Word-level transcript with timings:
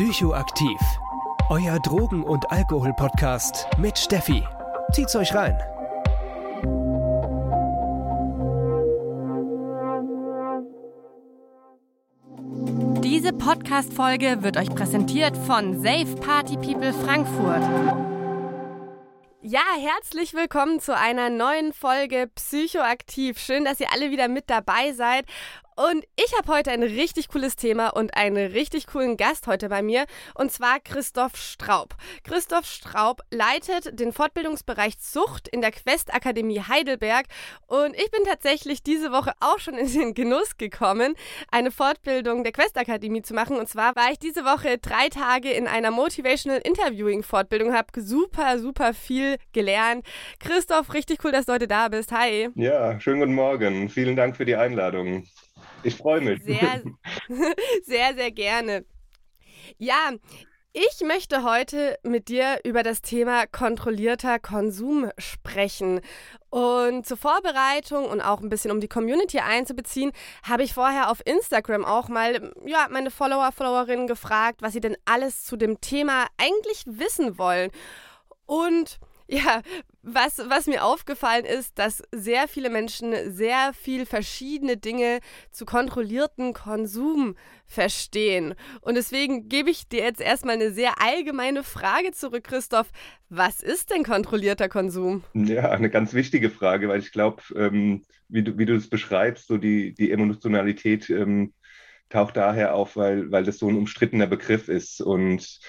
Psychoaktiv. 0.00 0.80
Euer 1.50 1.78
Drogen- 1.78 2.22
und 2.22 2.50
Alkohol-Podcast 2.50 3.66
mit 3.76 3.98
Steffi. 3.98 4.42
Zieht's 4.92 5.14
euch 5.14 5.34
rein. 5.34 5.58
Diese 13.04 13.34
Podcast-Folge 13.34 14.42
wird 14.42 14.56
euch 14.56 14.74
präsentiert 14.74 15.36
von 15.36 15.82
Safe 15.82 16.16
Party 16.16 16.56
People 16.56 16.94
Frankfurt. 16.94 17.60
Ja, 19.42 19.60
herzlich 19.78 20.32
willkommen 20.32 20.80
zu 20.80 20.96
einer 20.96 21.28
neuen 21.28 21.74
Folge 21.74 22.30
Psychoaktiv. 22.34 23.38
Schön, 23.38 23.66
dass 23.66 23.80
ihr 23.80 23.92
alle 23.92 24.10
wieder 24.10 24.28
mit 24.28 24.48
dabei 24.48 24.92
seid. 24.92 25.26
Und 25.80 26.04
ich 26.14 26.36
habe 26.36 26.52
heute 26.52 26.72
ein 26.72 26.82
richtig 26.82 27.28
cooles 27.28 27.56
Thema 27.56 27.88
und 27.96 28.14
einen 28.14 28.52
richtig 28.52 28.86
coolen 28.86 29.16
Gast 29.16 29.46
heute 29.46 29.70
bei 29.70 29.80
mir, 29.80 30.04
und 30.34 30.52
zwar 30.52 30.78
Christoph 30.78 31.36
Straub. 31.36 31.94
Christoph 32.22 32.66
Straub 32.66 33.22
leitet 33.30 33.98
den 33.98 34.12
Fortbildungsbereich 34.12 34.98
Zucht 34.98 35.48
in 35.48 35.62
der 35.62 35.70
Quest 35.70 36.12
Akademie 36.12 36.60
Heidelberg 36.60 37.24
und 37.66 37.94
ich 37.94 38.10
bin 38.10 38.24
tatsächlich 38.26 38.82
diese 38.82 39.10
Woche 39.10 39.32
auch 39.40 39.58
schon 39.58 39.78
in 39.78 39.90
den 39.90 40.12
Genuss 40.12 40.58
gekommen, 40.58 41.14
eine 41.50 41.70
Fortbildung 41.70 42.44
der 42.44 42.52
Quest 42.52 42.76
Akademie 42.76 43.22
zu 43.22 43.32
machen. 43.32 43.56
Und 43.56 43.66
zwar 43.66 43.96
war 43.96 44.12
ich 44.12 44.18
diese 44.18 44.44
Woche 44.44 44.76
drei 44.76 45.08
Tage 45.08 45.50
in 45.50 45.66
einer 45.66 45.90
Motivational 45.90 46.60
Interviewing 46.62 47.22
Fortbildung, 47.22 47.72
habe 47.72 47.88
super, 48.02 48.58
super 48.58 48.92
viel 48.92 49.38
gelernt. 49.54 50.04
Christoph, 50.40 50.92
richtig 50.92 51.24
cool, 51.24 51.32
dass 51.32 51.46
du 51.46 51.54
heute 51.54 51.68
da 51.68 51.88
bist. 51.88 52.12
Hi. 52.12 52.50
Ja, 52.54 53.00
schönen 53.00 53.20
guten 53.20 53.34
Morgen. 53.34 53.88
Vielen 53.88 54.14
Dank 54.14 54.36
für 54.36 54.44
die 54.44 54.56
Einladung. 54.56 55.24
Ich 55.82 55.96
freue 55.96 56.20
mich. 56.20 56.42
Sehr, 56.42 56.82
sehr, 57.84 58.14
sehr 58.14 58.30
gerne. 58.30 58.84
Ja, 59.78 60.12
ich 60.72 61.00
möchte 61.04 61.42
heute 61.42 61.98
mit 62.04 62.28
dir 62.28 62.60
über 62.62 62.84
das 62.84 63.02
Thema 63.02 63.46
kontrollierter 63.46 64.38
Konsum 64.38 65.10
sprechen. 65.18 66.00
Und 66.48 67.06
zur 67.06 67.16
Vorbereitung 67.16 68.04
und 68.04 68.20
auch 68.20 68.40
ein 68.40 68.48
bisschen 68.48 68.70
um 68.70 68.80
die 68.80 68.86
Community 68.86 69.40
einzubeziehen, 69.40 70.12
habe 70.44 70.62
ich 70.62 70.72
vorher 70.72 71.10
auf 71.10 71.26
Instagram 71.26 71.84
auch 71.84 72.08
mal 72.08 72.52
ja, 72.64 72.86
meine 72.88 73.10
Follower, 73.10 73.50
Followerinnen 73.50 74.06
gefragt, 74.06 74.62
was 74.62 74.72
sie 74.72 74.80
denn 74.80 74.96
alles 75.06 75.44
zu 75.44 75.56
dem 75.56 75.80
Thema 75.80 76.26
eigentlich 76.36 76.84
wissen 76.86 77.36
wollen. 77.36 77.72
Und 78.46 79.00
ja, 79.30 79.62
was, 80.02 80.38
was 80.48 80.66
mir 80.66 80.84
aufgefallen 80.84 81.44
ist, 81.44 81.78
dass 81.78 82.02
sehr 82.10 82.48
viele 82.48 82.68
Menschen 82.68 83.14
sehr 83.32 83.72
viel 83.74 84.04
verschiedene 84.06 84.76
Dinge 84.76 85.20
zu 85.52 85.64
kontrollierten 85.64 86.52
Konsum 86.52 87.36
verstehen. 87.66 88.54
Und 88.80 88.96
deswegen 88.96 89.48
gebe 89.48 89.70
ich 89.70 89.88
dir 89.88 90.02
jetzt 90.02 90.20
erstmal 90.20 90.56
eine 90.56 90.72
sehr 90.72 91.00
allgemeine 91.00 91.62
Frage 91.62 92.10
zurück, 92.10 92.44
Christoph. 92.44 92.90
Was 93.28 93.62
ist 93.62 93.90
denn 93.90 94.02
kontrollierter 94.02 94.68
Konsum? 94.68 95.22
Ja, 95.34 95.70
eine 95.70 95.90
ganz 95.90 96.12
wichtige 96.12 96.50
Frage, 96.50 96.88
weil 96.88 96.98
ich 96.98 97.12
glaube, 97.12 97.42
ähm, 97.54 98.02
wie 98.28 98.42
du, 98.42 98.58
wie 98.58 98.66
du 98.66 98.74
es 98.74 98.88
beschreibst, 98.88 99.46
so 99.46 99.58
die, 99.58 99.94
die 99.94 100.10
Emotionalität 100.10 101.08
ähm, 101.10 101.52
taucht 102.08 102.36
daher 102.36 102.74
auf, 102.74 102.96
weil, 102.96 103.30
weil 103.30 103.44
das 103.44 103.58
so 103.58 103.68
ein 103.68 103.76
umstrittener 103.76 104.26
Begriff 104.26 104.68
ist. 104.68 105.00
Und 105.00 105.60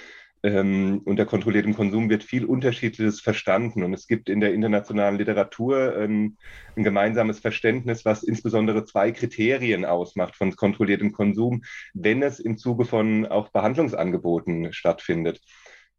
ähm, 0.43 1.01
unter 1.05 1.25
kontrolliertem 1.25 1.75
Konsum 1.75 2.09
wird 2.09 2.23
viel 2.23 2.45
Unterschiedliches 2.45 3.21
verstanden. 3.21 3.83
Und 3.83 3.93
es 3.93 4.07
gibt 4.07 4.29
in 4.29 4.39
der 4.39 4.53
internationalen 4.53 5.17
Literatur 5.17 5.95
ähm, 5.97 6.37
ein 6.75 6.83
gemeinsames 6.83 7.39
Verständnis, 7.39 8.05
was 8.05 8.23
insbesondere 8.23 8.85
zwei 8.85 9.11
Kriterien 9.11 9.85
ausmacht 9.85 10.35
von 10.35 10.55
kontrolliertem 10.55 11.11
Konsum, 11.11 11.63
wenn 11.93 12.23
es 12.23 12.39
im 12.39 12.57
Zuge 12.57 12.85
von 12.85 13.25
auch 13.27 13.49
Behandlungsangeboten 13.49 14.73
stattfindet. 14.73 15.41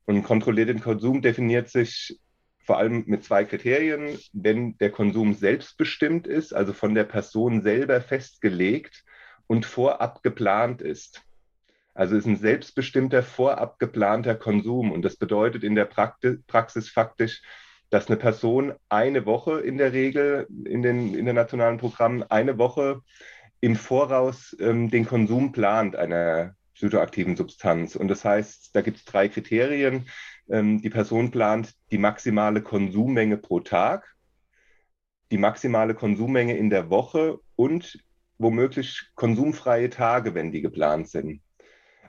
Und 0.06 0.24
kontrollierten 0.24 0.80
Konsum 0.80 1.22
definiert 1.22 1.68
sich 1.68 2.18
vor 2.64 2.78
allem 2.78 3.04
mit 3.06 3.24
zwei 3.24 3.44
Kriterien, 3.44 4.18
wenn 4.32 4.76
der 4.78 4.90
Konsum 4.90 5.34
selbstbestimmt 5.34 6.26
ist, 6.26 6.52
also 6.52 6.72
von 6.72 6.94
der 6.94 7.04
Person 7.04 7.62
selber 7.62 8.00
festgelegt 8.00 9.04
und 9.46 9.66
vorab 9.66 10.22
geplant 10.22 10.80
ist. 10.80 11.22
Also 11.94 12.16
ist 12.16 12.26
ein 12.26 12.36
selbstbestimmter, 12.36 13.22
vorab 13.22 13.78
geplanter 13.78 14.34
Konsum. 14.34 14.92
Und 14.92 15.02
das 15.02 15.16
bedeutet 15.16 15.62
in 15.62 15.74
der 15.74 15.84
Praxis 15.84 16.88
faktisch, 16.88 17.42
dass 17.90 18.08
eine 18.08 18.16
Person 18.16 18.72
eine 18.88 19.26
Woche 19.26 19.60
in 19.60 19.76
der 19.76 19.92
Regel 19.92 20.46
in 20.64 20.82
den 20.82 21.14
internationalen 21.14 21.76
Programmen 21.76 22.22
eine 22.22 22.56
Woche 22.56 23.02
im 23.60 23.76
Voraus 23.76 24.56
ähm, 24.60 24.90
den 24.90 25.06
Konsum 25.06 25.52
plant 25.52 25.94
einer 25.94 26.56
psychoaktiven 26.74 27.36
Substanz. 27.36 27.94
Und 27.94 28.08
das 28.08 28.24
heißt, 28.24 28.74
da 28.74 28.80
gibt 28.80 28.96
es 28.96 29.04
drei 29.04 29.28
Kriterien. 29.28 30.08
Ähm, 30.48 30.80
die 30.80 30.90
Person 30.90 31.30
plant 31.30 31.74
die 31.90 31.98
maximale 31.98 32.62
Konsummenge 32.62 33.36
pro 33.36 33.60
Tag, 33.60 34.16
die 35.30 35.38
maximale 35.38 35.94
Konsummenge 35.94 36.56
in 36.56 36.70
der 36.70 36.90
Woche 36.90 37.38
und 37.54 38.02
womöglich 38.38 39.10
konsumfreie 39.14 39.90
Tage, 39.90 40.34
wenn 40.34 40.50
die 40.50 40.62
geplant 40.62 41.08
sind. 41.08 41.42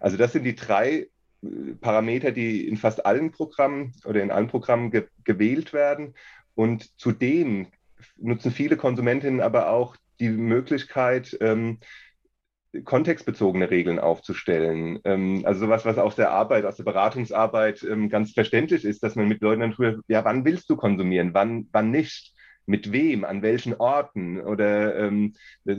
Also 0.04 0.18
das 0.18 0.34
sind 0.34 0.44
die 0.44 0.56
drei 0.56 1.08
äh, 1.42 1.48
Parameter, 1.80 2.32
die 2.32 2.68
in 2.68 2.76
fast 2.76 3.06
allen 3.06 3.32
Programmen 3.32 3.94
oder 4.04 4.22
in 4.22 4.32
allen 4.32 4.48
Programmen 4.48 4.92
ge 4.92 5.08
gewählt 5.24 5.72
werden. 5.72 6.14
Und 6.56 7.00
zudem 7.00 7.68
nutzen 8.18 8.52
viele 8.52 8.76
Konsumentinnen 8.76 9.40
aber 9.40 9.70
auch 9.70 9.96
die 10.20 10.28
Möglichkeit, 10.30 11.38
ähm, 11.40 11.80
kontextbezogene 12.84 13.70
Regeln 13.70 13.98
aufzustellen. 13.98 15.00
Ähm, 15.06 15.44
also 15.46 15.62
sowas, 15.62 15.86
was 15.86 15.98
aus 15.98 16.18
der 16.18 16.32
Arbeit, 16.32 16.66
aus 16.66 16.76
der 16.76 16.84
Beratungsarbeit 16.84 17.84
ähm, 17.84 18.10
ganz 18.10 18.34
verständlich 18.34 18.84
ist, 18.84 19.04
dass 19.04 19.16
man 19.16 19.30
mit 19.30 19.42
Leuten 19.42 19.62
dann 19.62 19.74
früher, 19.74 20.02
ja, 20.08 20.26
wann 20.26 20.44
willst 20.44 20.70
du 20.70 20.76
konsumieren, 20.76 21.34
wann, 21.34 21.70
wann 21.72 21.92
nicht? 21.92 22.33
Mit 22.66 22.92
wem, 22.92 23.26
an 23.26 23.42
welchen 23.42 23.76
Orten 23.76 24.40
oder 24.42 24.98
ähm, 24.98 25.34
äh, 25.66 25.76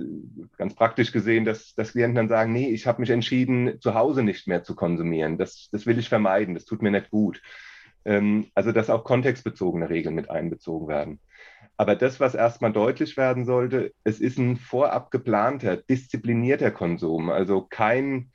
ganz 0.56 0.74
praktisch 0.74 1.12
gesehen, 1.12 1.44
dass, 1.44 1.74
dass 1.74 1.92
Klienten 1.92 2.16
dann 2.16 2.28
sagen, 2.28 2.52
nee, 2.52 2.68
ich 2.70 2.86
habe 2.86 3.00
mich 3.00 3.10
entschieden, 3.10 3.80
zu 3.80 3.94
Hause 3.94 4.22
nicht 4.22 4.46
mehr 4.46 4.62
zu 4.62 4.74
konsumieren. 4.74 5.38
Das, 5.38 5.68
das 5.72 5.86
will 5.86 5.98
ich 5.98 6.08
vermeiden, 6.08 6.54
das 6.54 6.64
tut 6.64 6.82
mir 6.82 6.90
nicht 6.90 7.10
gut. 7.10 7.40
Ähm, 8.04 8.50
also 8.54 8.72
dass 8.72 8.90
auch 8.90 9.04
kontextbezogene 9.04 9.88
Regeln 9.88 10.14
mit 10.14 10.30
einbezogen 10.30 10.88
werden. 10.88 11.20
Aber 11.76 11.96
das, 11.96 12.20
was 12.20 12.34
erstmal 12.34 12.72
deutlich 12.72 13.16
werden 13.16 13.44
sollte, 13.44 13.92
es 14.04 14.20
ist 14.20 14.38
ein 14.38 14.56
vorab 14.56 15.10
geplanter, 15.10 15.76
disziplinierter 15.76 16.70
Konsum, 16.70 17.30
also 17.30 17.62
kein, 17.62 18.30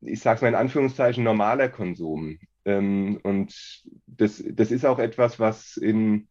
ich 0.00 0.20
sage 0.20 0.36
es 0.36 0.42
mal 0.42 0.48
in 0.48 0.54
Anführungszeichen, 0.54 1.24
normaler 1.24 1.68
Konsum. 1.68 2.38
Ähm, 2.64 3.18
und 3.22 3.84
das, 4.06 4.42
das 4.46 4.70
ist 4.70 4.86
auch 4.86 4.98
etwas, 4.98 5.40
was 5.40 5.76
in 5.76 6.28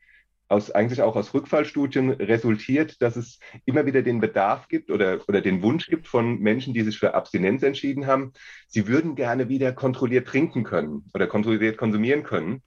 aus, 0.51 0.69
eigentlich 0.69 1.01
auch 1.01 1.15
aus 1.15 1.33
Rückfallstudien 1.33 2.11
resultiert, 2.11 3.01
dass 3.01 3.15
es 3.15 3.39
immer 3.65 3.85
wieder 3.85 4.01
den 4.01 4.19
Bedarf 4.19 4.67
gibt 4.67 4.91
oder, 4.91 5.19
oder 5.27 5.41
den 5.41 5.63
Wunsch 5.63 5.87
gibt 5.87 6.07
von 6.07 6.39
Menschen, 6.39 6.73
die 6.73 6.81
sich 6.81 6.99
für 6.99 7.13
Abstinenz 7.13 7.63
entschieden 7.63 8.05
haben, 8.05 8.33
sie 8.67 8.87
würden 8.87 9.15
gerne 9.15 9.49
wieder 9.49 9.71
kontrolliert 9.71 10.27
trinken 10.27 10.63
können 10.63 11.05
oder 11.13 11.27
kontrolliert 11.27 11.77
konsumieren 11.77 12.23
können. 12.23 12.61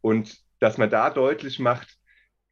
Und 0.00 0.38
dass 0.60 0.78
man 0.78 0.88
da 0.88 1.10
deutlich 1.10 1.58
macht, 1.58 1.98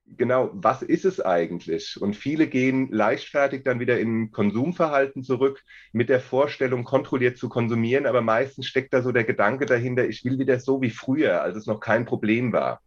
genau, 0.06 0.50
was 0.52 0.82
ist 0.82 1.04
es 1.04 1.20
eigentlich? 1.20 2.00
Und 2.00 2.16
viele 2.16 2.48
gehen 2.48 2.88
leichtfertig 2.90 3.62
dann 3.64 3.80
wieder 3.80 4.00
in 4.00 4.32
Konsumverhalten 4.32 5.22
zurück 5.22 5.62
mit 5.92 6.08
der 6.08 6.20
Vorstellung, 6.20 6.84
kontrolliert 6.84 7.38
zu 7.38 7.48
konsumieren, 7.48 8.06
aber 8.06 8.22
meistens 8.22 8.66
steckt 8.66 8.92
da 8.92 9.02
so 9.02 9.12
der 9.12 9.24
Gedanke 9.24 9.66
dahinter, 9.66 10.06
ich 10.08 10.24
will 10.24 10.38
wieder 10.38 10.58
so 10.58 10.82
wie 10.82 10.90
früher, 10.90 11.42
als 11.42 11.56
es 11.56 11.66
noch 11.66 11.80
kein 11.80 12.04
Problem 12.04 12.52
war. 12.52 12.80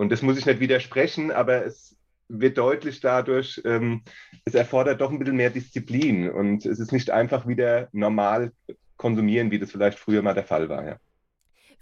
Und 0.00 0.10
das 0.10 0.22
muss 0.22 0.38
ich 0.38 0.46
nicht 0.46 0.60
widersprechen, 0.60 1.30
aber 1.30 1.66
es 1.66 1.94
wird 2.26 2.56
deutlich 2.56 3.00
dadurch, 3.00 3.60
ähm, 3.66 4.02
es 4.46 4.54
erfordert 4.54 4.98
doch 5.02 5.10
ein 5.10 5.18
bisschen 5.18 5.36
mehr 5.36 5.50
Disziplin 5.50 6.30
und 6.30 6.64
es 6.64 6.78
ist 6.78 6.90
nicht 6.90 7.10
einfach 7.10 7.46
wieder 7.46 7.90
normal 7.92 8.50
konsumieren, 8.96 9.50
wie 9.50 9.58
das 9.58 9.70
vielleicht 9.70 9.98
früher 9.98 10.22
mal 10.22 10.32
der 10.32 10.44
Fall 10.44 10.70
war. 10.70 10.86
Ja. 10.86 10.96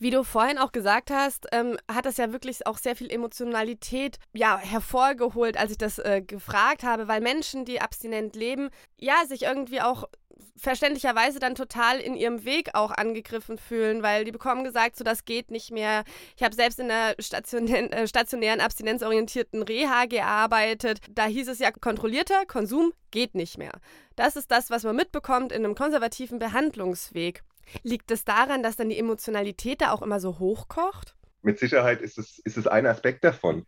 Wie 0.00 0.10
du 0.10 0.24
vorhin 0.24 0.58
auch 0.58 0.72
gesagt 0.72 1.12
hast, 1.12 1.46
ähm, 1.52 1.76
hat 1.88 2.06
das 2.06 2.16
ja 2.16 2.32
wirklich 2.32 2.66
auch 2.66 2.78
sehr 2.78 2.96
viel 2.96 3.08
Emotionalität 3.08 4.18
ja, 4.32 4.58
hervorgeholt, 4.58 5.56
als 5.56 5.70
ich 5.70 5.78
das 5.78 6.00
äh, 6.00 6.20
gefragt 6.20 6.82
habe, 6.82 7.06
weil 7.06 7.20
Menschen, 7.20 7.64
die 7.64 7.80
abstinent 7.80 8.34
leben, 8.34 8.70
ja, 8.98 9.26
sich 9.28 9.42
irgendwie 9.42 9.80
auch 9.80 10.08
verständlicherweise 10.56 11.38
dann 11.38 11.54
total 11.54 12.00
in 12.00 12.14
ihrem 12.14 12.44
Weg 12.44 12.74
auch 12.74 12.90
angegriffen 12.90 13.58
fühlen, 13.58 14.02
weil 14.02 14.24
die 14.24 14.32
bekommen 14.32 14.64
gesagt, 14.64 14.96
so 14.96 15.04
das 15.04 15.24
geht 15.24 15.50
nicht 15.50 15.70
mehr. 15.70 16.04
Ich 16.36 16.42
habe 16.42 16.54
selbst 16.54 16.78
in 16.80 16.88
der 16.88 17.14
stationären, 17.18 17.92
äh, 17.92 18.06
stationären 18.08 18.60
abstinenzorientierten 18.60 19.62
Reha 19.62 20.06
gearbeitet. 20.06 21.00
Da 21.10 21.26
hieß 21.26 21.48
es 21.48 21.58
ja, 21.58 21.70
kontrollierter 21.70 22.44
Konsum 22.46 22.92
geht 23.10 23.34
nicht 23.34 23.58
mehr. 23.58 23.72
Das 24.16 24.36
ist 24.36 24.50
das, 24.50 24.70
was 24.70 24.84
man 24.84 24.96
mitbekommt 24.96 25.52
in 25.52 25.64
einem 25.64 25.74
konservativen 25.74 26.38
Behandlungsweg. 26.38 27.42
Liegt 27.82 28.10
es 28.10 28.24
daran, 28.24 28.62
dass 28.62 28.76
dann 28.76 28.88
die 28.88 28.98
Emotionalität 28.98 29.80
da 29.80 29.92
auch 29.92 30.02
immer 30.02 30.20
so 30.20 30.38
hochkocht? 30.38 31.14
Mit 31.42 31.58
Sicherheit 31.58 32.00
ist 32.00 32.18
es, 32.18 32.38
ist 32.40 32.56
es 32.56 32.66
ein 32.66 32.86
Aspekt 32.86 33.22
davon. 33.24 33.64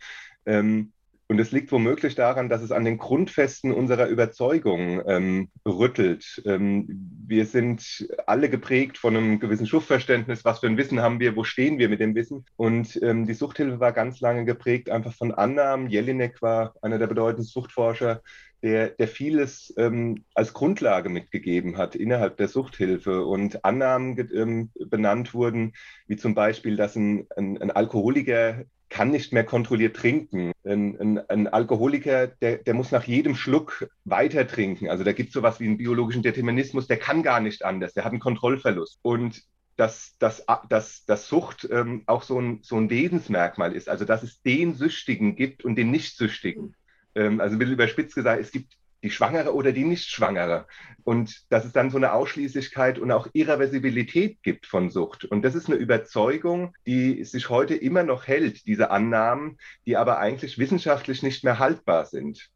Ähm, 0.46 0.92
Und 1.30 1.38
es 1.38 1.52
liegt 1.52 1.70
womöglich 1.70 2.16
daran, 2.16 2.48
dass 2.48 2.60
es 2.60 2.72
an 2.72 2.84
den 2.84 2.98
Grundfesten 2.98 3.70
unserer 3.70 4.08
Überzeugung 4.08 5.00
ähm, 5.06 5.48
rüttelt. 5.64 6.42
Ähm, 6.44 6.88
wir 7.24 7.46
sind 7.46 8.08
alle 8.26 8.50
geprägt 8.50 8.98
von 8.98 9.16
einem 9.16 9.38
gewissen 9.38 9.68
Schuftverständnis. 9.68 10.44
Was 10.44 10.58
für 10.58 10.66
ein 10.66 10.76
Wissen 10.76 10.98
haben 10.98 11.20
wir? 11.20 11.36
Wo 11.36 11.44
stehen 11.44 11.78
wir 11.78 11.88
mit 11.88 12.00
dem 12.00 12.16
Wissen? 12.16 12.46
Und 12.56 13.00
ähm, 13.00 13.28
die 13.28 13.34
Suchthilfe 13.34 13.78
war 13.78 13.92
ganz 13.92 14.18
lange 14.18 14.44
geprägt 14.44 14.90
einfach 14.90 15.12
von 15.12 15.30
Annahmen. 15.30 15.88
Jelinek 15.88 16.42
war 16.42 16.74
einer 16.82 16.98
der 16.98 17.06
bedeutenden 17.06 17.44
Suchtforscher, 17.44 18.22
der, 18.64 18.88
der 18.88 19.06
vieles 19.06 19.72
ähm, 19.76 20.24
als 20.34 20.52
Grundlage 20.52 21.10
mitgegeben 21.10 21.78
hat 21.78 21.94
innerhalb 21.94 22.38
der 22.38 22.48
Suchthilfe 22.48 23.24
und 23.24 23.64
Annahmen 23.64 24.18
ähm, 24.34 24.70
benannt 24.74 25.32
wurden, 25.32 25.74
wie 26.08 26.16
zum 26.16 26.34
Beispiel, 26.34 26.74
dass 26.74 26.96
ein, 26.96 27.28
ein, 27.36 27.62
ein 27.62 27.70
Alkoholiker 27.70 28.64
kann 28.90 29.10
nicht 29.10 29.32
mehr 29.32 29.44
kontrolliert 29.44 29.96
trinken. 29.96 30.52
Ein, 30.64 31.00
ein, 31.00 31.30
ein 31.30 31.46
Alkoholiker, 31.46 32.26
der, 32.26 32.58
der, 32.58 32.74
muss 32.74 32.90
nach 32.90 33.04
jedem 33.04 33.36
Schluck 33.36 33.88
weiter 34.04 34.46
trinken. 34.46 34.90
Also 34.90 35.04
da 35.04 35.12
gibt 35.12 35.28
es 35.28 35.34
sowas 35.34 35.60
wie 35.60 35.66
einen 35.66 35.78
biologischen 35.78 36.22
Determinismus, 36.22 36.88
der 36.88 36.98
kann 36.98 37.22
gar 37.22 37.40
nicht 37.40 37.64
anders, 37.64 37.94
der 37.94 38.04
hat 38.04 38.12
einen 38.12 38.20
Kontrollverlust. 38.20 38.98
Und 39.02 39.42
dass, 39.76 40.16
dass, 40.18 40.44
dass, 40.68 41.06
dass 41.06 41.28
Sucht 41.28 41.66
ähm, 41.70 42.02
auch 42.04 42.22
so 42.22 42.38
ein, 42.38 42.58
so 42.62 42.76
ein 42.76 42.90
Wesensmerkmal 42.90 43.72
ist, 43.72 43.88
also 43.88 44.04
dass 44.04 44.22
es 44.22 44.42
den 44.42 44.74
Süchtigen 44.74 45.36
gibt 45.36 45.64
und 45.64 45.76
den 45.76 45.90
Nicht-Süchtigen. 45.90 46.74
Ähm, 47.14 47.40
also 47.40 47.56
ein 47.56 47.58
bisschen 47.58 47.74
überspitzt 47.74 48.14
gesagt, 48.14 48.42
es 48.42 48.50
gibt 48.50 48.76
die 49.02 49.10
Schwangere 49.10 49.54
oder 49.54 49.72
die 49.72 49.84
Nicht-Schwangere. 49.84 50.66
Und 51.04 51.50
dass 51.50 51.64
es 51.64 51.72
dann 51.72 51.90
so 51.90 51.96
eine 51.96 52.12
Ausschließlichkeit 52.12 52.98
und 52.98 53.10
auch 53.10 53.28
Irreversibilität 53.32 54.42
gibt 54.42 54.66
von 54.66 54.90
Sucht. 54.90 55.24
Und 55.24 55.42
das 55.42 55.54
ist 55.54 55.68
eine 55.68 55.76
Überzeugung, 55.76 56.74
die 56.86 57.24
sich 57.24 57.48
heute 57.48 57.74
immer 57.74 58.02
noch 58.02 58.26
hält, 58.26 58.66
diese 58.66 58.90
Annahmen, 58.90 59.58
die 59.86 59.96
aber 59.96 60.18
eigentlich 60.18 60.58
wissenschaftlich 60.58 61.22
nicht 61.22 61.42
mehr 61.42 61.58
haltbar 61.58 62.04
sind. 62.06 62.50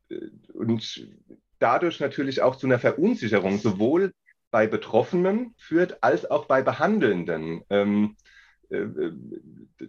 Und 0.52 1.08
dadurch 1.58 2.00
natürlich 2.00 2.42
auch 2.42 2.56
zu 2.56 2.66
einer 2.66 2.78
Verunsicherung, 2.78 3.58
sowohl 3.58 4.12
bei 4.50 4.66
Betroffenen 4.66 5.54
führt, 5.58 6.02
als 6.02 6.30
auch 6.30 6.44
bei 6.46 6.62
Behandelnden. 6.62 7.62
Ähm, 7.70 8.16
äh, 8.70 8.86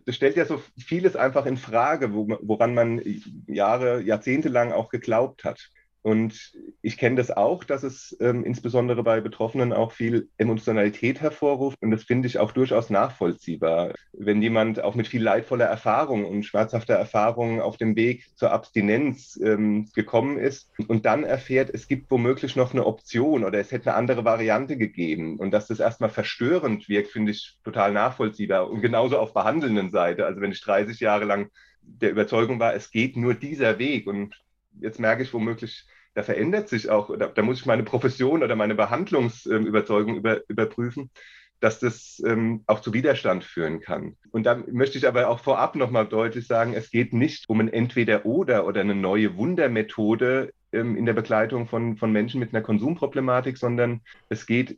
das 0.06 0.16
stellt 0.16 0.38
ja 0.38 0.46
so 0.46 0.62
vieles 0.78 1.16
einfach 1.16 1.46
in 1.46 1.58
Frage, 1.58 2.14
woran 2.14 2.74
man 2.74 3.02
Jahre, 3.48 4.02
Jahrzehnte 4.02 4.50
lang 4.50 4.72
auch 4.72 4.90
geglaubt 4.90 5.44
hat. 5.44 5.70
Und 6.06 6.54
ich 6.84 7.00
kenne 7.00 7.16
das 7.16 7.32
auch, 7.32 7.64
dass 7.64 7.82
es 7.82 8.16
ähm, 8.20 8.44
insbesondere 8.44 9.02
bei 9.02 9.22
Betroffenen 9.22 9.74
auch 9.74 9.92
viel 9.92 10.30
Emotionalität 10.38 11.20
hervorruft. 11.20 11.82
Und 11.82 11.90
das 11.90 12.04
finde 12.04 12.28
ich 12.28 12.38
auch 12.38 12.52
durchaus 12.52 12.92
nachvollziehbar. 12.92 13.92
Wenn 14.14 14.40
jemand 14.40 14.84
auch 14.84 14.94
mit 14.94 15.08
viel 15.08 15.24
leidvoller 15.24 15.66
Erfahrung 15.66 16.26
und 16.26 16.44
schmerzhafter 16.44 16.94
Erfahrung 16.94 17.60
auf 17.60 17.78
dem 17.78 17.96
Weg 17.96 18.28
zur 18.36 18.52
Abstinenz 18.52 19.40
ähm, 19.44 19.90
gekommen 19.96 20.38
ist 20.38 20.70
und 20.88 21.08
dann 21.08 21.24
erfährt, 21.24 21.72
es 21.74 21.88
gibt 21.88 22.12
womöglich 22.12 22.56
noch 22.56 22.72
eine 22.72 22.86
Option 22.86 23.44
oder 23.44 23.58
es 23.58 23.72
hätte 23.72 23.90
eine 23.90 23.98
andere 23.98 24.24
Variante 24.24 24.78
gegeben 24.78 25.40
und 25.40 25.50
dass 25.50 25.66
das 25.66 25.80
erstmal 25.80 26.12
verstörend 26.12 26.88
wirkt, 26.88 27.10
finde 27.10 27.32
ich 27.32 27.58
total 27.64 27.92
nachvollziehbar. 27.94 28.70
Und 28.70 28.82
genauso 28.82 29.18
auf 29.18 29.34
behandelnden 29.34 29.90
Seite. 29.90 30.28
Also 30.28 30.40
wenn 30.40 30.52
ich 30.52 30.62
30 30.62 31.00
Jahre 31.00 31.26
lang 31.26 31.50
der 31.82 32.12
Überzeugung 32.12 32.60
war, 32.60 32.76
es 32.76 32.92
geht 32.92 33.18
nur 33.18 33.34
dieser 33.34 33.80
Weg 33.80 34.06
und 34.06 34.36
jetzt 34.80 35.00
merke 35.00 35.24
ich 35.24 35.34
womöglich, 35.34 35.88
da 36.16 36.24
verändert 36.24 36.70
sich 36.70 36.90
auch, 36.90 37.16
da, 37.18 37.28
da 37.28 37.42
muss 37.44 37.60
ich 37.60 37.66
meine 37.66 37.84
Profession 37.84 38.42
oder 38.42 38.56
meine 38.56 38.74
Behandlungsüberzeugung 38.74 40.16
über, 40.16 40.42
überprüfen, 40.48 41.12
dass 41.60 41.80
das 41.80 42.22
ähm, 42.26 42.64
auch 42.68 42.80
zu 42.80 42.94
Widerstand 42.94 43.44
führen 43.44 43.82
kann. 43.82 44.16
Und 44.32 44.46
da 44.46 44.56
möchte 44.72 44.98
ich 44.98 45.08
aber 45.08 45.30
auch 45.30 45.40
vorab 45.40 45.76
nochmal 45.76 46.08
deutlich 46.08 46.48
sagen, 46.48 46.74
es 46.74 46.90
geht 46.90 47.14
nicht 47.14 47.50
um 47.50 47.60
ein 47.60 47.72
Entweder-Oder 47.72 48.66
oder 48.66 48.82
eine 48.82 48.96
neue 48.96 49.36
Wundermethode 49.38 50.54
ähm, 50.72 50.96
in 50.98 51.06
der 51.06 51.14
Begleitung 51.14 51.68
von, 51.68 51.98
von 51.98 52.12
Menschen 52.12 52.40
mit 52.40 52.54
einer 52.54 52.64
Konsumproblematik, 52.64 53.58
sondern 53.58 54.02
es 54.30 54.46
geht 54.46 54.78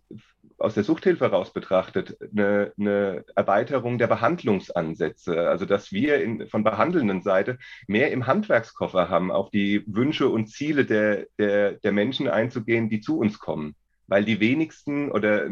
aus 0.59 0.73
der 0.73 0.83
Suchthilfe 0.83 1.25
heraus 1.25 1.53
betrachtet 1.53 2.17
eine, 2.21 2.73
eine 2.79 3.25
Erweiterung 3.35 3.97
der 3.97 4.07
Behandlungsansätze. 4.07 5.49
Also 5.49 5.65
dass 5.65 5.91
wir 5.91 6.21
in, 6.21 6.47
von 6.47 6.63
behandelnden 6.63 7.21
Seite 7.21 7.59
mehr 7.87 8.11
im 8.11 8.27
Handwerkskoffer 8.27 9.09
haben, 9.09 9.31
auf 9.31 9.51
die 9.51 9.83
Wünsche 9.87 10.29
und 10.29 10.47
Ziele 10.47 10.85
der, 10.85 11.27
der, 11.37 11.73
der 11.73 11.91
Menschen 11.91 12.27
einzugehen, 12.27 12.89
die 12.89 13.01
zu 13.01 13.19
uns 13.19 13.39
kommen. 13.39 13.75
Weil 14.07 14.25
die 14.25 14.39
wenigsten 14.39 15.11
oder 15.11 15.47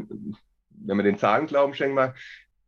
wenn 0.69 0.97
man 0.97 1.05
den 1.05 1.17
Zahlen 1.17 1.47
glauben 1.47 1.73
schenken 1.73 1.95
mag, 1.95 2.15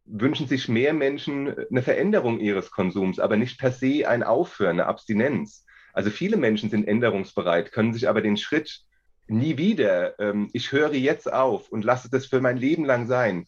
wünschen 0.06 0.48
sich 0.48 0.70
mehr 0.70 0.94
Menschen 0.94 1.54
eine 1.70 1.82
Veränderung 1.82 2.40
ihres 2.40 2.72
Konsums, 2.72 3.20
aber 3.20 3.36
nicht 3.36 3.60
per 3.60 3.72
se 3.72 4.08
ein 4.08 4.24
Aufhören, 4.24 4.80
eine 4.80 4.86
Abstinenz. 4.86 5.66
Also 5.92 6.12
viele 6.12 6.38
Menschen 6.38 6.70
sind 6.70 6.88
änderungsbereit, 6.88 7.72
können 7.72 7.94
sich 7.94 8.08
aber 8.08 8.22
den 8.22 8.38
Schritt 8.38 8.82
nie 9.28 9.58
wieder, 9.58 10.20
ähm, 10.20 10.50
ich 10.54 10.72
höre 10.72 10.94
jetzt 10.94 11.32
auf 11.32 11.70
und 11.70 11.84
lasse 11.84 12.10
das 12.10 12.26
für 12.26 12.42
mein 12.42 12.58
Leben 12.58 12.86
lang 12.86 13.08
sein, 13.08 13.48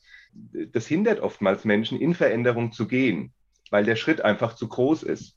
das 0.51 0.87
hindert 0.87 1.19
oftmals 1.19 1.65
Menschen, 1.65 1.99
in 1.99 2.13
Veränderung 2.13 2.71
zu 2.71 2.87
gehen, 2.87 3.33
weil 3.71 3.85
der 3.85 3.95
Schritt 3.95 4.21
einfach 4.21 4.55
zu 4.55 4.67
groß 4.67 5.03
ist. 5.03 5.35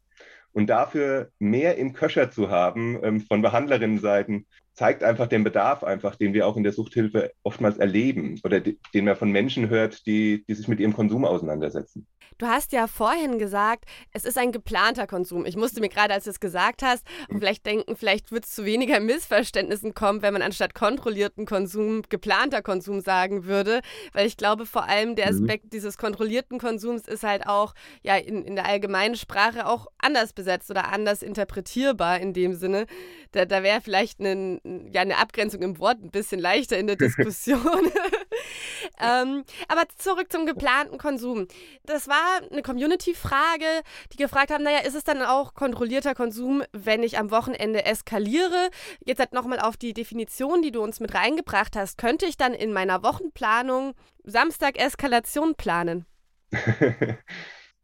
Und 0.52 0.66
dafür 0.66 1.30
mehr 1.38 1.78
im 1.78 1.94
Köcher 1.94 2.30
zu 2.30 2.50
haben 2.50 3.02
ähm, 3.02 3.20
von 3.22 3.40
Behandlerinnenseiten, 3.40 4.46
zeigt 4.74 5.02
einfach 5.02 5.26
den 5.26 5.44
Bedarf 5.44 5.82
einfach, 5.82 6.16
den 6.16 6.34
wir 6.34 6.46
auch 6.46 6.56
in 6.56 6.62
der 6.62 6.72
Suchthilfe 6.72 7.32
oftmals 7.42 7.78
erleben 7.78 8.40
oder 8.44 8.60
den 8.60 9.04
man 9.04 9.16
von 9.16 9.30
Menschen 9.30 9.68
hört, 9.68 10.06
die, 10.06 10.44
die 10.46 10.54
sich 10.54 10.68
mit 10.68 10.80
ihrem 10.80 10.94
Konsum 10.94 11.24
auseinandersetzen. 11.24 12.06
Du 12.38 12.46
hast 12.46 12.72
ja 12.72 12.86
vorhin 12.86 13.38
gesagt, 13.38 13.84
es 14.12 14.24
ist 14.24 14.38
ein 14.38 14.52
geplanter 14.52 15.06
Konsum. 15.06 15.46
Ich 15.46 15.56
musste 15.56 15.80
mir 15.80 15.88
gerade, 15.88 16.14
als 16.14 16.24
du 16.24 16.30
es 16.30 16.40
gesagt 16.40 16.82
hast, 16.82 17.06
und 17.28 17.38
vielleicht 17.38 17.66
denken, 17.66 17.96
vielleicht 17.96 18.32
wird 18.32 18.44
es 18.44 18.54
zu 18.54 18.64
weniger 18.64 19.00
Missverständnissen 19.00 19.94
kommen, 19.94 20.22
wenn 20.22 20.32
man 20.32 20.42
anstatt 20.42 20.74
kontrollierten 20.74 21.46
Konsum 21.46 22.02
geplanter 22.08 22.62
Konsum 22.62 23.00
sagen 23.00 23.44
würde. 23.44 23.80
Weil 24.12 24.26
ich 24.26 24.36
glaube, 24.36 24.66
vor 24.66 24.88
allem 24.88 25.16
der 25.16 25.32
mhm. 25.32 25.42
Aspekt 25.42 25.64
mhm. 25.66 25.70
dieses 25.70 25.98
kontrollierten 25.98 26.58
Konsums 26.58 27.06
ist 27.08 27.22
halt 27.22 27.46
auch 27.46 27.74
ja 28.02 28.16
in, 28.16 28.44
in 28.44 28.56
der 28.56 28.66
allgemeinen 28.66 29.16
Sprache 29.16 29.66
auch 29.66 29.86
anders 29.98 30.32
besetzt 30.32 30.70
oder 30.70 30.92
anders 30.92 31.22
interpretierbar 31.22 32.20
in 32.20 32.32
dem 32.32 32.54
Sinne. 32.54 32.86
Da, 33.32 33.44
da 33.44 33.62
wäre 33.62 33.80
vielleicht 33.80 34.20
eine, 34.20 34.60
ja, 34.92 35.02
eine 35.02 35.18
Abgrenzung 35.18 35.62
im 35.62 35.78
Wort 35.78 36.02
ein 36.02 36.10
bisschen 36.10 36.40
leichter 36.40 36.78
in 36.78 36.86
der 36.86 36.96
Diskussion. 37.02 37.60
ähm, 39.02 39.44
aber 39.68 39.82
zurück 39.96 40.30
zum 40.30 40.46
geplanten 40.46 40.98
Konsum. 40.98 41.46
Das 41.84 42.08
war 42.08 42.40
eine 42.50 42.62
Community-Frage, 42.62 43.66
die 44.12 44.16
gefragt 44.16 44.50
haben, 44.50 44.64
naja, 44.64 44.80
ist 44.80 44.94
es 44.94 45.04
dann 45.04 45.22
auch 45.22 45.54
kontrollierter 45.54 46.14
Konsum, 46.14 46.62
wenn 46.72 47.02
ich 47.02 47.18
am 47.18 47.30
Wochenende 47.30 47.84
eskaliere? 47.84 48.70
Jetzt 49.04 49.18
halt 49.18 49.32
nochmal 49.32 49.60
auf 49.60 49.76
die 49.76 49.92
Definition, 49.92 50.62
die 50.62 50.72
du 50.72 50.82
uns 50.82 51.00
mit 51.00 51.14
reingebracht 51.14 51.76
hast. 51.76 51.98
Könnte 51.98 52.26
ich 52.26 52.36
dann 52.36 52.54
in 52.54 52.72
meiner 52.72 53.02
Wochenplanung 53.02 53.94
Samstag 54.24 54.78
Eskalation 54.78 55.54
planen? 55.54 56.06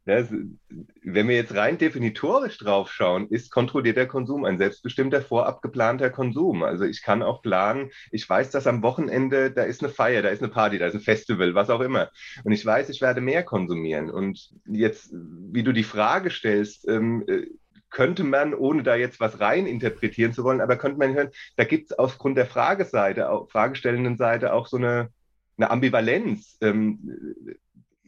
Wenn 0.09 1.27
wir 1.27 1.35
jetzt 1.35 1.55
rein 1.55 1.77
definitorisch 1.77 2.57
drauf 2.57 2.91
schauen, 2.91 3.27
ist 3.29 3.51
kontrollierter 3.51 4.05
Konsum 4.05 4.45
ein 4.45 4.57
selbstbestimmter, 4.57 5.21
vorab 5.21 5.61
geplanter 5.61 6.09
Konsum. 6.09 6.63
Also 6.63 6.85
ich 6.85 7.01
kann 7.01 7.23
auch 7.23 7.41
planen, 7.41 7.91
ich 8.11 8.27
weiß, 8.27 8.51
dass 8.51 8.67
am 8.67 8.81
Wochenende 8.81 9.51
da 9.51 9.63
ist 9.63 9.83
eine 9.83 9.91
Feier, 9.91 10.21
da 10.21 10.29
ist 10.29 10.41
eine 10.41 10.51
Party, 10.51 10.77
da 10.77 10.87
ist 10.87 10.95
ein 10.95 11.01
Festival, 11.01 11.55
was 11.55 11.69
auch 11.69 11.81
immer. 11.81 12.09
Und 12.43 12.51
ich 12.51 12.65
weiß, 12.65 12.89
ich 12.89 13.01
werde 13.01 13.21
mehr 13.21 13.43
konsumieren. 13.43 14.09
Und 14.09 14.49
jetzt, 14.65 15.11
wie 15.13 15.63
du 15.63 15.71
die 15.71 15.83
Frage 15.83 16.31
stellst, 16.31 16.87
ähm, 16.87 17.23
äh, 17.27 17.47
könnte 17.89 18.23
man, 18.23 18.53
ohne 18.53 18.83
da 18.83 18.95
jetzt 18.95 19.19
was 19.19 19.39
rein 19.39 19.65
interpretieren 19.65 20.33
zu 20.33 20.43
wollen, 20.43 20.61
aber 20.61 20.77
könnte 20.77 20.99
man 20.99 21.13
hören, 21.13 21.29
da 21.55 21.63
gibt 21.63 21.91
es 21.91 21.97
aufgrund 21.97 22.37
der 22.37 22.45
Frageseite, 22.45 23.29
auch, 23.29 23.49
fragestellenden 23.49 24.17
Seite 24.17 24.53
auch 24.53 24.67
so 24.67 24.77
eine, 24.77 25.09
eine 25.57 25.71
Ambivalenz. 25.71 26.57
Ähm, 26.61 26.99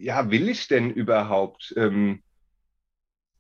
ja, 0.02 0.32
will 0.32 0.50
ich 0.50 0.68
denn 0.68 0.90
überhaupt 0.92 1.74
ähm, 1.78 2.24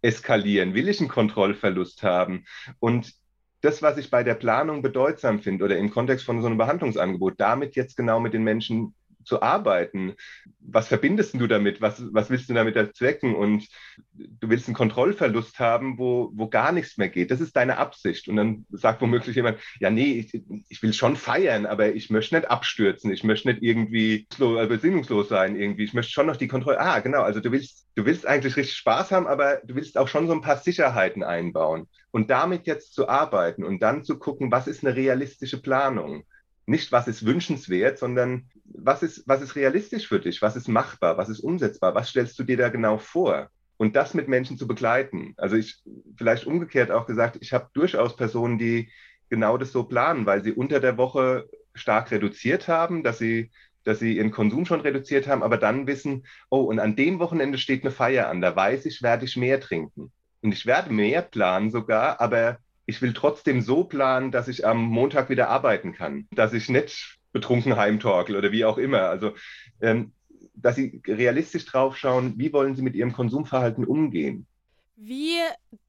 eskalieren? 0.01 0.73
Will 0.73 0.89
ich 0.89 0.99
einen 0.99 1.09
Kontrollverlust 1.09 2.03
haben? 2.03 2.45
Und 2.79 3.13
das, 3.61 3.81
was 3.81 3.97
ich 3.97 4.09
bei 4.09 4.23
der 4.23 4.35
Planung 4.35 4.81
bedeutsam 4.81 5.39
finde 5.39 5.65
oder 5.65 5.77
im 5.77 5.91
Kontext 5.91 6.25
von 6.25 6.41
so 6.41 6.47
einem 6.47 6.57
Behandlungsangebot, 6.57 7.35
damit 7.37 7.75
jetzt 7.75 7.95
genau 7.95 8.19
mit 8.19 8.33
den 8.33 8.43
Menschen 8.43 8.93
zu 9.23 9.41
arbeiten. 9.41 10.13
Was 10.59 10.87
verbindest 10.87 11.33
du 11.39 11.47
damit? 11.47 11.81
Was, 11.81 12.03
was 12.13 12.29
willst 12.29 12.49
du 12.49 12.53
damit 12.53 12.75
erzwecken? 12.75 13.35
Und 13.35 13.67
du 14.13 14.49
willst 14.49 14.67
einen 14.67 14.75
Kontrollverlust 14.75 15.59
haben, 15.59 15.97
wo, 15.97 16.31
wo 16.33 16.47
gar 16.47 16.71
nichts 16.71 16.97
mehr 16.97 17.09
geht. 17.09 17.31
Das 17.31 17.41
ist 17.41 17.55
deine 17.55 17.77
Absicht. 17.77 18.27
Und 18.27 18.35
dann 18.35 18.65
sagt 18.71 19.01
womöglich 19.01 19.35
jemand, 19.35 19.59
ja, 19.79 19.89
nee, 19.89 20.19
ich, 20.19 20.43
ich 20.69 20.83
will 20.83 20.93
schon 20.93 21.15
feiern, 21.15 21.65
aber 21.65 21.93
ich 21.93 22.09
möchte 22.09 22.35
nicht 22.35 22.49
abstürzen. 22.49 23.11
Ich 23.11 23.23
möchte 23.23 23.49
nicht 23.49 23.63
irgendwie 23.63 24.27
äh, 24.39 24.67
besinnungslos 24.67 25.29
sein 25.29 25.55
irgendwie. 25.55 25.83
Ich 25.83 25.93
möchte 25.93 26.11
schon 26.11 26.27
noch 26.27 26.37
die 26.37 26.47
Kontrolle. 26.47 26.79
Ah, 26.79 26.99
genau. 26.99 27.21
Also 27.21 27.39
du 27.39 27.51
willst, 27.51 27.87
du 27.95 28.05
willst 28.05 28.25
eigentlich 28.25 28.55
richtig 28.55 28.77
Spaß 28.77 29.11
haben, 29.11 29.27
aber 29.27 29.61
du 29.63 29.75
willst 29.75 29.97
auch 29.97 30.07
schon 30.07 30.27
so 30.27 30.33
ein 30.33 30.41
paar 30.41 30.57
Sicherheiten 30.57 31.23
einbauen. 31.23 31.87
Und 32.11 32.29
damit 32.29 32.67
jetzt 32.67 32.93
zu 32.93 33.07
arbeiten 33.07 33.63
und 33.63 33.81
dann 33.81 34.03
zu 34.03 34.19
gucken, 34.19 34.51
was 34.51 34.67
ist 34.67 34.85
eine 34.85 34.95
realistische 34.95 35.61
Planung? 35.61 36.25
Nicht, 36.65 36.91
was 36.91 37.07
ist 37.07 37.25
wünschenswert, 37.25 37.97
sondern 37.97 38.49
was 38.65 39.03
ist, 39.03 39.27
was 39.27 39.41
ist 39.41 39.55
realistisch 39.55 40.07
für 40.07 40.19
dich, 40.19 40.41
was 40.41 40.55
ist 40.55 40.67
machbar, 40.67 41.17
was 41.17 41.29
ist 41.29 41.39
umsetzbar, 41.39 41.95
was 41.95 42.09
stellst 42.09 42.37
du 42.39 42.43
dir 42.43 42.57
da 42.57 42.69
genau 42.69 42.97
vor? 42.97 43.49
und 43.81 43.95
das 43.95 44.13
mit 44.13 44.27
Menschen 44.27 44.59
zu 44.59 44.67
begleiten. 44.67 45.33
Also 45.37 45.55
ich 45.55 45.81
vielleicht 46.15 46.45
umgekehrt 46.45 46.91
auch 46.91 47.07
gesagt, 47.07 47.39
ich 47.41 47.51
habe 47.51 47.67
durchaus 47.73 48.15
Personen, 48.15 48.59
die 48.59 48.91
genau 49.27 49.57
das 49.57 49.71
so 49.71 49.85
planen, 49.85 50.27
weil 50.27 50.43
sie 50.43 50.51
unter 50.51 50.79
der 50.79 50.97
Woche 50.97 51.49
stark 51.73 52.11
reduziert 52.11 52.67
haben, 52.67 53.01
dass 53.01 53.17
sie 53.17 53.49
dass 53.83 53.97
sie 53.97 54.17
ihren 54.17 54.29
Konsum 54.29 54.67
schon 54.67 54.81
reduziert 54.81 55.27
haben, 55.27 55.41
aber 55.41 55.57
dann 55.57 55.87
wissen, 55.87 56.27
oh, 56.51 56.61
und 56.61 56.77
an 56.77 56.95
dem 56.95 57.17
Wochenende 57.17 57.57
steht 57.57 57.81
eine 57.81 57.89
Feier 57.89 58.29
an, 58.29 58.39
da 58.39 58.55
weiß 58.55 58.85
ich, 58.85 59.01
werde 59.01 59.25
ich 59.25 59.35
mehr 59.35 59.59
trinken. 59.59 60.11
Und 60.43 60.51
ich 60.51 60.67
werde 60.67 60.93
mehr 60.93 61.23
planen 61.23 61.71
sogar, 61.71 62.21
aber 62.21 62.59
ich 62.85 63.01
will 63.01 63.13
trotzdem 63.13 63.61
so 63.61 63.83
planen, 63.83 64.31
dass 64.31 64.47
ich 64.47 64.65
am 64.65 64.83
Montag 64.83 65.29
wieder 65.29 65.49
arbeiten 65.49 65.93
kann, 65.93 66.27
dass 66.31 66.53
ich 66.53 66.69
nicht 66.69 67.17
betrunken 67.31 67.75
heimtorkel 67.75 68.35
oder 68.35 68.51
wie 68.51 68.65
auch 68.65 68.77
immer. 68.77 69.03
Also 69.03 69.33
ähm, 69.81 70.13
dass 70.55 70.75
Sie 70.75 71.01
realistisch 71.07 71.65
drauf 71.65 71.97
schauen, 71.97 72.33
wie 72.37 72.53
wollen 72.53 72.75
Sie 72.75 72.81
mit 72.81 72.95
Ihrem 72.95 73.13
Konsumverhalten 73.13 73.85
umgehen. 73.85 74.47
Wie 74.95 75.39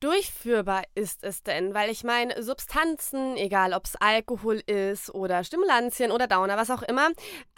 durchführbar 0.00 0.84
ist 0.94 1.22
es 1.22 1.42
denn? 1.42 1.74
Weil 1.74 1.90
ich 1.90 2.02
meine, 2.02 2.42
Substanzen, 2.42 3.36
egal 3.36 3.74
ob 3.74 3.84
es 3.84 3.96
Alkohol 3.96 4.62
ist 4.66 5.14
oder 5.14 5.44
Stimulantien 5.44 6.10
oder 6.10 6.26
Downer, 6.26 6.56
was 6.56 6.70
auch 6.70 6.82
immer, 6.82 7.10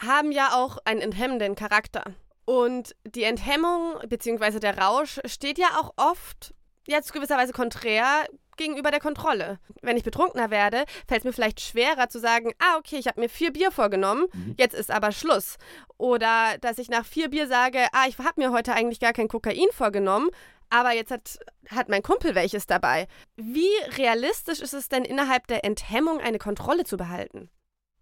haben 0.05 0.33
ja 0.33 0.49
auch 0.53 0.79
einen 0.83 0.99
enthemmenden 0.99 1.55
Charakter. 1.55 2.03
Und 2.43 2.95
die 3.07 3.23
Enthemmung 3.23 3.95
bzw. 4.07 4.59
der 4.59 4.77
Rausch 4.77 5.21
steht 5.25 5.57
ja 5.57 5.79
auch 5.79 5.93
oft 5.95 6.53
jetzt 6.87 7.13
gewisserweise 7.13 7.53
konträr 7.53 8.25
gegenüber 8.57 8.91
der 8.91 8.99
Kontrolle. 8.99 9.59
Wenn 9.81 9.97
ich 9.97 10.03
betrunkener 10.03 10.49
werde, 10.49 10.85
fällt 11.07 11.19
es 11.19 11.25
mir 11.25 11.33
vielleicht 11.33 11.61
schwerer 11.61 12.09
zu 12.09 12.19
sagen, 12.19 12.53
ah, 12.59 12.77
okay, 12.77 12.97
ich 12.97 13.07
habe 13.07 13.19
mir 13.19 13.29
vier 13.29 13.51
Bier 13.51 13.71
vorgenommen, 13.71 14.25
mhm. 14.33 14.55
jetzt 14.57 14.75
ist 14.75 14.91
aber 14.91 15.11
Schluss. 15.11 15.57
Oder 15.97 16.57
dass 16.61 16.77
ich 16.77 16.89
nach 16.89 17.05
vier 17.05 17.29
Bier 17.29 17.47
sage, 17.47 17.87
ah, 17.91 18.05
ich 18.07 18.17
habe 18.17 18.41
mir 18.41 18.51
heute 18.51 18.73
eigentlich 18.73 18.99
gar 18.99 19.13
kein 19.13 19.27
Kokain 19.27 19.67
vorgenommen, 19.71 20.29
aber 20.69 20.93
jetzt 20.93 21.11
hat, 21.11 21.37
hat 21.69 21.89
mein 21.89 22.03
Kumpel 22.03 22.35
welches 22.35 22.65
dabei. 22.65 23.07
Wie 23.35 23.71
realistisch 23.97 24.61
ist 24.61 24.73
es 24.73 24.89
denn 24.89 25.05
innerhalb 25.05 25.47
der 25.47 25.63
Enthemmung 25.63 26.19
eine 26.19 26.39
Kontrolle 26.39 26.85
zu 26.85 26.97
behalten? 26.97 27.49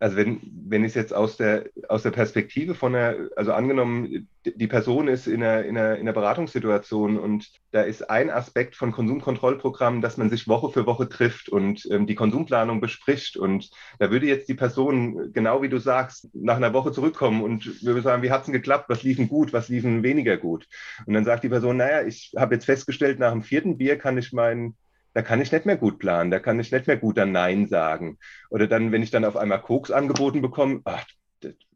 Also 0.04 0.18
wenn, 0.18 0.42
wenn 0.68 0.84
ich 0.84 0.90
es 0.90 0.96
jetzt 0.96 1.14
aus 1.14 1.38
der, 1.38 1.70
aus 1.88 2.04
der 2.04 2.12
Perspektive 2.12 2.76
von 2.76 2.92
der, 2.92 3.30
also 3.38 3.54
angenommen, 3.54 4.28
die 4.44 4.68
Person 4.68 5.08
ist 5.08 5.28
in 5.28 5.42
einer, 5.42 5.64
in, 5.64 5.78
einer, 5.78 5.96
in 5.96 6.02
einer 6.02 6.12
Beratungssituation 6.12 7.18
und 7.18 7.50
da 7.72 7.84
ist 7.84 8.10
ein 8.10 8.30
Aspekt 8.30 8.76
von 8.76 8.92
Konsumkontrollprogrammen, 8.92 10.02
dass 10.02 10.18
man 10.18 10.30
sich 10.30 10.50
Woche 10.50 10.74
für 10.74 10.86
Woche 10.86 11.08
trifft 11.08 11.48
und 11.48 11.88
ähm, 11.90 12.06
die 12.06 12.16
Konsumplanung 12.16 12.82
bespricht. 12.82 13.38
Und 13.38 13.72
da 13.98 14.12
würde 14.12 14.26
jetzt 14.26 14.50
die 14.50 14.56
Person, 14.56 15.32
genau 15.32 15.62
wie 15.62 15.70
du 15.70 15.78
sagst, 15.78 16.28
nach 16.34 16.58
einer 16.58 16.74
Woche 16.74 16.92
zurückkommen 16.92 17.42
und 17.42 17.82
würde 17.82 18.02
sagen, 18.02 18.24
wie 18.24 18.32
hat 18.32 18.42
es 18.42 18.48
denn 18.48 18.54
geklappt? 18.54 18.90
Was 18.90 19.04
lief 19.04 19.16
denn 19.16 19.30
gut? 19.30 19.54
Was 19.54 19.70
lief 19.70 19.84
denn 19.84 20.04
weniger 20.04 20.36
gut? 20.36 20.68
Und 21.06 21.14
dann 21.14 21.24
sagt 21.24 21.46
die 21.46 21.50
Person, 21.50 21.78
naja, 21.78 22.06
ich 22.06 22.34
habe 22.36 22.56
jetzt 22.56 22.66
festgestellt, 22.66 23.20
nach 23.20 23.32
dem 23.32 23.42
vierten 23.42 23.78
Bier 23.78 23.98
kann 23.98 24.18
ich 24.18 24.34
mein 24.34 24.76
da 25.14 25.22
kann 25.22 25.42
ich 25.42 25.52
nicht 25.52 25.66
mehr 25.66 25.78
gut 25.78 26.00
planen, 26.00 26.32
da 26.32 26.40
kann 26.40 26.60
ich 26.60 26.72
nicht 26.72 26.88
mehr 26.88 26.98
gut 26.98 27.18
dann 27.18 27.32
Nein 27.32 27.68
sagen. 27.68 28.18
Oder 28.50 28.68
dann, 28.68 28.92
wenn 28.92 29.04
ich 29.04 29.12
dann 29.12 29.26
auf 29.26 29.38
einmal 29.38 29.62
Koks 29.62 29.92
angeboten 29.92 30.42
bekomme, 30.42 30.82
ach, 30.86 31.06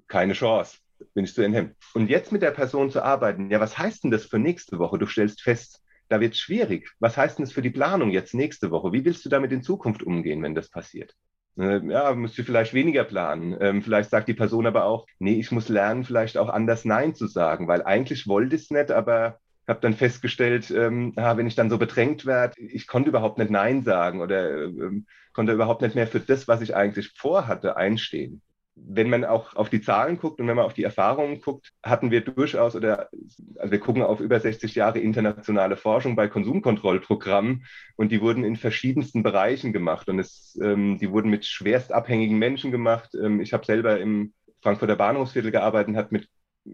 keine 0.07 0.33
Chance, 0.33 0.77
bin 1.13 1.25
ich 1.25 1.33
zu 1.33 1.43
enthemmt. 1.43 1.75
Und 1.93 2.09
jetzt 2.09 2.31
mit 2.31 2.41
der 2.41 2.51
Person 2.51 2.89
zu 2.89 3.03
arbeiten, 3.03 3.51
ja, 3.51 3.59
was 3.59 3.77
heißt 3.77 4.03
denn 4.03 4.11
das 4.11 4.25
für 4.25 4.39
nächste 4.39 4.79
Woche? 4.79 4.97
Du 4.97 5.05
stellst 5.05 5.41
fest, 5.41 5.83
da 6.09 6.19
wird 6.19 6.33
es 6.33 6.39
schwierig. 6.39 6.89
Was 6.99 7.17
heißt 7.17 7.37
denn 7.37 7.45
das 7.45 7.53
für 7.53 7.61
die 7.61 7.69
Planung 7.69 8.09
jetzt 8.09 8.33
nächste 8.33 8.71
Woche? 8.71 8.93
Wie 8.93 9.05
willst 9.05 9.25
du 9.25 9.29
damit 9.29 9.51
in 9.51 9.61
Zukunft 9.61 10.03
umgehen, 10.03 10.41
wenn 10.41 10.55
das 10.55 10.69
passiert? 10.69 11.13
Äh, 11.57 11.85
ja, 11.87 12.13
müsst 12.13 12.37
ihr 12.37 12.45
vielleicht 12.45 12.73
weniger 12.73 13.03
planen. 13.03 13.57
Ähm, 13.59 13.81
vielleicht 13.81 14.09
sagt 14.09 14.27
die 14.27 14.33
Person 14.33 14.65
aber 14.65 14.85
auch, 14.85 15.05
nee, 15.19 15.39
ich 15.39 15.51
muss 15.51 15.69
lernen, 15.69 16.03
vielleicht 16.03 16.37
auch 16.37 16.49
anders 16.49 16.85
Nein 16.85 17.15
zu 17.15 17.27
sagen, 17.27 17.67
weil 17.67 17.83
eigentlich 17.83 18.27
wollte 18.27 18.55
ich 18.55 18.63
es 18.63 18.71
nicht, 18.71 18.91
aber 18.91 19.39
habe 19.67 19.81
dann 19.81 19.93
festgestellt, 19.93 20.71
ähm, 20.71 21.13
ah, 21.17 21.37
wenn 21.37 21.47
ich 21.47 21.55
dann 21.55 21.69
so 21.69 21.77
bedrängt 21.77 22.25
werde, 22.25 22.59
ich 22.59 22.87
konnte 22.87 23.09
überhaupt 23.09 23.37
nicht 23.37 23.51
Nein 23.51 23.83
sagen 23.83 24.21
oder 24.21 24.63
ähm, 24.63 25.05
konnte 25.33 25.53
überhaupt 25.53 25.81
nicht 25.81 25.95
mehr 25.95 26.07
für 26.07 26.19
das, 26.19 26.47
was 26.47 26.61
ich 26.61 26.75
eigentlich 26.75 27.13
vorhatte, 27.15 27.75
einstehen. 27.75 28.41
Wenn 28.75 29.09
man 29.09 29.25
auch 29.25 29.55
auf 29.55 29.69
die 29.69 29.81
Zahlen 29.81 30.19
guckt 30.19 30.39
und 30.39 30.47
wenn 30.47 30.55
man 30.55 30.65
auf 30.65 30.75
die 30.75 30.83
Erfahrungen 30.83 31.41
guckt, 31.41 31.73
hatten 31.83 32.11
wir 32.11 32.21
durchaus 32.21 32.75
oder 32.75 33.09
also 33.57 33.71
wir 33.71 33.79
gucken 33.79 34.03
auf 34.03 34.19
über 34.19 34.39
60 34.39 34.75
Jahre 34.75 34.99
internationale 34.99 35.75
Forschung 35.75 36.15
bei 36.15 36.27
Konsumkontrollprogrammen 36.27 37.65
und 37.95 38.11
die 38.11 38.21
wurden 38.21 38.43
in 38.43 38.55
verschiedensten 38.55 39.23
Bereichen 39.23 39.73
gemacht 39.73 40.07
und 40.09 40.19
es, 40.19 40.57
ähm, 40.61 40.97
die 40.99 41.11
wurden 41.11 41.29
mit 41.31 41.45
schwerst 41.45 41.91
abhängigen 41.91 42.37
Menschen 42.37 42.71
gemacht. 42.71 43.15
Ähm, 43.15 43.41
ich 43.41 43.51
habe 43.51 43.65
selber 43.65 43.99
im 43.99 44.33
Frankfurter 44.61 44.95
Bahnhofsviertel 44.95 45.51
gearbeitet 45.51 45.89
und 45.89 45.97
habe 45.97 46.09
mit 46.11 46.29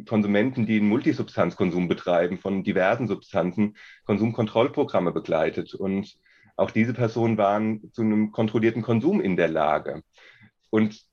Konsumenten, 0.07 0.65
die 0.65 0.77
einen 0.77 0.89
Multisubstanzkonsum 0.89 1.88
betreiben 1.88 2.38
von 2.38 2.63
diversen 2.63 3.07
Substanzen, 3.07 3.75
Konsumkontrollprogramme 4.05 5.12
begleitet. 5.12 5.73
Und 5.73 6.17
auch 6.55 6.71
diese 6.71 6.93
Personen 6.93 7.38
waren 7.38 7.91
zu 7.93 8.01
einem 8.01 8.31
kontrollierten 8.31 8.81
Konsum 8.81 9.21
in 9.21 9.38
der 9.38 9.47
Lage. 9.47 10.03
Und 10.69 11.05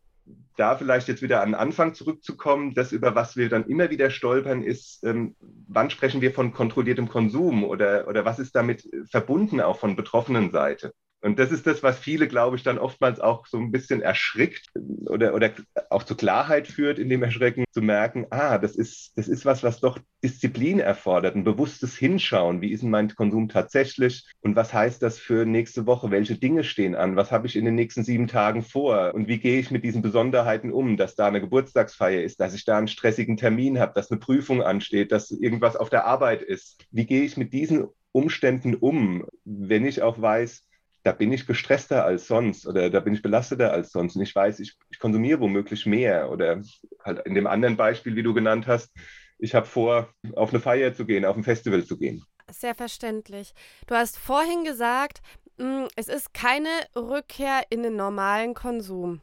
da 0.56 0.76
vielleicht 0.76 1.08
jetzt 1.08 1.22
wieder 1.22 1.42
an 1.42 1.50
den 1.50 1.54
Anfang 1.54 1.94
zurückzukommen, 1.94 2.74
das 2.74 2.92
über 2.92 3.14
was 3.14 3.36
wir 3.36 3.48
dann 3.48 3.66
immer 3.66 3.90
wieder 3.90 4.10
stolpern, 4.10 4.62
ist, 4.62 5.02
ähm, 5.04 5.34
wann 5.40 5.90
sprechen 5.90 6.20
wir 6.20 6.32
von 6.32 6.52
kontrolliertem 6.52 7.08
Konsum 7.08 7.64
oder, 7.64 8.06
oder 8.08 8.24
was 8.24 8.38
ist 8.38 8.54
damit 8.54 8.88
verbunden 9.10 9.60
auch 9.60 9.78
von 9.78 9.96
betroffenen 9.96 10.50
Seite? 10.50 10.92
Und 11.22 11.38
das 11.38 11.52
ist 11.52 11.66
das, 11.66 11.82
was 11.82 11.98
viele, 11.98 12.28
glaube 12.28 12.56
ich, 12.56 12.62
dann 12.62 12.78
oftmals 12.78 13.20
auch 13.20 13.46
so 13.46 13.58
ein 13.58 13.70
bisschen 13.70 14.00
erschrickt 14.00 14.68
oder, 15.06 15.34
oder 15.34 15.52
auch 15.90 16.02
zur 16.02 16.16
Klarheit 16.16 16.66
führt 16.66 16.98
in 16.98 17.10
dem 17.10 17.22
Erschrecken, 17.22 17.64
zu 17.72 17.82
merken, 17.82 18.26
ah, 18.30 18.58
das 18.58 18.74
ist, 18.74 19.12
das 19.16 19.28
ist 19.28 19.44
was, 19.44 19.62
was 19.62 19.80
doch 19.80 19.98
Disziplin 20.24 20.80
erfordert, 20.80 21.36
ein 21.36 21.44
bewusstes 21.44 21.96
Hinschauen. 21.96 22.62
Wie 22.62 22.72
ist 22.72 22.82
mein 22.82 23.14
Konsum 23.14 23.48
tatsächlich? 23.48 24.30
Und 24.40 24.56
was 24.56 24.72
heißt 24.72 25.02
das 25.02 25.18
für 25.18 25.44
nächste 25.44 25.86
Woche? 25.86 26.10
Welche 26.10 26.36
Dinge 26.36 26.64
stehen 26.64 26.94
an? 26.94 27.16
Was 27.16 27.30
habe 27.30 27.46
ich 27.46 27.56
in 27.56 27.66
den 27.66 27.74
nächsten 27.74 28.02
sieben 28.02 28.26
Tagen 28.26 28.62
vor? 28.62 29.12
Und 29.14 29.28
wie 29.28 29.38
gehe 29.38 29.60
ich 29.60 29.70
mit 29.70 29.84
diesen 29.84 30.02
Besonderheiten 30.02 30.72
um, 30.72 30.96
dass 30.96 31.16
da 31.16 31.26
eine 31.26 31.40
Geburtstagsfeier 31.40 32.22
ist, 32.22 32.40
dass 32.40 32.54
ich 32.54 32.64
da 32.64 32.78
einen 32.78 32.88
stressigen 32.88 33.36
Termin 33.36 33.78
habe, 33.78 33.92
dass 33.94 34.10
eine 34.10 34.20
Prüfung 34.20 34.62
ansteht, 34.62 35.12
dass 35.12 35.30
irgendwas 35.30 35.76
auf 35.76 35.90
der 35.90 36.06
Arbeit 36.06 36.42
ist? 36.42 36.78
Wie 36.90 37.04
gehe 37.04 37.22
ich 37.24 37.36
mit 37.36 37.52
diesen 37.52 37.88
Umständen 38.12 38.74
um, 38.74 39.26
wenn 39.44 39.86
ich 39.86 40.02
auch 40.02 40.20
weiß, 40.20 40.64
da 41.02 41.12
bin 41.12 41.32
ich 41.32 41.46
gestresster 41.46 42.04
als 42.04 42.26
sonst 42.26 42.66
oder 42.66 42.90
da 42.90 43.00
bin 43.00 43.14
ich 43.14 43.22
belasteter 43.22 43.72
als 43.72 43.90
sonst 43.90 44.16
und 44.16 44.22
ich 44.22 44.34
weiß, 44.34 44.60
ich, 44.60 44.76
ich 44.90 44.98
konsumiere 44.98 45.40
womöglich 45.40 45.86
mehr 45.86 46.30
oder 46.30 46.60
halt 47.02 47.26
in 47.26 47.34
dem 47.34 47.46
anderen 47.46 47.76
Beispiel, 47.76 48.16
wie 48.16 48.22
du 48.22 48.34
genannt 48.34 48.66
hast, 48.66 48.92
ich 49.38 49.54
habe 49.54 49.66
vor, 49.66 50.12
auf 50.34 50.50
eine 50.50 50.60
Feier 50.60 50.94
zu 50.94 51.06
gehen, 51.06 51.24
auf 51.24 51.36
ein 51.36 51.44
Festival 51.44 51.84
zu 51.84 51.98
gehen. 51.98 52.22
Sehr 52.50 52.74
verständlich. 52.74 53.54
Du 53.86 53.94
hast 53.94 54.18
vorhin 54.18 54.64
gesagt, 54.64 55.22
mm, 55.56 55.84
es 55.96 56.08
ist 56.08 56.34
keine 56.34 56.68
Rückkehr 56.94 57.62
in 57.70 57.82
den 57.82 57.96
normalen 57.96 58.54
Konsum. 58.54 59.20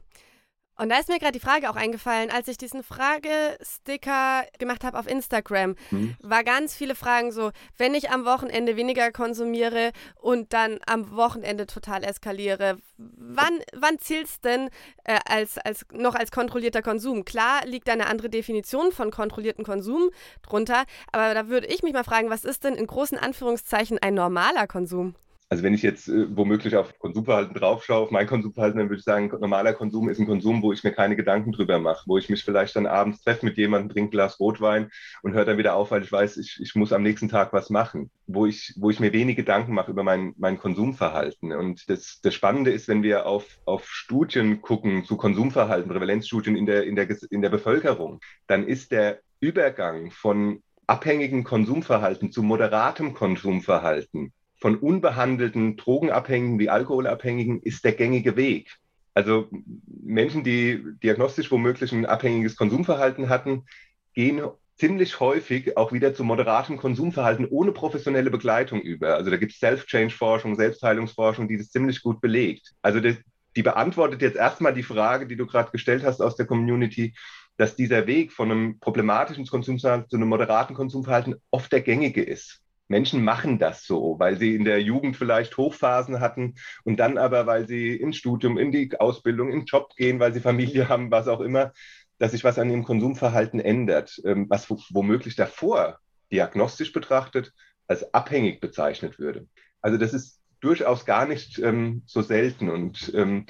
Und 0.77 0.89
da 0.89 0.99
ist 0.99 1.09
mir 1.09 1.17
gerade 1.17 1.31
die 1.33 1.39
Frage 1.39 1.69
auch 1.69 1.75
eingefallen, 1.75 2.29
als 2.29 2.47
ich 2.47 2.57
diesen 2.57 2.83
Fragesticker 2.83 4.45
gemacht 4.59 4.83
habe 4.83 4.99
auf 4.99 5.07
Instagram, 5.07 5.75
mhm. 5.89 6.15
war 6.21 6.43
ganz 6.43 6.75
viele 6.75 6.93
Fragen 6.93 7.31
so, 7.31 7.51
wenn 7.77 7.95
ich 7.95 8.11
am 8.11 8.25
Wochenende 8.25 8.75
weniger 8.75 9.11
konsumiere 9.11 9.91
und 10.15 10.53
dann 10.53 10.79
am 10.85 11.15
Wochenende 11.15 11.65
total 11.65 12.03
eskaliere, 12.03 12.77
wann, 12.97 13.59
wann 13.75 13.97
zählt 13.99 14.27
es 14.27 14.39
denn 14.39 14.69
äh, 15.03 15.19
als, 15.27 15.57
als, 15.57 15.85
noch 15.91 16.13
als 16.13 16.31
kontrollierter 16.31 16.83
Konsum? 16.83 17.25
Klar 17.25 17.65
liegt 17.65 17.87
da 17.87 17.93
eine 17.93 18.07
andere 18.07 18.29
Definition 18.29 18.91
von 18.91 19.09
kontrollierten 19.09 19.65
Konsum 19.65 20.09
drunter, 20.43 20.85
aber 21.11 21.33
da 21.33 21.47
würde 21.47 21.67
ich 21.67 21.81
mich 21.81 21.93
mal 21.93 22.03
fragen, 22.03 22.29
was 22.29 22.45
ist 22.45 22.63
denn 22.63 22.75
in 22.75 22.85
großen 22.85 23.17
Anführungszeichen 23.17 23.97
ein 23.99 24.13
normaler 24.13 24.67
Konsum? 24.67 25.15
Also 25.49 25.63
wenn 25.63 25.73
ich 25.73 25.81
jetzt 25.81 26.09
äh, 26.09 26.25
womöglich 26.35 26.75
auf 26.75 26.99
Konsumverhalten 26.99 27.53
draufschaue, 27.53 28.03
auf 28.03 28.11
mein 28.11 28.27
Konsumverhalten, 28.27 28.79
dann 28.79 28.89
würde 28.89 28.99
ich 28.99 29.05
sagen, 29.05 29.31
normaler 29.39 29.73
Konsum 29.73 30.09
ist 30.09 30.19
ein 30.19 30.27
Konsum, 30.27 30.61
wo 30.61 30.73
ich 30.73 30.83
mir 30.83 30.91
keine 30.91 31.15
Gedanken 31.15 31.53
drüber 31.53 31.79
mache, 31.79 32.03
wo 32.05 32.17
ich 32.17 32.29
mich 32.29 32.43
vielleicht 32.43 32.75
dann 32.75 32.85
abends 32.85 33.23
treffe 33.23 33.45
mit 33.45 33.57
jemandem, 33.57 33.89
trinke 33.89 34.09
ein 34.09 34.11
Glas 34.11 34.41
Rotwein 34.41 34.89
und 35.21 35.33
höre 35.33 35.45
dann 35.45 35.57
wieder 35.57 35.75
auf, 35.75 35.91
weil 35.91 36.03
ich 36.03 36.11
weiß, 36.11 36.35
ich, 36.37 36.59
ich 36.61 36.75
muss 36.75 36.91
am 36.91 37.01
nächsten 37.01 37.29
Tag 37.29 37.53
was 37.53 37.69
machen, 37.69 38.11
wo 38.25 38.45
ich, 38.45 38.73
wo 38.75 38.89
ich 38.89 38.99
mir 38.99 39.13
wenig 39.13 39.37
Gedanken 39.37 39.73
mache 39.73 39.91
über 39.91 40.03
mein, 40.03 40.33
mein 40.37 40.59
Konsumverhalten. 40.59 41.53
Und 41.53 41.89
das, 41.89 42.19
das 42.21 42.33
Spannende 42.33 42.71
ist, 42.71 42.89
wenn 42.89 43.03
wir 43.03 43.25
auf, 43.25 43.45
auf 43.63 43.87
Studien 43.89 44.61
gucken 44.61 45.05
zu 45.05 45.15
Konsumverhalten, 45.15 45.89
Prävalenzstudien 45.89 46.57
in 46.57 46.65
der, 46.65 46.83
in, 46.83 46.97
der, 46.97 47.07
in 47.29 47.41
der 47.41 47.49
Bevölkerung, 47.49 48.19
dann 48.47 48.67
ist 48.67 48.91
der 48.91 49.21
Übergang 49.39 50.11
von 50.11 50.61
abhängigen 50.87 51.45
Konsumverhalten 51.45 52.33
zu 52.33 52.43
moderatem 52.43 53.13
Konsumverhalten 53.13 54.33
von 54.57 54.75
unbehandelten 54.77 55.77
Drogenabhängigen 55.77 56.59
wie 56.59 56.69
Alkoholabhängigen 56.69 57.61
ist 57.61 57.83
der 57.85 57.93
gängige 57.93 58.35
Weg. 58.35 58.75
Also 59.13 59.47
Menschen, 59.87 60.43
die 60.43 60.83
diagnostisch 61.01 61.51
womöglich 61.51 61.91
ein 61.91 62.05
abhängiges 62.05 62.55
Konsumverhalten 62.55 63.29
hatten, 63.29 63.65
gehen 64.13 64.41
ziemlich 64.75 65.19
häufig 65.19 65.75
auch 65.75 65.91
wieder 65.91 66.13
zu 66.13 66.23
moderatem 66.23 66.77
Konsumverhalten 66.77 67.47
ohne 67.47 67.71
professionelle 67.71 68.29
Begleitung 68.29 68.79
über. 68.81 69.15
Also 69.15 69.31
da 69.31 69.37
gibt 69.37 69.53
es 69.53 69.59
Self-Change-Forschung, 69.59 70.55
Selbstheilungsforschung, 70.55 71.47
die 71.47 71.57
das 71.57 71.71
ziemlich 71.71 72.01
gut 72.01 72.21
belegt. 72.21 72.73
Also 72.81 72.99
das, 72.99 73.15
die 73.55 73.63
beantwortet 73.63 74.21
jetzt 74.21 74.37
erstmal 74.37 74.73
die 74.73 74.83
Frage, 74.83 75.25
die 75.25 75.35
du 75.35 75.47
gerade 75.47 75.71
gestellt 75.71 76.03
hast 76.03 76.21
aus 76.21 76.35
der 76.35 76.45
Community, 76.45 77.15
dass 77.57 77.75
dieser 77.75 78.05
Weg 78.05 78.31
von 78.31 78.51
einem 78.51 78.79
problematischen 78.79 79.47
Konsumverhalten 79.47 80.09
zu 80.09 80.17
einem 80.17 80.29
moderaten 80.29 80.75
Konsumverhalten 80.75 81.35
oft 81.49 81.71
der 81.71 81.81
gängige 81.81 82.21
ist. 82.21 82.61
Menschen 82.87 83.23
machen 83.23 83.59
das 83.59 83.85
so, 83.85 84.15
weil 84.19 84.37
sie 84.37 84.55
in 84.55 84.63
der 84.63 84.81
Jugend 84.81 85.17
vielleicht 85.17 85.57
Hochphasen 85.57 86.19
hatten 86.19 86.55
und 86.83 86.97
dann 86.97 87.17
aber, 87.17 87.45
weil 87.45 87.67
sie 87.67 87.95
ins 87.95 88.17
Studium, 88.17 88.57
in 88.57 88.71
die 88.71 88.99
Ausbildung, 88.99 89.49
in 89.49 89.59
den 89.61 89.65
Job 89.65 89.95
gehen, 89.95 90.19
weil 90.19 90.33
sie 90.33 90.39
Familie 90.39 90.89
haben, 90.89 91.11
was 91.11 91.27
auch 91.27 91.41
immer, 91.41 91.73
dass 92.17 92.31
sich 92.31 92.43
was 92.43 92.57
an 92.59 92.69
ihrem 92.69 92.83
Konsumverhalten 92.83 93.59
ändert, 93.59 94.21
ähm, 94.25 94.47
was 94.49 94.69
womöglich 94.69 95.35
davor 95.35 95.99
diagnostisch 96.31 96.93
betrachtet 96.93 97.53
als 97.87 98.13
abhängig 98.13 98.59
bezeichnet 98.59 99.19
würde. 99.19 99.47
Also 99.81 99.97
das 99.97 100.13
ist 100.13 100.41
durchaus 100.59 101.05
gar 101.05 101.25
nicht 101.25 101.59
ähm, 101.59 102.03
so 102.05 102.21
selten 102.21 102.69
und 102.69 103.11
ähm, 103.15 103.45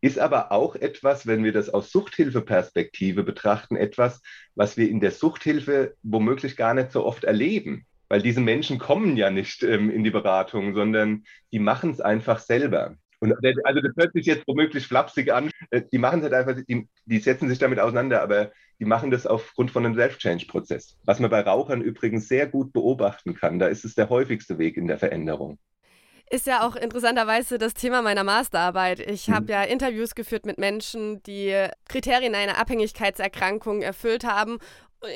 ist 0.00 0.18
aber 0.18 0.52
auch 0.52 0.76
etwas, 0.76 1.26
wenn 1.26 1.42
wir 1.42 1.52
das 1.52 1.70
aus 1.70 1.90
Suchthilfeperspektive 1.90 3.24
betrachten, 3.24 3.76
etwas, 3.76 4.22
was 4.54 4.76
wir 4.76 4.88
in 4.88 5.00
der 5.00 5.10
Suchthilfe 5.10 5.96
womöglich 6.02 6.56
gar 6.56 6.74
nicht 6.74 6.92
so 6.92 7.04
oft 7.04 7.24
erleben. 7.24 7.86
Weil 8.08 8.22
diese 8.22 8.40
Menschen 8.40 8.78
kommen 8.78 9.16
ja 9.16 9.30
nicht 9.30 9.62
ähm, 9.62 9.90
in 9.90 10.04
die 10.04 10.10
Beratung, 10.10 10.74
sondern 10.74 11.24
die 11.52 11.58
machen 11.58 11.90
es 11.90 12.00
einfach 12.00 12.38
selber. 12.38 12.96
Und 13.20 13.34
also 13.64 13.80
das 13.80 13.96
hört 13.96 14.12
sich 14.12 14.26
jetzt 14.26 14.46
womöglich 14.46 14.86
flapsig 14.86 15.32
an. 15.32 15.50
Äh, 15.70 15.82
die 15.92 15.98
machen 15.98 16.20
es 16.20 16.24
halt 16.24 16.34
einfach, 16.34 16.62
die, 16.66 16.88
die 17.04 17.18
setzen 17.18 17.48
sich 17.48 17.58
damit 17.58 17.80
auseinander, 17.80 18.22
aber 18.22 18.52
die 18.78 18.84
machen 18.84 19.10
das 19.10 19.26
aufgrund 19.26 19.70
von 19.70 19.84
einem 19.84 19.96
Self-Change-Prozess. 19.96 20.96
Was 21.04 21.18
man 21.18 21.30
bei 21.30 21.40
Rauchern 21.40 21.82
übrigens 21.82 22.28
sehr 22.28 22.46
gut 22.46 22.72
beobachten 22.72 23.34
kann. 23.34 23.58
Da 23.58 23.66
ist 23.66 23.84
es 23.84 23.94
der 23.94 24.08
häufigste 24.08 24.58
Weg 24.58 24.76
in 24.76 24.86
der 24.86 24.98
Veränderung 24.98 25.58
ist 26.30 26.46
ja 26.46 26.66
auch 26.66 26.76
interessanterweise 26.76 27.58
das 27.58 27.74
Thema 27.74 28.02
meiner 28.02 28.24
Masterarbeit. 28.24 29.00
Ich 29.00 29.28
mhm. 29.28 29.34
habe 29.34 29.52
ja 29.52 29.62
Interviews 29.62 30.14
geführt 30.14 30.46
mit 30.46 30.58
Menschen, 30.58 31.22
die 31.22 31.68
Kriterien 31.88 32.34
einer 32.34 32.58
Abhängigkeitserkrankung 32.58 33.82
erfüllt 33.82 34.24
haben 34.24 34.58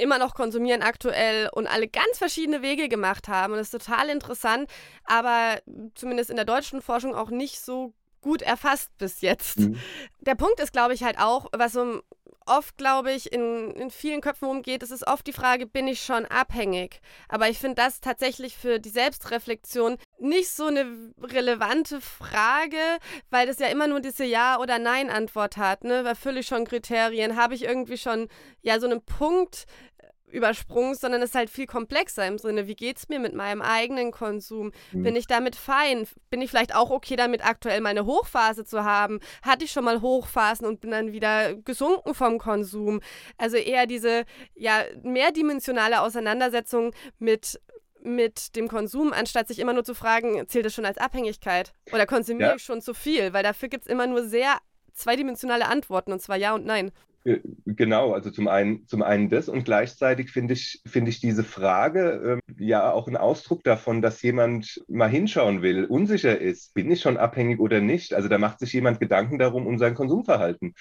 immer 0.00 0.18
noch 0.18 0.34
konsumieren 0.34 0.82
aktuell 0.82 1.48
und 1.52 1.66
alle 1.66 1.88
ganz 1.88 2.18
verschiedene 2.18 2.62
Wege 2.62 2.88
gemacht 2.88 3.28
haben. 3.28 3.52
Und 3.52 3.58
das 3.58 3.72
ist 3.72 3.84
total 3.84 4.08
interessant, 4.08 4.70
aber 5.04 5.60
zumindest 5.94 6.30
in 6.30 6.36
der 6.36 6.44
deutschen 6.44 6.82
Forschung 6.82 7.14
auch 7.14 7.30
nicht 7.30 7.60
so 7.60 7.94
gut 8.20 8.42
erfasst 8.42 8.96
bis 8.98 9.20
jetzt. 9.20 9.58
Mhm. 9.58 9.76
Der 10.20 10.36
Punkt 10.36 10.60
ist, 10.60 10.72
glaube 10.72 10.94
ich, 10.94 11.02
halt 11.02 11.18
auch, 11.18 11.46
was 11.52 11.72
so 11.72 12.02
oft, 12.46 12.76
glaube 12.76 13.12
ich, 13.12 13.32
in, 13.32 13.70
in 13.72 13.90
vielen 13.90 14.20
Köpfen 14.20 14.48
umgeht, 14.48 14.82
ist 14.82 14.90
es 14.90 15.06
oft 15.06 15.26
die 15.26 15.32
Frage, 15.32 15.66
bin 15.66 15.88
ich 15.88 16.02
schon 16.02 16.24
abhängig? 16.26 17.00
Aber 17.28 17.48
ich 17.48 17.58
finde 17.58 17.76
das 17.76 18.00
tatsächlich 18.00 18.56
für 18.56 18.78
die 18.78 18.88
Selbstreflexion 18.88 19.98
nicht 20.18 20.50
so 20.50 20.66
eine 20.66 20.86
relevante 21.20 22.00
Frage, 22.00 22.78
weil 23.30 23.46
das 23.46 23.58
ja 23.58 23.68
immer 23.68 23.86
nur 23.86 24.00
diese 24.00 24.24
Ja- 24.24 24.58
oder 24.58 24.78
Nein-Antwort 24.78 25.56
hat. 25.56 25.84
Ne? 25.84 26.04
Erfülle 26.04 26.40
ich 26.40 26.46
schon 26.46 26.64
Kriterien? 26.64 27.36
Habe 27.36 27.54
ich 27.54 27.64
irgendwie 27.64 27.98
schon 27.98 28.28
ja 28.62 28.78
so 28.80 28.86
einen 28.86 29.04
Punkt, 29.04 29.66
übersprungen, 30.32 30.94
sondern 30.94 31.22
es 31.22 31.30
ist 31.30 31.34
halt 31.34 31.50
viel 31.50 31.66
komplexer 31.66 32.26
im 32.26 32.38
Sinne, 32.38 32.66
wie 32.66 32.74
geht 32.74 32.96
es 32.96 33.08
mir 33.08 33.18
mit 33.18 33.34
meinem 33.34 33.62
eigenen 33.62 34.10
Konsum? 34.10 34.72
Mhm. 34.92 35.02
Bin 35.02 35.16
ich 35.16 35.26
damit 35.26 35.56
fein? 35.56 36.06
Bin 36.30 36.40
ich 36.40 36.50
vielleicht 36.50 36.74
auch 36.74 36.90
okay 36.90 37.16
damit, 37.16 37.44
aktuell 37.44 37.80
meine 37.80 38.06
Hochphase 38.06 38.64
zu 38.64 38.84
haben? 38.84 39.20
Hatte 39.42 39.64
ich 39.64 39.72
schon 39.72 39.84
mal 39.84 40.00
Hochphasen 40.00 40.66
und 40.66 40.80
bin 40.80 40.90
dann 40.90 41.12
wieder 41.12 41.54
gesunken 41.54 42.14
vom 42.14 42.38
Konsum? 42.38 43.00
Also 43.36 43.56
eher 43.56 43.86
diese 43.86 44.24
ja 44.54 44.82
mehrdimensionale 45.02 46.00
Auseinandersetzung 46.00 46.92
mit 47.18 47.60
mit 48.04 48.56
dem 48.56 48.66
Konsum, 48.66 49.12
anstatt 49.12 49.46
sich 49.46 49.60
immer 49.60 49.72
nur 49.72 49.84
zu 49.84 49.94
fragen, 49.94 50.48
zählt 50.48 50.66
das 50.66 50.74
schon 50.74 50.84
als 50.84 50.98
Abhängigkeit? 50.98 51.72
Oder 51.92 52.04
konsumiere 52.04 52.50
ja. 52.50 52.56
ich 52.56 52.64
schon 52.64 52.80
zu 52.80 52.94
viel? 52.94 53.32
Weil 53.32 53.44
dafür 53.44 53.68
gibt 53.68 53.84
es 53.84 53.90
immer 53.90 54.08
nur 54.08 54.24
sehr 54.24 54.58
zweidimensionale 54.92 55.66
Antworten, 55.66 56.12
und 56.12 56.20
zwar 56.20 56.36
Ja 56.36 56.52
und 56.54 56.64
Nein. 56.66 56.90
Äh, 57.24 57.38
genau, 57.66 58.12
also 58.12 58.30
zum 58.30 58.48
einen, 58.48 58.86
zum 58.88 59.02
einen 59.02 59.28
das 59.30 59.48
und 59.48 59.64
gleichzeitig 59.64 60.30
finde 60.30 60.54
ich, 60.54 60.80
finde 60.86 61.10
ich 61.10 61.20
diese 61.20 61.44
Frage 61.44 62.40
äh, 62.48 62.64
ja 62.64 62.92
auch 62.92 63.06
ein 63.08 63.16
Ausdruck 63.16 63.62
davon, 63.64 64.02
dass 64.02 64.22
jemand 64.22 64.82
mal 64.88 65.08
hinschauen 65.08 65.62
will, 65.62 65.84
unsicher 65.84 66.38
ist, 66.38 66.74
bin 66.74 66.90
ich 66.90 67.00
schon 67.00 67.16
abhängig 67.16 67.60
oder 67.60 67.80
nicht? 67.80 68.14
Also 68.14 68.28
da 68.28 68.38
macht 68.38 68.58
sich 68.58 68.72
jemand 68.72 69.00
Gedanken 69.00 69.38
darum 69.38 69.66
um 69.66 69.78
sein 69.78 69.94
Konsumverhalten. 69.94 70.74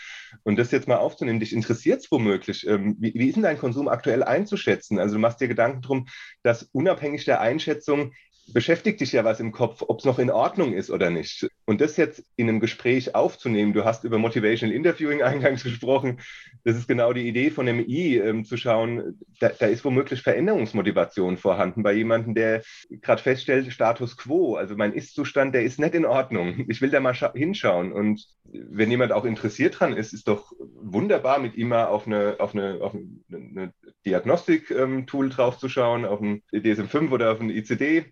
Und 0.44 0.58
das 0.58 0.72
jetzt 0.72 0.88
mal 0.88 0.98
aufzunehmen, 0.98 1.40
dich 1.40 1.54
interessiert 1.54 2.02
es 2.02 2.12
womöglich. 2.12 2.66
Ähm, 2.68 2.96
wie, 3.00 3.14
wie 3.14 3.28
ist 3.28 3.36
denn 3.36 3.44
dein 3.44 3.60
Konsum 3.60 3.88
aktuell 3.88 4.24
einzuschätzen? 4.24 5.00
Also 5.00 5.16
du 5.16 5.20
machst 5.22 5.42
dir 5.42 5.48
Gedanken 5.48 5.82
darum, 5.82 6.08
dass 6.44 6.64
unabhängig 6.72 7.26
der 7.26 7.42
Einschätzung 7.42 8.14
beschäftigt 8.48 9.00
dich 9.02 9.12
ja 9.12 9.24
was 9.24 9.40
im 9.40 9.52
Kopf, 9.52 9.84
ob 9.88 10.00
es 10.00 10.06
noch 10.06 10.20
in 10.20 10.30
Ordnung 10.30 10.74
ist 10.74 10.90
oder 10.90 11.10
nicht. 11.10 11.48
Und 11.66 11.82
das 11.82 11.98
jetzt 11.98 12.24
in 12.36 12.50
einem 12.50 12.60
Gespräch 12.60 13.16
aufzunehmen, 13.16 13.74
du 13.74 13.86
hast 13.86 14.04
über 14.04 14.18
Motivational 14.18 14.76
Interviewing 14.76 15.22
eingangs 15.24 15.64
gesprochen, 15.64 16.20
das 16.64 16.76
ist 16.76 16.88
genau 16.88 17.14
die 17.14 17.28
Idee 17.28 17.50
von 17.50 17.66
MI, 17.66 18.18
ähm, 18.18 18.46
zu 18.46 18.58
schauen, 18.58 19.20
da, 19.40 19.50
da, 19.50 19.68
ist 19.68 19.86
womöglich 19.86 20.22
Veränderungsmotivation 20.22 21.38
vorhanden 21.38 21.84
bei 21.84 21.94
jemandem, 21.94 22.36
der 22.36 22.62
gerade 22.90 23.22
feststellt, 23.22 23.72
Status 23.72 24.18
quo, 24.18 24.56
also 24.56 24.76
mein 24.76 24.94
Ist-Zustand, 24.94 25.56
der 25.56 25.64
ist 25.64 25.80
nicht 25.80 25.96
in 25.96 26.06
Ordnung. 26.06 26.66
Ich 26.68 26.82
will 26.82 26.90
da 26.90 27.00
mal 27.00 27.14
hinschauen. 27.14 27.92
Und 27.92 28.26
wenn 28.44 28.92
jemand 28.92 29.12
auch 29.12 29.26
interessiert 29.26 29.80
dran 29.80 29.94
ist, 29.94 30.14
ist 30.14 30.28
doch 30.28 30.52
wunderbar, 30.76 31.40
mit 31.40 31.56
ihm 31.56 31.70
mal 31.70 31.86
auf 31.86 32.06
eine, 32.06 32.36
auf 32.40 32.54
eine, 32.54 32.80
auf 32.82 32.96
eine 32.96 33.74
Diagnostik-Tool 34.06 35.26
ähm, 35.26 35.32
draufzuschauen, 35.32 36.06
auf 36.06 36.22
ein 36.22 36.42
DSM-5 36.52 37.12
oder 37.12 37.32
auf 37.32 37.40
ein 37.40 37.50
ICD 37.50 38.12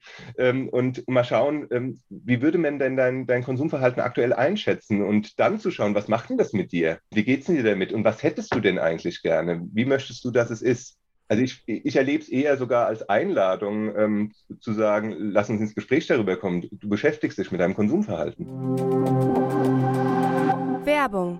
und 0.71 1.07
mal 1.07 1.23
schauen, 1.23 1.67
ähm, 1.71 1.99
wie 2.09 2.41
würde 2.41 2.57
man 2.57 2.79
denn 2.79 2.95
dein, 2.95 3.27
dein 3.27 3.43
Konsumverhalten 3.43 4.01
aktuell 4.01 4.33
einschätzen 4.33 5.03
und 5.03 5.39
dann 5.39 5.59
zu 5.59 5.71
schauen, 5.71 5.95
was 5.95 6.07
macht 6.07 6.29
denn 6.29 6.37
das 6.37 6.53
mit 6.53 6.71
dir? 6.71 6.99
Wie 7.11 7.23
geht 7.23 7.41
es 7.41 7.47
dir 7.47 7.63
damit 7.63 7.93
und 7.93 8.03
was 8.03 8.23
hättest 8.23 8.53
du 8.53 8.59
denn 8.59 8.79
eigentlich 8.79 9.21
gerne? 9.21 9.61
Wie 9.71 9.85
möchtest 9.85 10.23
du, 10.25 10.31
dass 10.31 10.49
es 10.49 10.61
ist? 10.61 10.97
Also 11.27 11.43
ich, 11.43 11.63
ich 11.67 11.95
erlebe 11.95 12.23
es 12.23 12.29
eher 12.29 12.57
sogar 12.57 12.87
als 12.87 13.07
Einladung, 13.07 13.95
ähm, 13.95 14.31
zu 14.61 14.73
sagen, 14.73 15.15
lass 15.17 15.49
uns 15.49 15.61
ins 15.61 15.75
Gespräch 15.75 16.07
darüber 16.07 16.37
kommen. 16.37 16.67
Du 16.71 16.89
beschäftigst 16.89 17.37
dich 17.37 17.51
mit 17.51 17.61
deinem 17.61 17.75
Konsumverhalten. 17.75 18.47
Werbung 20.85 21.39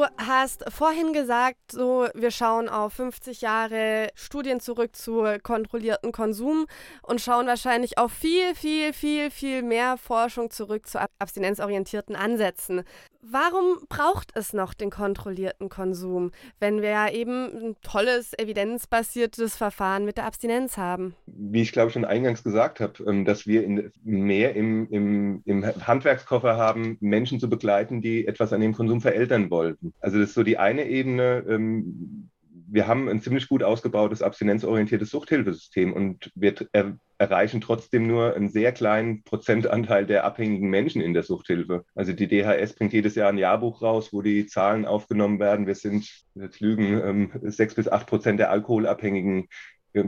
Du 0.00 0.06
hast 0.16 0.64
vorhin 0.72 1.12
gesagt, 1.12 1.58
so 1.72 2.08
wir 2.14 2.30
schauen 2.30 2.70
auf 2.70 2.94
50 2.94 3.42
Jahre 3.42 4.08
Studien 4.14 4.58
zurück 4.58 4.96
zu 4.96 5.26
kontrollierten 5.42 6.10
Konsum 6.10 6.64
und 7.02 7.20
schauen 7.20 7.46
wahrscheinlich 7.46 7.98
auf 7.98 8.10
viel, 8.10 8.54
viel, 8.54 8.94
viel, 8.94 9.30
viel 9.30 9.62
mehr 9.62 9.98
Forschung 9.98 10.50
zurück 10.50 10.88
zu 10.88 11.06
abstinenzorientierten 11.18 12.16
Ansätzen. 12.16 12.84
Warum 13.22 13.86
braucht 13.88 14.30
es 14.34 14.54
noch 14.54 14.72
den 14.72 14.90
kontrollierten 14.90 15.68
Konsum, 15.68 16.30
wenn 16.58 16.80
wir 16.80 16.88
ja 16.88 17.10
eben 17.10 17.50
ein 17.54 17.76
tolles, 17.82 18.32
evidenzbasiertes 18.38 19.56
Verfahren 19.56 20.06
mit 20.06 20.16
der 20.16 20.24
Abstinenz 20.24 20.78
haben? 20.78 21.14
Wie 21.26 21.60
ich 21.60 21.72
glaube 21.72 21.90
schon 21.90 22.06
eingangs 22.06 22.42
gesagt 22.42 22.80
habe, 22.80 23.04
ähm, 23.06 23.26
dass 23.26 23.46
wir 23.46 23.62
in, 23.62 23.92
mehr 24.02 24.56
im, 24.56 24.88
im, 24.90 25.42
im 25.44 25.66
Handwerkskoffer 25.86 26.56
haben, 26.56 26.96
Menschen 27.00 27.40
zu 27.40 27.50
begleiten, 27.50 28.00
die 28.00 28.26
etwas 28.26 28.54
an 28.54 28.62
dem 28.62 28.72
Konsum 28.72 29.02
verändern 29.02 29.50
wollten. 29.50 29.92
Also 30.00 30.18
das 30.18 30.30
ist 30.30 30.34
so 30.34 30.42
die 30.42 30.56
eine 30.56 30.86
Ebene, 30.86 31.44
ähm, 31.46 32.30
wir 32.72 32.86
haben 32.86 33.08
ein 33.08 33.20
ziemlich 33.20 33.48
gut 33.48 33.62
ausgebautes 33.62 34.22
abstinenzorientiertes 34.22 35.10
Suchthilfesystem 35.10 35.92
und 35.92 36.30
wir 36.34 36.54
er 36.72 36.96
erreichen 37.18 37.60
trotzdem 37.60 38.06
nur 38.06 38.34
einen 38.34 38.48
sehr 38.48 38.72
kleinen 38.72 39.22
Prozentanteil 39.24 40.06
der 40.06 40.24
abhängigen 40.24 40.70
Menschen 40.70 41.02
in 41.02 41.12
der 41.12 41.22
Suchthilfe. 41.22 41.84
Also 41.94 42.14
die 42.14 42.26
DHS 42.26 42.74
bringt 42.74 42.94
jedes 42.94 43.14
Jahr 43.14 43.28
ein 43.28 43.36
Jahrbuch 43.36 43.82
raus, 43.82 44.10
wo 44.12 44.22
die 44.22 44.46
Zahlen 44.46 44.86
aufgenommen 44.86 45.38
werden. 45.38 45.66
Wir 45.66 45.74
sind, 45.74 46.08
jetzt 46.34 46.60
lügen, 46.60 46.98
ähm, 47.04 47.30
sechs 47.42 47.74
bis 47.74 47.88
acht 47.88 48.06
Prozent 48.06 48.40
der 48.40 48.50
Alkoholabhängigen 48.50 49.48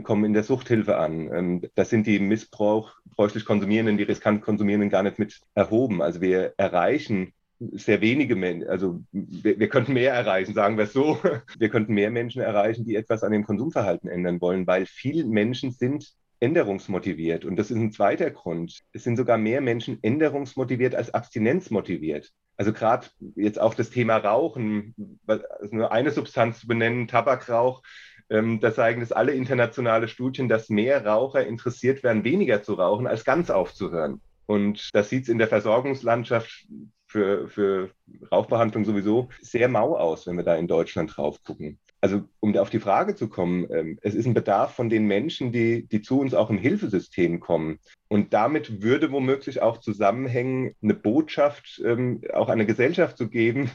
kommen 0.01 0.25
in 0.25 0.33
der 0.33 0.43
Suchthilfe 0.43 0.97
an. 0.97 1.29
Ähm, 1.33 1.61
das 1.75 1.89
sind 1.89 2.07
die 2.07 2.19
missbräuchlich 2.19 3.45
Konsumierenden, 3.45 3.97
die 3.97 4.03
riskant 4.03 4.41
Konsumierenden 4.41 4.89
gar 4.89 5.03
nicht 5.03 5.19
mit 5.19 5.39
erhoben. 5.53 6.01
Also 6.01 6.21
wir 6.21 6.53
erreichen 6.57 7.33
sehr 7.59 8.01
wenige 8.01 8.35
Menschen, 8.35 8.67
also 8.67 9.01
wir, 9.11 9.59
wir, 9.59 9.69
könnten 9.69 9.93
mehr 9.93 10.13
erreichen, 10.13 10.53
sagen 10.53 10.77
wir 10.77 10.85
es 10.85 10.93
so. 10.93 11.17
Wir 11.57 11.69
könnten 11.69 11.93
mehr 11.93 12.11
Menschen 12.11 12.41
erreichen, 12.41 12.85
die 12.85 12.95
etwas 12.95 13.23
an 13.23 13.31
dem 13.31 13.45
Konsumverhalten 13.45 14.09
ändern 14.09 14.41
wollen, 14.41 14.67
weil 14.67 14.85
viele 14.85 15.23
Menschen 15.23 15.71
sind 15.71 16.13
änderungsmotiviert. 16.39 17.45
Und 17.45 17.55
das 17.55 17.71
ist 17.71 17.77
ein 17.77 17.93
zweiter 17.93 18.29
Grund. 18.29 18.81
Es 18.91 19.03
sind 19.03 19.15
sogar 19.15 19.37
mehr 19.37 19.61
Menschen 19.61 19.99
änderungsmotiviert 20.01 20.93
als 20.93 21.13
abstinenzmotiviert. 21.13 22.31
Also 22.57 22.73
gerade 22.73 23.07
jetzt 23.35 23.59
auch 23.59 23.73
das 23.73 23.91
Thema 23.91 24.17
Rauchen, 24.17 24.93
also 25.25 25.43
nur 25.71 25.91
eine 25.91 26.11
Substanz 26.11 26.59
zu 26.59 26.67
benennen, 26.67 27.07
Tabakrauch, 27.07 27.81
ähm, 28.29 28.59
da 28.59 28.73
zeigen 28.73 28.99
das 28.99 29.11
alle 29.11 29.33
internationale 29.33 30.07
Studien, 30.07 30.49
dass 30.49 30.69
mehr 30.69 31.05
Raucher 31.05 31.45
interessiert 31.45 32.03
werden, 32.03 32.23
weniger 32.23 32.61
zu 32.61 32.73
rauchen, 32.73 33.07
als 33.07 33.23
ganz 33.23 33.49
aufzuhören. 33.49 34.21
Und 34.45 34.89
das 34.93 35.09
sieht 35.09 35.23
es 35.23 35.29
in 35.29 35.37
der 35.37 35.47
Versorgungslandschaft 35.47 36.67
für, 37.13 37.47
für 37.47 37.91
Rauchbehandlung 38.31 38.85
sowieso 38.85 39.29
sehr 39.39 39.69
mau 39.69 39.95
aus, 39.95 40.25
wenn 40.25 40.35
wir 40.35 40.43
da 40.43 40.55
in 40.55 40.67
Deutschland 40.67 41.15
drauf 41.15 41.43
gucken. 41.43 41.77
Also 42.01 42.23
um 42.39 42.57
auf 42.57 42.71
die 42.71 42.79
Frage 42.79 43.15
zu 43.15 43.29
kommen, 43.29 43.67
ähm, 43.71 43.99
es 44.01 44.15
ist 44.15 44.25
ein 44.25 44.33
Bedarf 44.33 44.73
von 44.73 44.89
den 44.89 45.05
Menschen, 45.05 45.51
die, 45.51 45.87
die 45.87 46.01
zu 46.01 46.19
uns 46.19 46.33
auch 46.33 46.49
im 46.49 46.57
Hilfesystem 46.57 47.39
kommen. 47.39 47.79
Und 48.09 48.33
damit 48.33 48.81
würde 48.81 49.11
womöglich 49.11 49.61
auch 49.61 49.77
zusammenhängen, 49.77 50.75
eine 50.81 50.95
Botschaft 50.95 51.81
ähm, 51.85 52.21
auch 52.33 52.47
an 52.47 52.53
eine 52.53 52.65
Gesellschaft 52.65 53.17
zu 53.17 53.29
geben, 53.29 53.69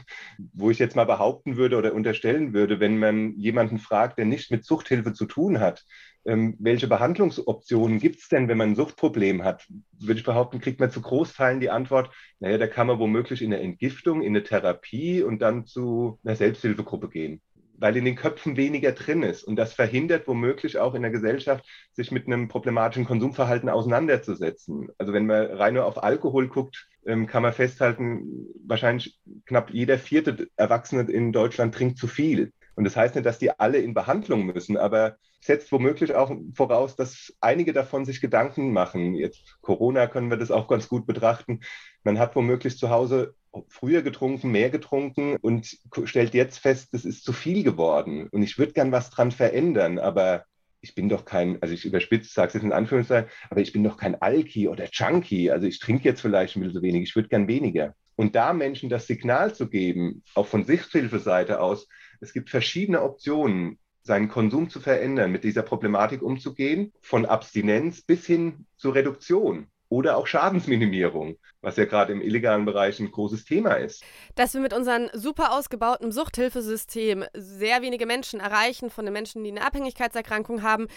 wo 0.53 0.69
ich 0.69 0.79
jetzt 0.79 0.95
mal 0.95 1.05
behaupten 1.05 1.55
würde 1.55 1.77
oder 1.77 1.93
unterstellen 1.93 2.53
würde, 2.53 2.79
wenn 2.79 2.99
man 2.99 3.35
jemanden 3.37 3.79
fragt, 3.79 4.17
der 4.17 4.25
nicht 4.25 4.51
mit 4.51 4.65
Suchthilfe 4.65 5.13
zu 5.13 5.25
tun 5.25 5.59
hat, 5.59 5.85
ähm, 6.29 6.55
welche 6.59 6.87
Behandlungsoptionen 6.87 7.99
gibt 7.99 8.19
es 8.21 8.27
denn, 8.27 8.47
wenn 8.47 8.57
man 8.57 8.69
ein 8.69 8.75
Suchtproblem 8.75 9.43
hat? 9.43 9.67
Würde 9.99 10.19
ich 10.19 10.25
behaupten, 10.25 10.59
kriegt 10.59 10.79
man 10.79 10.91
zu 10.91 11.01
Großteilen 11.01 11.59
die 11.59 11.71
Antwort, 11.71 12.11
naja, 12.39 12.59
da 12.59 12.67
kann 12.67 12.85
man 12.85 12.99
womöglich 12.99 13.41
in 13.41 13.51
eine 13.51 13.63
Entgiftung, 13.63 14.21
in 14.21 14.35
eine 14.35 14.43
Therapie 14.43 15.23
und 15.23 15.41
dann 15.41 15.65
zu 15.65 16.19
einer 16.23 16.35
Selbsthilfegruppe 16.35 17.09
gehen 17.09 17.41
weil 17.81 17.95
in 17.95 18.03
den 18.03 18.17
Köpfen 18.17 18.57
weniger 18.57 18.91
drin 18.91 19.23
ist. 19.23 19.43
Und 19.43 19.55
das 19.55 19.71
verhindert 19.71 20.27
womöglich 20.27 20.77
auch 20.77 20.95
in 20.95 21.01
der 21.01 21.11
Gesellschaft, 21.11 21.65
sich 21.93 22.11
mit 22.11 22.27
einem 22.27 22.49
problematischen 22.49 23.05
Konsumverhalten 23.05 23.69
auseinanderzusetzen. 23.69 24.89
Also 24.97 25.13
wenn 25.13 25.25
man 25.25 25.45
rein 25.45 25.75
nur 25.75 25.85
auf 25.85 26.03
Alkohol 26.03 26.49
guckt, 26.49 26.89
ähm, 27.05 27.25
kann 27.25 27.41
man 27.41 27.53
festhalten, 27.53 28.47
wahrscheinlich 28.67 29.17
knapp 29.45 29.71
jeder 29.71 29.97
vierte 29.97 30.49
Erwachsene 30.57 31.09
in 31.09 31.31
Deutschland 31.31 31.73
trinkt 31.73 31.97
zu 31.97 32.07
viel. 32.07 32.51
Und 32.75 32.83
das 32.83 32.97
heißt 32.97 33.15
nicht, 33.15 33.25
dass 33.25 33.39
die 33.39 33.57
alle 33.57 33.77
in 33.77 33.93
Behandlung 33.93 34.45
müssen, 34.45 34.75
aber 34.75 35.15
setzt 35.39 35.71
womöglich 35.71 36.15
auch 36.15 36.31
voraus, 36.53 36.95
dass 36.95 37.33
einige 37.39 37.73
davon 37.73 38.05
sich 38.05 38.21
Gedanken 38.21 38.73
machen. 38.73 39.15
Jetzt 39.15 39.57
Corona 39.61 40.07
können 40.07 40.29
wir 40.29 40.37
das 40.37 40.51
auch 40.51 40.67
ganz 40.67 40.89
gut 40.89 41.05
betrachten. 41.05 41.61
Man 42.03 42.19
hat 42.19 42.35
womöglich 42.35 42.77
zu 42.77 42.89
Hause 42.89 43.35
früher 43.67 44.01
getrunken, 44.01 44.51
mehr 44.51 44.69
getrunken 44.69 45.37
und 45.41 45.77
stellt 46.03 46.33
jetzt 46.33 46.59
fest, 46.59 46.89
das 46.93 47.05
ist 47.05 47.23
zu 47.23 47.33
viel 47.33 47.63
geworden. 47.63 48.27
Und 48.29 48.43
ich 48.43 48.57
würde 48.57 48.73
gern 48.73 48.91
was 48.91 49.09
dran 49.09 49.31
verändern, 49.31 49.97
aber 49.97 50.45
ich 50.81 50.95
bin 50.95 51.09
doch 51.09 51.25
kein, 51.25 51.61
also 51.61 51.73
ich 51.73 51.85
überspitze, 51.85 52.31
sage 52.31 52.49
es 52.49 52.53
jetzt 52.55 52.63
in 52.63 52.71
Anführungszeichen, 52.71 53.29
aber 53.49 53.61
ich 53.61 53.73
bin 53.73 53.83
doch 53.83 53.97
kein 53.97 54.21
Alki 54.21 54.67
oder 54.67 54.87
Junkie. 54.91 55.51
Also 55.51 55.67
ich 55.67 55.79
trinke 55.79 56.05
jetzt 56.05 56.21
vielleicht 56.21 56.55
ein 56.55 56.61
bisschen 56.61 56.75
so 56.75 56.81
wenig, 56.81 57.03
ich 57.03 57.15
würde 57.15 57.29
gern 57.29 57.47
weniger. 57.47 57.95
Und 58.15 58.35
da 58.35 58.53
Menschen 58.53 58.89
das 58.89 59.07
Signal 59.07 59.53
zu 59.55 59.69
geben, 59.69 60.23
auch 60.35 60.47
von 60.47 60.65
Sichthilfeseite 60.65 61.61
aus, 61.61 61.87
es 62.21 62.33
gibt 62.33 62.49
verschiedene 62.49 63.01
Optionen, 63.01 63.79
seinen 64.09 64.27
Konsum 64.27 64.71
zu 64.71 64.79
verändern, 64.79 65.31
mit 65.31 65.43
dieser 65.43 65.61
Problematik 65.61 66.23
umzugehen, 66.23 66.91
von 66.99 67.27
Abstinenz 67.27 68.01
bis 68.01 68.25
hin 68.25 68.65
zur 68.75 68.95
Reduktion 68.95 69.67
oder 69.87 70.17
auch 70.17 70.25
Schadensminimierung, 70.25 71.37
was 71.61 71.77
ja 71.77 71.85
gerade 71.85 72.13
im 72.13 72.21
illegalen 72.21 72.65
Bereich 72.65 72.99
ein 72.99 73.11
großes 73.11 73.45
Thema 73.45 73.73
ist. 73.73 74.03
Dass 74.33 74.55
wir 74.55 74.61
mit 74.61 74.73
unserem 74.73 75.09
super 75.13 75.51
ausgebauten 75.51 76.11
Suchthilfesystem 76.11 77.23
sehr 77.35 77.83
wenige 77.83 78.07
Menschen 78.07 78.39
erreichen, 78.39 78.89
von 78.89 79.05
den 79.05 79.13
Menschen, 79.13 79.43
die 79.43 79.51
eine 79.51 79.63
Abhängigkeitserkrankung 79.63 80.63
haben, 80.63 80.87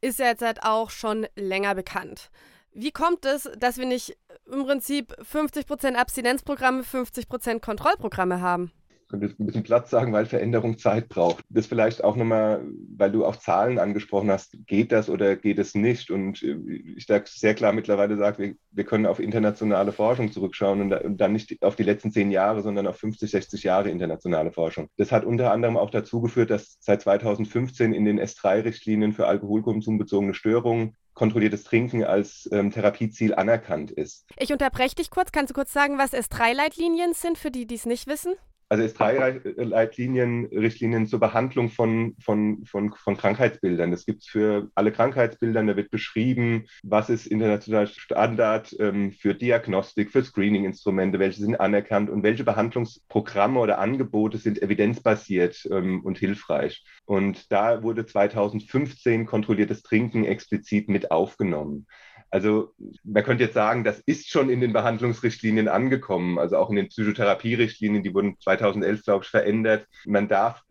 ist 0.00 0.20
ja 0.20 0.26
jetzt 0.26 0.42
halt 0.42 0.62
auch 0.62 0.90
schon 0.90 1.26
länger 1.34 1.74
bekannt. 1.74 2.30
Wie 2.72 2.92
kommt 2.92 3.24
es, 3.24 3.50
dass 3.58 3.78
wir 3.78 3.86
nicht 3.86 4.16
im 4.46 4.64
Prinzip 4.64 5.12
50% 5.20 5.94
Abstinenzprogramme, 5.94 6.82
50% 6.82 7.58
Kontrollprogramme 7.58 8.40
haben? 8.40 8.70
Könnte 9.10 9.26
jetzt 9.26 9.38
ein 9.38 9.46
bisschen 9.46 9.62
Platz 9.62 9.90
sagen, 9.90 10.12
weil 10.12 10.26
Veränderung 10.26 10.78
Zeit 10.78 11.08
braucht. 11.08 11.44
Das 11.48 11.66
vielleicht 11.66 12.02
auch 12.04 12.16
nochmal, 12.16 12.64
weil 12.96 13.12
du 13.12 13.24
auch 13.24 13.36
Zahlen 13.36 13.78
angesprochen 13.78 14.30
hast, 14.30 14.56
geht 14.66 14.92
das 14.92 15.10
oder 15.10 15.36
geht 15.36 15.58
es 15.58 15.74
nicht? 15.74 16.10
Und 16.10 16.42
äh, 16.42 16.56
ich 16.96 17.06
da 17.06 17.20
sehr 17.26 17.54
klar 17.54 17.72
mittlerweile 17.72 18.16
sage, 18.16 18.38
wir, 18.38 18.54
wir 18.70 18.84
können 18.84 19.06
auf 19.06 19.20
internationale 19.20 19.92
Forschung 19.92 20.32
zurückschauen 20.32 20.80
und, 20.80 20.90
da, 20.90 20.98
und 20.98 21.20
dann 21.20 21.32
nicht 21.32 21.62
auf 21.62 21.76
die 21.76 21.82
letzten 21.82 22.12
zehn 22.12 22.30
Jahre, 22.30 22.62
sondern 22.62 22.86
auf 22.86 22.96
50, 22.96 23.30
60 23.30 23.62
Jahre 23.64 23.90
internationale 23.90 24.52
Forschung. 24.52 24.88
Das 24.96 25.12
hat 25.12 25.24
unter 25.24 25.52
anderem 25.52 25.76
auch 25.76 25.90
dazu 25.90 26.20
geführt, 26.20 26.50
dass 26.50 26.76
seit 26.80 27.02
2015 27.02 27.92
in 27.92 28.04
den 28.04 28.20
S3-Richtlinien 28.20 29.12
für 29.12 29.26
alkoholkonsumbezogene 29.26 30.34
Störungen 30.34 30.96
kontrolliertes 31.14 31.64
Trinken 31.64 32.04
als 32.04 32.48
ähm, 32.52 32.70
Therapieziel 32.70 33.34
anerkannt 33.34 33.90
ist. 33.90 34.26
Ich 34.38 34.52
unterbreche 34.52 34.94
dich 34.94 35.10
kurz. 35.10 35.32
Kannst 35.32 35.50
du 35.50 35.54
kurz 35.54 35.72
sagen, 35.72 35.98
was 35.98 36.14
S3-Leitlinien 36.14 37.12
sind, 37.12 37.36
für 37.36 37.50
die, 37.50 37.66
die 37.66 37.74
es 37.74 37.84
nicht 37.84 38.06
wissen? 38.06 38.34
Also 38.70 38.84
S3-Leitlinien, 38.84 40.46
Richtlinien 40.46 41.08
zur 41.08 41.18
Behandlung 41.18 41.70
von, 41.70 42.14
von, 42.20 42.64
von, 42.64 42.92
von 42.94 43.16
Krankheitsbildern. 43.16 43.90
Das 43.90 44.06
gibt 44.06 44.22
es 44.22 44.28
für 44.28 44.70
alle 44.76 44.92
Krankheitsbilder. 44.92 45.64
Da 45.64 45.76
wird 45.76 45.90
beschrieben, 45.90 46.66
was 46.84 47.10
ist 47.10 47.26
international 47.26 47.88
Standard 47.88 48.74
ähm, 48.78 49.10
für 49.10 49.34
Diagnostik, 49.34 50.12
für 50.12 50.22
Screening-Instrumente, 50.22 51.18
welche 51.18 51.40
sind 51.40 51.58
anerkannt 51.58 52.10
und 52.10 52.22
welche 52.22 52.44
Behandlungsprogramme 52.44 53.58
oder 53.58 53.80
Angebote 53.80 54.38
sind 54.38 54.62
evidenzbasiert 54.62 55.68
ähm, 55.72 56.04
und 56.04 56.18
hilfreich. 56.18 56.84
Und 57.06 57.50
da 57.50 57.82
wurde 57.82 58.06
2015 58.06 59.26
kontrolliertes 59.26 59.82
Trinken 59.82 60.24
explizit 60.24 60.88
mit 60.88 61.10
aufgenommen. 61.10 61.88
Also 62.30 62.72
man 63.02 63.24
könnte 63.24 63.44
jetzt 63.44 63.54
sagen, 63.54 63.82
das 63.82 64.00
ist 64.00 64.30
schon 64.30 64.50
in 64.50 64.60
den 64.60 64.72
Behandlungsrichtlinien 64.72 65.68
angekommen, 65.68 66.38
also 66.38 66.56
auch 66.58 66.70
in 66.70 66.76
den 66.76 66.88
Psychotherapierichtlinien, 66.88 68.02
die 68.02 68.14
wurden 68.14 68.38
2011, 68.38 69.04
glaube 69.04 69.24
ich, 69.24 69.30
verändert. 69.30 69.86
Man 70.06 70.28
darf 70.28 70.62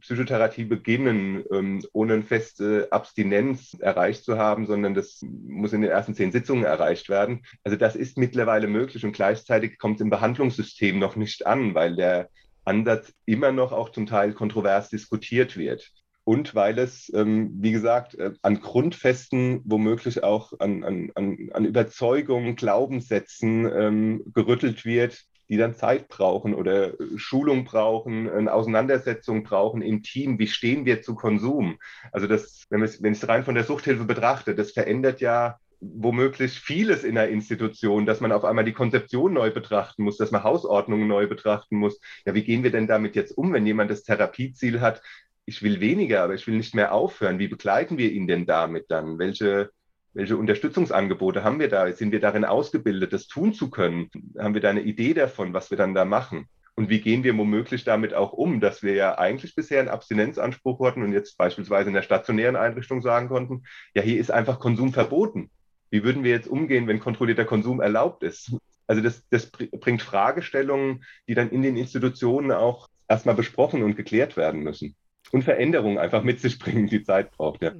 Psychotherapie 0.00 0.64
beginnen, 0.64 1.42
ähm, 1.50 1.82
ohne 1.94 2.14
eine 2.14 2.22
feste 2.22 2.88
Abstinenz 2.90 3.74
erreicht 3.80 4.24
zu 4.24 4.36
haben, 4.36 4.66
sondern 4.66 4.94
das 4.94 5.20
muss 5.22 5.72
in 5.72 5.80
den 5.80 5.90
ersten 5.90 6.14
zehn 6.14 6.32
Sitzungen 6.32 6.64
erreicht 6.64 7.08
werden. 7.08 7.42
Also 7.64 7.78
das 7.78 7.96
ist 7.96 8.18
mittlerweile 8.18 8.66
möglich 8.66 9.04
und 9.04 9.12
gleichzeitig 9.12 9.78
kommt 9.78 9.96
es 9.96 10.02
im 10.02 10.10
Behandlungssystem 10.10 10.98
noch 10.98 11.16
nicht 11.16 11.46
an, 11.46 11.74
weil 11.74 11.96
der 11.96 12.28
Ansatz 12.64 13.14
immer 13.24 13.52
noch 13.52 13.72
auch 13.72 13.90
zum 13.90 14.06
Teil 14.06 14.34
kontrovers 14.34 14.90
diskutiert 14.90 15.56
wird 15.56 15.90
und 16.26 16.56
weil 16.56 16.80
es, 16.80 17.10
ähm, 17.14 17.52
wie 17.60 17.70
gesagt, 17.70 18.16
äh, 18.16 18.32
an 18.42 18.60
Grundfesten, 18.60 19.60
womöglich 19.64 20.24
auch 20.24 20.52
an, 20.58 20.82
an, 20.82 21.12
an 21.14 21.64
Überzeugungen, 21.64 22.56
Glaubenssätzen 22.56 23.70
ähm, 23.72 24.22
gerüttelt 24.34 24.84
wird, 24.84 25.22
die 25.48 25.56
dann 25.56 25.76
Zeit 25.76 26.08
brauchen 26.08 26.52
oder 26.52 26.94
Schulung 27.14 27.64
brauchen, 27.64 28.28
eine 28.28 28.52
Auseinandersetzung 28.52 29.44
brauchen 29.44 29.82
im 29.82 30.02
Team. 30.02 30.40
Wie 30.40 30.48
stehen 30.48 30.84
wir 30.84 31.00
zu 31.00 31.14
Konsum? 31.14 31.78
Also 32.10 32.26
das, 32.26 32.66
wenn, 32.70 32.80
wenn 32.80 33.12
ich 33.12 33.22
es 33.22 33.28
rein 33.28 33.44
von 33.44 33.54
der 33.54 33.62
Suchthilfe 33.62 34.04
betrachte, 34.04 34.56
das 34.56 34.72
verändert 34.72 35.20
ja 35.20 35.60
womöglich 35.80 36.58
vieles 36.58 37.04
in 37.04 37.14
der 37.14 37.28
Institution, 37.28 38.06
dass 38.06 38.20
man 38.20 38.32
auf 38.32 38.44
einmal 38.44 38.64
die 38.64 38.72
Konzeption 38.72 39.34
neu 39.34 39.50
betrachten 39.50 40.02
muss, 40.02 40.16
dass 40.16 40.30
man 40.30 40.42
Hausordnungen 40.42 41.06
neu 41.06 41.26
betrachten 41.28 41.76
muss. 41.76 42.00
Ja, 42.24 42.34
wie 42.34 42.44
gehen 42.44 42.62
wir 42.64 42.72
denn 42.72 42.86
damit 42.86 43.14
jetzt 43.14 43.36
um, 43.36 43.52
wenn 43.52 43.66
jemand 43.66 43.90
das 43.90 44.02
Therapieziel 44.02 44.80
hat? 44.80 45.02
Ich 45.46 45.62
will 45.62 45.80
weniger, 45.80 46.24
aber 46.24 46.34
ich 46.34 46.46
will 46.46 46.56
nicht 46.56 46.74
mehr 46.74 46.92
aufhören. 46.92 47.38
Wie 47.38 47.48
begleiten 47.48 47.98
wir 47.98 48.10
ihn 48.10 48.26
denn 48.26 48.46
damit 48.46 48.86
dann? 48.90 49.18
Welche, 49.18 49.70
welche 50.12 50.36
Unterstützungsangebote 50.36 51.44
haben 51.44 51.60
wir 51.60 51.68
da? 51.68 51.90
Sind 51.92 52.10
wir 52.10 52.20
darin 52.20 52.44
ausgebildet, 52.44 53.12
das 53.12 53.28
tun 53.28 53.54
zu 53.54 53.70
können? 53.70 54.10
Haben 54.38 54.54
wir 54.54 54.60
da 54.60 54.70
eine 54.70 54.82
Idee 54.82 55.14
davon, 55.14 55.54
was 55.54 55.70
wir 55.70 55.78
dann 55.78 55.94
da 55.94 56.04
machen? 56.04 56.48
Und 56.74 56.90
wie 56.90 57.00
gehen 57.00 57.24
wir 57.24 57.38
womöglich 57.38 57.84
damit 57.84 58.12
auch 58.12 58.32
um, 58.32 58.60
dass 58.60 58.82
wir 58.82 58.94
ja 58.94 59.16
eigentlich 59.18 59.54
bisher 59.54 59.80
einen 59.80 59.88
Abstinenzanspruch 59.88 60.84
hatten 60.84 61.02
und 61.02 61.12
jetzt 61.12 61.38
beispielsweise 61.38 61.88
in 61.88 61.94
der 61.94 62.02
stationären 62.02 62.56
Einrichtung 62.56 63.00
sagen 63.00 63.28
konnten, 63.28 63.62
ja, 63.94 64.02
hier 64.02 64.20
ist 64.20 64.30
einfach 64.30 64.58
Konsum 64.58 64.92
verboten. 64.92 65.50
Wie 65.90 66.02
würden 66.04 66.24
wir 66.24 66.32
jetzt 66.32 66.48
umgehen, 66.48 66.86
wenn 66.88 66.98
kontrollierter 66.98 67.46
Konsum 67.46 67.80
erlaubt 67.80 68.24
ist? 68.24 68.54
Also 68.88 69.00
das, 69.00 69.24
das 69.30 69.50
bringt 69.50 70.02
Fragestellungen, 70.02 71.04
die 71.28 71.34
dann 71.34 71.50
in 71.50 71.62
den 71.62 71.76
Institutionen 71.76 72.52
auch 72.52 72.88
erstmal 73.08 73.36
besprochen 73.36 73.82
und 73.82 73.96
geklärt 73.96 74.36
werden 74.36 74.62
müssen. 74.62 74.96
Und 75.32 75.42
Veränderungen 75.42 75.98
einfach 75.98 76.22
mit 76.22 76.40
sich 76.40 76.58
bringen, 76.58 76.86
die 76.86 77.02
Zeit 77.02 77.32
braucht. 77.32 77.62
Ja. 77.62 77.72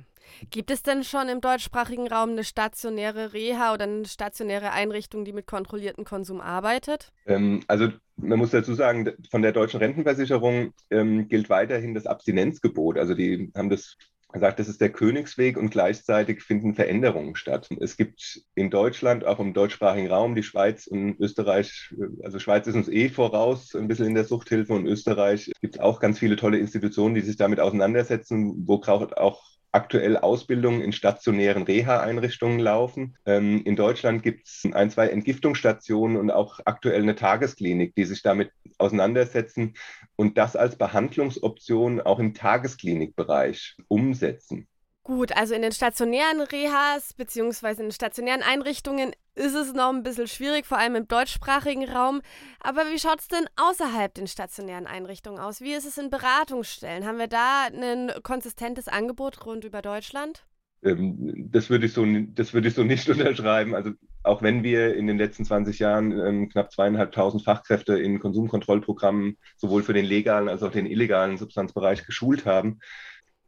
Gibt 0.51 0.71
es 0.71 0.83
denn 0.83 1.05
schon 1.05 1.29
im 1.29 1.41
deutschsprachigen 1.41 2.09
Raum 2.09 2.31
eine 2.31 2.45
stationäre 2.45 3.33
Reha 3.33 3.73
oder 3.73 3.85
eine 3.85 4.05
stationäre 4.05 4.73
Einrichtung, 4.73 5.25
die 5.25 5.33
mit 5.33 5.47
kontrolliertem 5.47 6.05
Konsum 6.05 6.41
arbeitet? 6.41 7.13
Ähm, 7.27 7.61
also 7.69 7.89
man 8.17 8.39
muss 8.39 8.51
dazu 8.51 8.75
sagen, 8.75 9.13
von 9.31 9.43
der 9.43 9.53
deutschen 9.53 9.79
Rentenversicherung 9.79 10.73
ähm, 10.91 11.29
gilt 11.29 11.49
weiterhin 11.49 11.95
das 11.95 12.07
Abstinenzgebot. 12.07 12.99
Also 12.99 13.15
die 13.15 13.51
haben 13.55 13.71
das 13.71 13.97
gesagt, 14.37 14.59
das 14.59 14.69
ist 14.69 14.81
der 14.81 14.91
Königsweg 14.91 15.57
und 15.57 15.71
gleichzeitig 15.71 16.43
finden 16.43 16.75
Veränderungen 16.75 17.37
statt. 17.37 17.69
Es 17.81 17.97
gibt 17.97 18.43
in 18.55 18.71
Deutschland, 18.71 19.25
auch 19.25 19.41
im 19.41 19.55
deutschsprachigen 19.55 20.09
Raum, 20.09 20.35
die 20.35 20.43
Schweiz 20.43 20.87
und 20.87 21.19
Österreich, 21.19 21.95
also 22.23 22.39
Schweiz 22.39 22.67
ist 22.67 22.75
uns 22.75 22.89
eh 22.89 23.09
voraus, 23.09 23.75
ein 23.75 23.89
bisschen 23.89 24.07
in 24.07 24.15
der 24.15 24.25
Suchthilfe 24.25 24.75
und 24.75 24.87
Österreich 24.87 25.51
gibt 25.61 25.77
es 25.77 25.81
auch 25.81 26.01
ganz 26.01 26.19
viele 26.19 26.37
tolle 26.37 26.59
Institutionen, 26.59 27.15
die 27.15 27.23
sich 27.23 27.37
damit 27.37 27.61
auseinandersetzen, 27.61 28.67
wo 28.67 28.77
auch 29.17 29.56
aktuell 29.77 30.17
Ausbildungen 30.17 30.81
in 30.81 30.93
stationären 30.93 31.63
Reha-Einrichtungen 31.63 32.59
laufen. 32.59 33.17
Ähm, 33.27 33.63
in 33.65 33.77
Deutschland 33.77 34.23
gibt 34.23 34.49
es 34.49 34.67
ein, 34.73 34.91
zwei 34.91 35.09
Entgiftungsstationen 35.09 36.17
und 36.17 36.31
auch 36.31 36.61
aktuell 36.65 37.03
eine 37.03 37.15
Tagesklinik, 37.15 37.95
die 37.95 38.07
sich 38.07 38.23
damit 38.23 38.53
auseinandersetzen 38.79 39.75
und 40.17 40.39
das 40.39 40.57
als 40.57 40.77
Behandlungsoption 40.77 42.01
auch 42.01 42.19
im 42.19 42.33
Tagesklinikbereich 42.33 43.77
umsetzen. 43.89 44.67
Gut, 45.07 45.37
also 45.37 45.55
in 45.55 45.63
den 45.63 45.71
stationären 45.71 46.41
Rehas 46.41 47.15
beziehungsweise 47.15 47.81
in 47.81 47.91
den 47.91 47.95
stationären 47.95 48.43
Einrichtungen 48.43 49.13
ist 49.37 49.55
es 49.55 49.73
noch 49.73 49.91
ein 49.91 50.03
bisschen 50.03 50.27
schwierig, 50.27 50.67
vor 50.67 50.79
allem 50.79 50.97
im 50.97 51.07
deutschsprachigen 51.07 51.89
Raum. 51.89 52.23
Aber 52.59 52.91
wie 52.91 52.99
schaut 52.99 53.21
es 53.21 53.29
denn 53.29 53.47
außerhalb 53.55 54.13
den 54.13 54.27
stationären 54.27 54.89
Einrichtungen 54.89 55.39
aus? 55.39 55.61
Wie 55.61 55.75
ist 55.75 55.87
es 55.87 55.97
in 55.97 56.11
Beratungsstellen? 56.11 57.07
Haben 57.07 57.19
wir 57.19 57.29
da 57.29 57.69
ein 57.73 58.11
konsistentes 58.25 58.89
Angebot 58.89 59.47
rund 59.47 59.63
über 59.63 59.81
Deutschland? 59.81 60.45
Ähm, 60.83 61.51
das 61.53 61.71
würde 61.71 61.87
ich, 61.87 61.93
so, 61.93 62.05
das 62.35 62.53
würde 62.53 62.67
ich 62.67 62.75
so 62.75 62.83
nicht 62.83 63.09
unterschreiben. 63.09 63.77
Also 63.77 63.93
auch 64.25 64.43
wenn 64.43 64.65
wir 64.65 64.97
in 64.97 65.07
den 65.07 65.19
letzten 65.19 65.45
20 65.45 65.79
Jahren 65.79 66.19
ähm, 66.19 66.49
knapp 66.49 66.73
zweieinhalbtausend 66.73 67.45
Fachkräfte 67.45 67.97
in 67.97 68.19
Konsumkontrollprogrammen 68.19 69.39
sowohl 69.57 69.85
für 69.85 69.93
den 69.93 70.05
legalen 70.05 70.49
als 70.49 70.65
auch 70.65 70.73
den 70.73 70.87
illegalen 70.87 71.37
Substanzbereich 71.37 72.05
geschult 72.05 72.45
haben, 72.45 72.81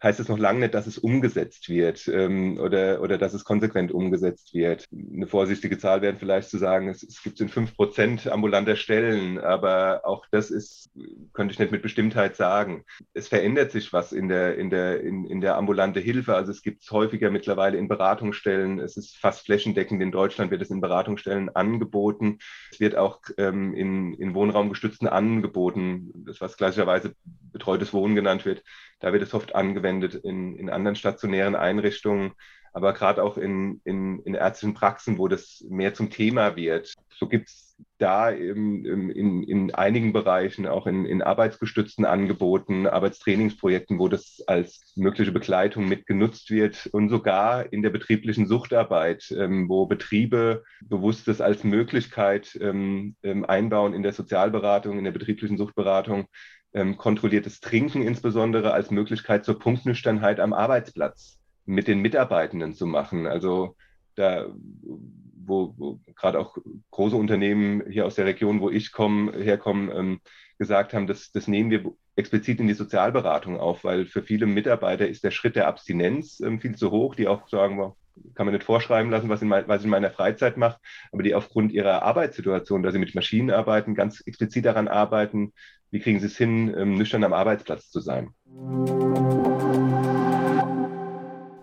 heißt 0.02 0.20
es 0.20 0.28
noch 0.28 0.38
lange 0.38 0.61
nicht, 0.61 0.74
dass 0.74 0.87
es 0.87 0.98
umgesetzt 0.98 1.68
wird 1.68 2.08
ähm, 2.08 2.58
oder, 2.58 3.00
oder 3.02 3.18
dass 3.18 3.34
es 3.34 3.44
konsequent 3.44 3.92
umgesetzt 3.92 4.54
wird. 4.54 4.87
Eine 4.92 5.26
vorsichtige 5.26 5.78
Zahl 5.78 6.02
wäre 6.02 6.16
vielleicht 6.16 6.50
zu 6.50 6.58
sagen, 6.58 6.88
es, 6.88 7.02
es 7.02 7.22
gibt 7.22 7.40
in 7.40 7.48
fünf 7.48 7.74
Prozent 7.74 8.28
ambulanter 8.28 8.76
Stellen, 8.76 9.38
aber 9.38 10.02
auch 10.04 10.24
das 10.30 10.50
ist, 10.50 10.90
könnte 11.32 11.52
ich 11.52 11.58
nicht 11.58 11.72
mit 11.72 11.82
Bestimmtheit 11.82 12.37
sagen. 12.37 12.84
Es 13.14 13.28
verändert 13.28 13.72
sich 13.72 13.92
was 13.92 14.12
in 14.12 14.28
der, 14.28 14.56
in 14.56 14.70
der, 14.70 15.00
in, 15.00 15.24
in 15.24 15.40
der 15.40 15.56
ambulante 15.56 16.00
Hilfe. 16.00 16.34
Also 16.34 16.52
es 16.52 16.62
gibt 16.62 16.82
es 16.82 16.90
häufiger 16.90 17.30
mittlerweile 17.30 17.78
in 17.78 17.88
Beratungsstellen. 17.88 18.78
Es 18.78 18.96
ist 18.96 19.16
fast 19.16 19.46
flächendeckend 19.46 20.02
in 20.02 20.12
Deutschland 20.12 20.50
wird 20.50 20.62
es 20.62 20.70
in 20.70 20.80
Beratungsstellen 20.80 21.54
angeboten. 21.54 22.38
Es 22.72 22.80
wird 22.80 22.96
auch 22.96 23.20
ähm, 23.37 23.74
in, 23.74 24.14
in 24.14 24.34
wohnraumgestützten 24.34 25.08
Angeboten, 25.08 26.12
das 26.26 26.40
was 26.40 26.56
gleicherweise 26.56 27.14
betreutes 27.52 27.92
Wohnen 27.92 28.14
genannt 28.14 28.44
wird, 28.44 28.62
da 29.00 29.12
wird 29.12 29.22
es 29.22 29.34
oft 29.34 29.54
angewendet 29.54 30.14
in, 30.14 30.56
in 30.56 30.70
anderen 30.70 30.96
stationären 30.96 31.54
Einrichtungen, 31.54 32.32
aber 32.72 32.92
gerade 32.92 33.22
auch 33.22 33.38
in, 33.38 33.80
in, 33.84 34.20
in 34.20 34.34
ärztlichen 34.34 34.74
Praxen, 34.74 35.18
wo 35.18 35.28
das 35.28 35.64
mehr 35.68 35.94
zum 35.94 36.11
Thema 36.11 36.56
wird. 36.56 36.94
So 37.11 37.28
gibt 37.28 37.48
es 37.48 37.76
da 37.98 38.30
im, 38.30 38.84
im, 38.84 39.11
in, 39.11 39.42
in 39.42 39.74
einigen 39.74 40.12
Bereichen, 40.12 40.66
auch 40.66 40.87
in, 40.87 41.04
in 41.04 41.22
arbeitsgestützten 41.22 42.04
Angeboten, 42.04 42.87
Arbeitstrainingsprojekten, 42.87 43.98
wo 43.98 44.08
das 44.08 44.42
als 44.46 44.92
mögliche 44.96 45.32
Begleitung 45.32 45.88
mit 45.88 46.06
genutzt 46.06 46.50
wird 46.50 46.88
und 46.92 47.08
sogar 47.08 47.72
in 47.72 47.82
der 47.82 47.90
betrieblichen 47.90 48.46
Suchtarbeit, 48.46 49.30
ähm, 49.37 49.68
wo 49.68 49.87
Betriebe 49.87 50.64
bewusst 50.80 51.28
das 51.28 51.40
als 51.40 51.64
Möglichkeit 51.64 52.56
ähm, 52.61 53.16
ähm 53.22 53.44
einbauen 53.44 53.94
in 53.94 54.02
der 54.02 54.12
Sozialberatung, 54.12 54.98
in 54.98 55.04
der 55.04 55.12
betrieblichen 55.12 55.58
Suchtberatung, 55.58 56.26
ähm, 56.72 56.96
kontrolliertes 56.96 57.61
Trinken 57.61 58.02
insbesondere 58.02 58.72
als 58.72 58.90
Möglichkeit 58.90 59.44
zur 59.44 59.58
Punktnüchternheit 59.58 60.38
am 60.38 60.52
Arbeitsplatz 60.52 61.38
mit 61.64 61.88
den 61.88 62.00
Mitarbeitenden 62.00 62.74
zu 62.74 62.87
machen. 62.87 63.26
Also 63.26 63.76
da, 64.14 64.46
wo, 65.48 65.74
wo 65.76 66.00
gerade 66.14 66.38
auch 66.38 66.56
große 66.90 67.16
Unternehmen 67.16 67.82
hier 67.90 68.06
aus 68.06 68.14
der 68.14 68.26
Region, 68.26 68.61
wo 68.61 68.70
ich 68.70 68.92
komme, 68.92 69.32
herkomme, 69.32 69.92
ähm, 69.92 70.20
gesagt 70.58 70.92
haben, 70.92 71.06
das, 71.06 71.32
das 71.32 71.48
nehmen 71.48 71.70
wir 71.70 71.92
explizit 72.16 72.61
in 72.61 72.66
die 72.66 72.74
Sozialberatung 72.74 73.58
auf, 73.58 73.84
weil 73.84 74.06
für 74.06 74.22
viele 74.22 74.46
Mitarbeiter 74.46 75.08
ist 75.08 75.24
der 75.24 75.30
Schritt 75.30 75.56
der 75.56 75.68
Abstinenz 75.68 76.40
ähm, 76.40 76.61
viel 76.61 76.74
zu 76.74 76.90
hoch, 76.90 77.14
die 77.14 77.28
auch 77.28 77.48
sagen, 77.48 77.94
kann 78.34 78.46
man 78.46 78.54
nicht 78.54 78.64
vorschreiben 78.64 79.11
lassen, 79.11 79.28
was, 79.28 79.42
in 79.42 79.48
mein, 79.48 79.68
was 79.68 79.80
ich 79.80 79.84
in 79.84 79.90
meiner 79.90 80.11
Freizeit 80.11 80.56
mache, 80.56 80.78
aber 81.12 81.22
die 81.22 81.34
aufgrund 81.34 81.72
ihrer 81.72 82.02
Arbeitssituation, 82.02 82.82
dass 82.82 82.92
sie 82.92 82.98
mit 82.98 83.14
Maschinen 83.14 83.50
arbeiten, 83.50 83.94
ganz 83.94 84.20
explizit 84.26 84.64
daran 84.64 84.88
arbeiten, 84.88 85.52
wie 85.90 86.00
kriegen 86.00 86.20
sie 86.20 86.26
es 86.26 86.37
hin, 86.37 86.74
ähm, 86.76 86.94
nüchtern 86.94 87.24
am 87.24 87.32
Arbeitsplatz 87.32 87.90
zu 87.90 88.00
sein. 88.00 88.30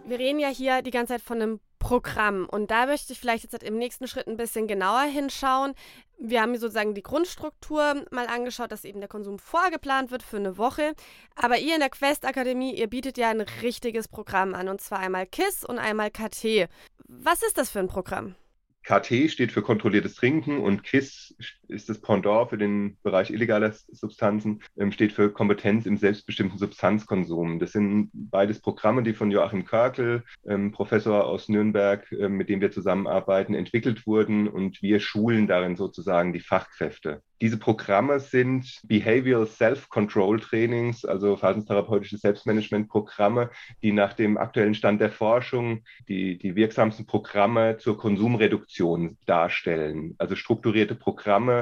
Wir 0.08 0.20
reden 0.20 0.40
ja 0.40 0.48
hier 0.48 0.82
die 0.82 0.92
ganze 0.92 1.14
Zeit 1.14 1.22
von 1.22 1.42
einem 1.42 1.60
Programm 1.86 2.48
und 2.50 2.72
da 2.72 2.88
möchte 2.88 3.14
ich 3.14 3.20
vielleicht 3.20 3.44
jetzt 3.44 3.62
im 3.62 3.78
nächsten 3.78 4.08
Schritt 4.08 4.26
ein 4.26 4.38
bisschen 4.38 4.66
genauer 4.66 5.04
hinschauen. 5.04 5.76
Wir 6.18 6.42
haben 6.42 6.58
sozusagen 6.58 6.96
die 6.96 7.04
Grundstruktur 7.04 8.08
mal 8.10 8.26
angeschaut, 8.26 8.72
dass 8.72 8.86
eben 8.86 9.02
der 9.02 9.08
Konsum 9.08 9.38
vorgeplant 9.38 10.10
wird 10.10 10.24
für 10.24 10.38
eine 10.38 10.58
Woche. 10.58 10.96
Aber 11.36 11.60
ihr 11.60 11.76
in 11.76 11.82
der 11.82 11.92
Quest 11.92 12.26
Akademie, 12.26 12.74
ihr 12.74 12.88
bietet 12.88 13.20
ja 13.20 13.30
ein 13.30 13.42
richtiges 13.42 14.08
Programm 14.08 14.56
an 14.56 14.68
und 14.68 14.82
zwar 14.82 14.98
einmal 14.98 15.28
KISS 15.28 15.64
und 15.64 15.78
einmal 15.78 16.10
KT. 16.10 16.70
Was 17.08 17.44
ist 17.44 17.60
das 17.60 17.70
für 17.70 17.80
ein 17.80 17.88
Programm? 17.88 18.34
KT 18.82 19.30
steht 19.30 19.52
für 19.52 19.62
kontrolliertes 19.62 20.16
Trinken 20.16 20.62
und 20.62 20.82
KISS 20.84 21.36
ist 21.68 21.90
das 21.90 22.02
Pendant 22.02 22.50
für 22.50 22.58
den 22.58 22.98
Bereich 23.04 23.32
illegaler 23.32 23.74
Substanzen, 23.92 24.62
ähm, 24.78 24.92
steht 24.92 25.12
für 25.12 25.32
Kompetenz 25.32 25.86
im 25.86 25.98
selbstbestimmten 25.98 26.58
Substanzkonsum. 26.58 27.60
Das 27.60 27.72
sind 27.72 28.10
beides 28.14 28.60
Programme, 28.60 29.04
die 29.04 29.14
von 29.14 29.32
Joachim 29.32 29.66
Körkel, 29.66 30.24
ähm, 30.46 30.72
Professor 30.72 31.26
aus 31.26 31.50
Nürnberg, 31.50 32.12
äh, 32.12 32.30
mit 32.30 32.50
dem 32.50 32.62
wir 32.62 32.72
zusammenarbeiten, 32.72 33.54
entwickelt 33.54 34.06
wurden 34.08 34.48
und 34.48 34.82
wir 34.82 35.00
schulen 35.00 35.48
darin 35.48 35.76
sozusagen 35.76 36.34
die 36.34 36.40
Fachkräfte. 36.40 37.22
Diese 37.42 37.58
Programme 37.58 38.22
sind 38.22 38.80
Behavioral 38.88 39.46
Self-Control 39.46 40.40
Trainings, 40.40 41.04
also 41.04 41.36
verhaltenstherapeutische 41.36 42.18
Selbstmanagement-Programme, 42.18 43.50
die 43.84 43.92
nach 43.92 44.14
dem 44.14 44.38
aktuellen 44.38 44.74
Stand 44.74 45.02
der 45.02 45.12
Forschung 45.12 45.84
die, 46.08 46.38
die 46.38 46.56
wirksamsten 46.56 47.06
Programme 47.06 47.78
zur 47.78 47.98
Konsumreduktion 47.98 49.18
darstellen. 49.26 50.16
Also 50.18 50.36
strukturierte 50.36 50.96
Programme, 50.96 51.55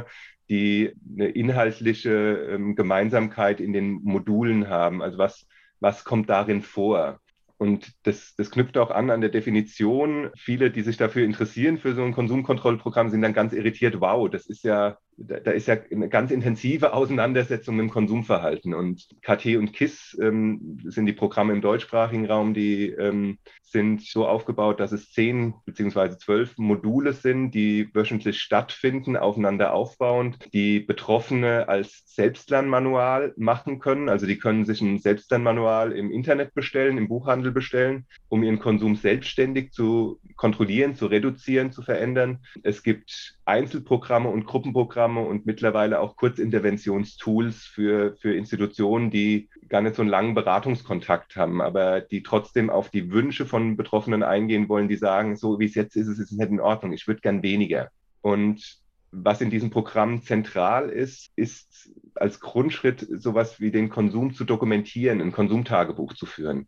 die 0.49 0.93
eine 1.13 1.29
inhaltliche 1.29 2.11
ähm, 2.51 2.75
Gemeinsamkeit 2.75 3.59
in 3.59 3.73
den 3.73 4.01
Modulen 4.03 4.69
haben. 4.69 5.01
Also 5.01 5.17
was, 5.17 5.47
was 5.79 6.03
kommt 6.03 6.29
darin 6.29 6.61
vor? 6.61 7.19
Und 7.57 7.93
das, 8.03 8.35
das 8.35 8.51
knüpft 8.51 8.77
auch 8.77 8.91
an 8.91 9.09
an 9.09 9.21
der 9.21 9.29
Definition. 9.29 10.31
Viele, 10.35 10.69
die 10.69 10.81
sich 10.81 10.97
dafür 10.97 11.23
interessieren, 11.23 11.77
für 11.77 11.93
so 11.93 12.03
ein 12.03 12.13
Konsumkontrollprogramm, 12.13 13.09
sind 13.09 13.21
dann 13.21 13.33
ganz 13.33 13.53
irritiert. 13.53 14.01
Wow, 14.01 14.29
das 14.29 14.47
ist 14.47 14.63
ja 14.63 14.97
da, 15.17 15.39
da, 15.39 15.51
ist 15.51 15.67
ja 15.67 15.77
eine 15.91 16.09
ganz 16.09 16.31
intensive 16.31 16.93
Auseinandersetzung 16.93 17.75
mit 17.75 17.83
dem 17.83 17.89
Konsumverhalten. 17.91 18.73
Und 18.73 19.07
KT 19.21 19.57
und 19.57 19.73
KISS 19.73 20.17
ähm, 20.21 20.79
sind 20.85 21.05
die 21.05 21.13
Programme 21.13 21.53
im 21.53 21.61
deutschsprachigen 21.61 22.25
Raum, 22.25 22.53
die 22.53 22.89
ähm, 22.89 23.37
sind 23.73 24.01
so 24.03 24.27
aufgebaut, 24.27 24.79
dass 24.79 24.91
es 24.91 25.11
zehn 25.11 25.55
beziehungsweise 25.65 26.17
zwölf 26.17 26.57
Module 26.57 27.11
sind, 27.11 27.51
die 27.51 27.89
wöchentlich 27.93 28.39
stattfinden, 28.39 29.17
aufeinander 29.17 29.73
aufbauend, 29.73 30.37
die 30.53 30.79
Betroffene 30.79 31.67
als 31.67 32.03
Selbstlernmanual 32.05 33.33
machen 33.35 33.79
können. 33.79 34.09
Also 34.09 34.27
die 34.27 34.37
können 34.37 34.65
sich 34.65 34.81
ein 34.81 34.99
Selbstlernmanual 34.99 35.91
im 35.91 36.11
Internet 36.11 36.53
bestellen, 36.53 36.97
im 36.97 37.07
Buchhandel 37.07 37.51
bestellen, 37.51 38.05
um 38.29 38.43
ihren 38.43 38.59
Konsum 38.59 38.95
selbstständig 38.95 39.71
zu 39.71 40.19
kontrollieren, 40.35 40.95
zu 40.95 41.07
reduzieren, 41.07 41.71
zu 41.71 41.81
verändern. 41.81 42.43
Es 42.61 42.83
gibt 42.83 43.39
Einzelprogramme 43.45 44.29
und 44.29 44.45
Gruppenprogramme 44.45 45.02
und 45.05 45.45
mittlerweile 45.45 45.99
auch 45.99 46.15
Kurzinterventionstools 46.15 47.63
für, 47.63 48.15
für 48.17 48.33
Institutionen, 48.35 49.11
die 49.11 49.49
gar 49.69 49.81
nicht 49.81 49.95
so 49.95 50.01
einen 50.01 50.11
langen 50.11 50.33
Beratungskontakt 50.33 51.35
haben, 51.35 51.61
aber 51.61 52.01
die 52.01 52.23
trotzdem 52.23 52.69
auf 52.69 52.89
die 52.89 53.11
Wünsche 53.11 53.45
von 53.45 53.77
Betroffenen 53.77 54.23
eingehen 54.23 54.69
wollen, 54.69 54.87
die 54.87 54.95
sagen, 54.95 55.35
so 55.35 55.59
wie 55.59 55.65
es 55.65 55.75
jetzt 55.75 55.95
ist, 55.95 56.07
ist 56.07 56.19
es 56.19 56.31
nicht 56.31 56.49
in 56.49 56.59
Ordnung, 56.59 56.93
ich 56.93 57.07
würde 57.07 57.21
gern 57.21 57.43
weniger. 57.43 57.89
Und 58.21 58.81
was 59.11 59.41
in 59.41 59.49
diesem 59.49 59.69
Programm 59.69 60.23
zentral 60.23 60.89
ist, 60.89 61.31
ist 61.35 61.91
als 62.15 62.39
Grundschritt 62.39 63.07
sowas 63.09 63.59
wie 63.59 63.71
den 63.71 63.89
Konsum 63.89 64.33
zu 64.33 64.43
dokumentieren, 64.43 65.21
ein 65.21 65.31
Konsumtagebuch 65.31 66.13
zu 66.13 66.25
führen. 66.25 66.67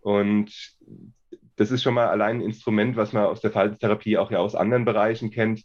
Und 0.00 0.52
das 1.56 1.70
ist 1.70 1.82
schon 1.82 1.94
mal 1.94 2.08
allein 2.08 2.38
ein 2.38 2.42
Instrument, 2.42 2.96
was 2.96 3.12
man 3.12 3.24
aus 3.24 3.40
der 3.40 3.50
Verhaltenstherapie 3.50 4.18
auch 4.18 4.30
ja 4.30 4.38
aus 4.38 4.54
anderen 4.54 4.84
Bereichen 4.84 5.30
kennt, 5.30 5.62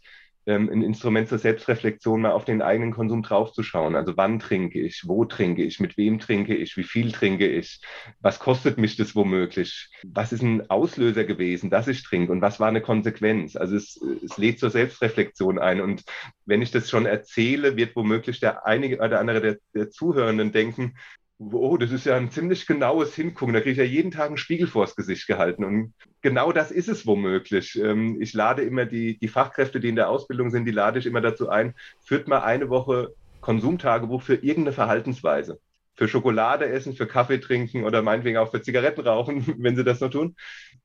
ähm, 0.47 0.69
ein 0.69 0.81
Instrument 0.81 1.27
zur 1.27 1.37
Selbstreflexion, 1.37 2.21
mal 2.21 2.31
auf 2.31 2.45
den 2.45 2.61
eigenen 2.61 2.91
Konsum 2.91 3.21
draufzuschauen. 3.21 3.95
Also 3.95 4.15
wann 4.15 4.39
trinke 4.39 4.79
ich, 4.79 5.03
wo 5.05 5.25
trinke 5.25 5.63
ich, 5.63 5.79
mit 5.79 5.97
wem 5.97 6.19
trinke 6.19 6.55
ich, 6.55 6.77
wie 6.77 6.83
viel 6.83 7.11
trinke 7.11 7.47
ich, 7.47 7.81
was 8.21 8.39
kostet 8.39 8.77
mich 8.77 8.95
das 8.95 9.15
womöglich, 9.15 9.89
was 10.03 10.31
ist 10.31 10.41
ein 10.41 10.69
Auslöser 10.69 11.25
gewesen, 11.25 11.69
dass 11.69 11.87
ich 11.87 12.01
trinke 12.01 12.31
und 12.31 12.41
was 12.41 12.59
war 12.59 12.69
eine 12.69 12.81
Konsequenz. 12.81 13.57
Also 13.57 13.75
es, 13.75 13.99
es 14.23 14.37
lädt 14.37 14.59
zur 14.59 14.69
Selbstreflexion 14.69 15.59
ein. 15.59 15.81
Und 15.81 16.03
wenn 16.45 16.61
ich 16.61 16.71
das 16.71 16.89
schon 16.89 17.05
erzähle, 17.05 17.75
wird 17.75 17.95
womöglich 17.95 18.39
der 18.39 18.65
einige 18.65 18.99
oder 18.99 19.19
andere 19.19 19.41
der, 19.41 19.57
der 19.73 19.89
Zuhörenden 19.89 20.53
denken, 20.53 20.93
oh, 21.39 21.77
das 21.77 21.91
ist 21.91 22.05
ja 22.05 22.15
ein 22.15 22.31
ziemlich 22.31 22.65
genaues 22.65 23.13
Hingucken. 23.15 23.53
Da 23.53 23.61
kriege 23.61 23.71
ich 23.71 23.77
ja 23.77 23.83
jeden 23.83 24.11
Tag 24.11 24.27
einen 24.27 24.37
Spiegel 24.37 24.67
vors 24.67 24.95
Gesicht 24.95 25.27
gehalten. 25.27 25.63
Und 25.63 25.93
genau 26.21 26.51
das 26.51 26.71
ist 26.71 26.89
es 26.89 27.05
womöglich. 27.05 27.79
Ähm, 27.79 28.21
ich 28.21 28.33
lade 28.33 28.63
immer 28.63 28.85
die, 28.85 29.17
die 29.19 29.27
Fachkräfte, 29.27 29.79
die 29.79 29.89
in 29.89 29.95
der 29.95 30.09
Ausbildung 30.09 30.49
sind, 30.49 30.65
die 30.65 30.71
lade 30.71 30.99
ich 30.99 31.05
immer 31.05 31.21
dazu 31.21 31.49
ein, 31.49 31.75
führt 32.03 32.27
mal 32.27 32.39
eine 32.39 32.69
Woche 32.69 33.13
Konsumtagebuch 33.41 34.21
für 34.23 34.35
irgendeine 34.35 34.73
Verhaltensweise 34.73 35.59
für 35.97 36.07
Schokolade 36.07 36.69
essen, 36.69 36.93
für 36.93 37.07
Kaffee 37.07 37.39
trinken 37.39 37.83
oder 37.83 38.03
meinetwegen 38.03 38.37
auch 38.37 38.51
für 38.51 38.61
Zigaretten 38.61 39.01
rauchen, 39.01 39.43
wenn 39.57 39.75
sie 39.75 39.83
das 39.83 39.99
noch 39.99 40.11
tun. 40.11 40.35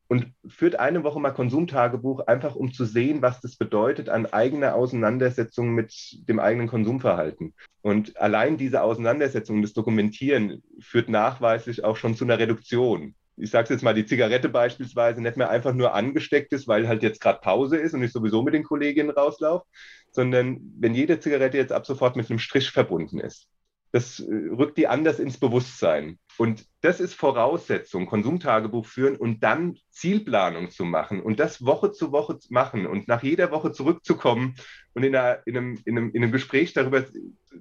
Und 0.09 0.33
führt 0.46 0.79
eine 0.79 1.05
Woche 1.05 1.20
mal 1.20 1.31
Konsumtagebuch, 1.31 2.27
einfach 2.27 2.55
um 2.55 2.72
zu 2.72 2.85
sehen, 2.85 3.22
was 3.22 3.40
das 3.40 3.57
bedeutet 3.57 4.09
an 4.09 4.27
eigener 4.27 4.75
Auseinandersetzung 4.75 5.75
mit 5.75 5.94
dem 6.29 6.38
eigenen 6.38 6.68
Konsumverhalten. 6.68 7.55
Und 7.81 8.18
allein 8.18 8.59
diese 8.59 8.83
Auseinandersetzung, 8.83 9.62
das 9.62 9.72
Dokumentieren, 9.72 10.62
führt 10.81 11.09
nachweislich 11.09 11.85
auch 11.85 11.96
schon 11.96 12.14
zu 12.14 12.25
einer 12.25 12.38
Reduktion. 12.38 13.14
Ich 13.37 13.51
sage 13.51 13.64
es 13.64 13.70
jetzt 13.70 13.83
mal, 13.83 13.94
die 13.94 14.05
Zigarette 14.05 14.51
beispielsweise 14.51 15.22
nicht 15.22 15.38
mehr 15.38 15.48
einfach 15.48 15.72
nur 15.72 15.94
angesteckt 15.94 16.53
ist, 16.53 16.68
weil 16.68 16.88
halt 16.88 17.03
jetzt 17.03 17.20
gerade 17.20 17.40
Pause 17.40 17.79
ist 17.79 17.94
und 17.94 18.03
ich 18.03 18.12
sowieso 18.12 18.42
mit 18.42 18.53
den 18.53 18.64
Kolleginnen 18.64 19.11
rauslaufe, 19.11 19.64
sondern 20.11 20.61
wenn 20.79 20.94
jede 20.94 21.20
Zigarette 21.20 21.57
jetzt 21.57 21.72
ab 21.72 21.87
sofort 21.87 22.16
mit 22.16 22.29
einem 22.29 22.38
Strich 22.38 22.70
verbunden 22.70 23.18
ist 23.18 23.48
das 23.92 24.20
äh, 24.20 24.35
rückt 24.50 24.78
die 24.78 24.88
anders 24.88 25.20
ins 25.20 25.38
Bewusstsein. 25.38 26.18
Und 26.38 26.64
das 26.81 26.98
ist 26.98 27.14
Voraussetzung, 27.14 28.07
Konsumtagebuch 28.07 28.87
führen 28.87 29.16
und 29.16 29.42
dann 29.42 29.78
Zielplanung 29.90 30.70
zu 30.70 30.85
machen 30.85 31.20
und 31.20 31.38
das 31.38 31.64
Woche 31.64 31.92
zu 31.92 32.11
Woche 32.11 32.38
machen 32.48 32.87
und 32.87 33.07
nach 33.07 33.22
jeder 33.22 33.50
Woche 33.50 33.70
zurückzukommen 33.72 34.55
und 34.94 35.05
in, 35.05 35.14
einer, 35.14 35.46
in, 35.46 35.57
einem, 35.57 35.78
in, 35.85 35.98
einem, 35.98 36.11
in 36.11 36.22
einem 36.22 36.33
Gespräch 36.33 36.72
darüber 36.72 37.05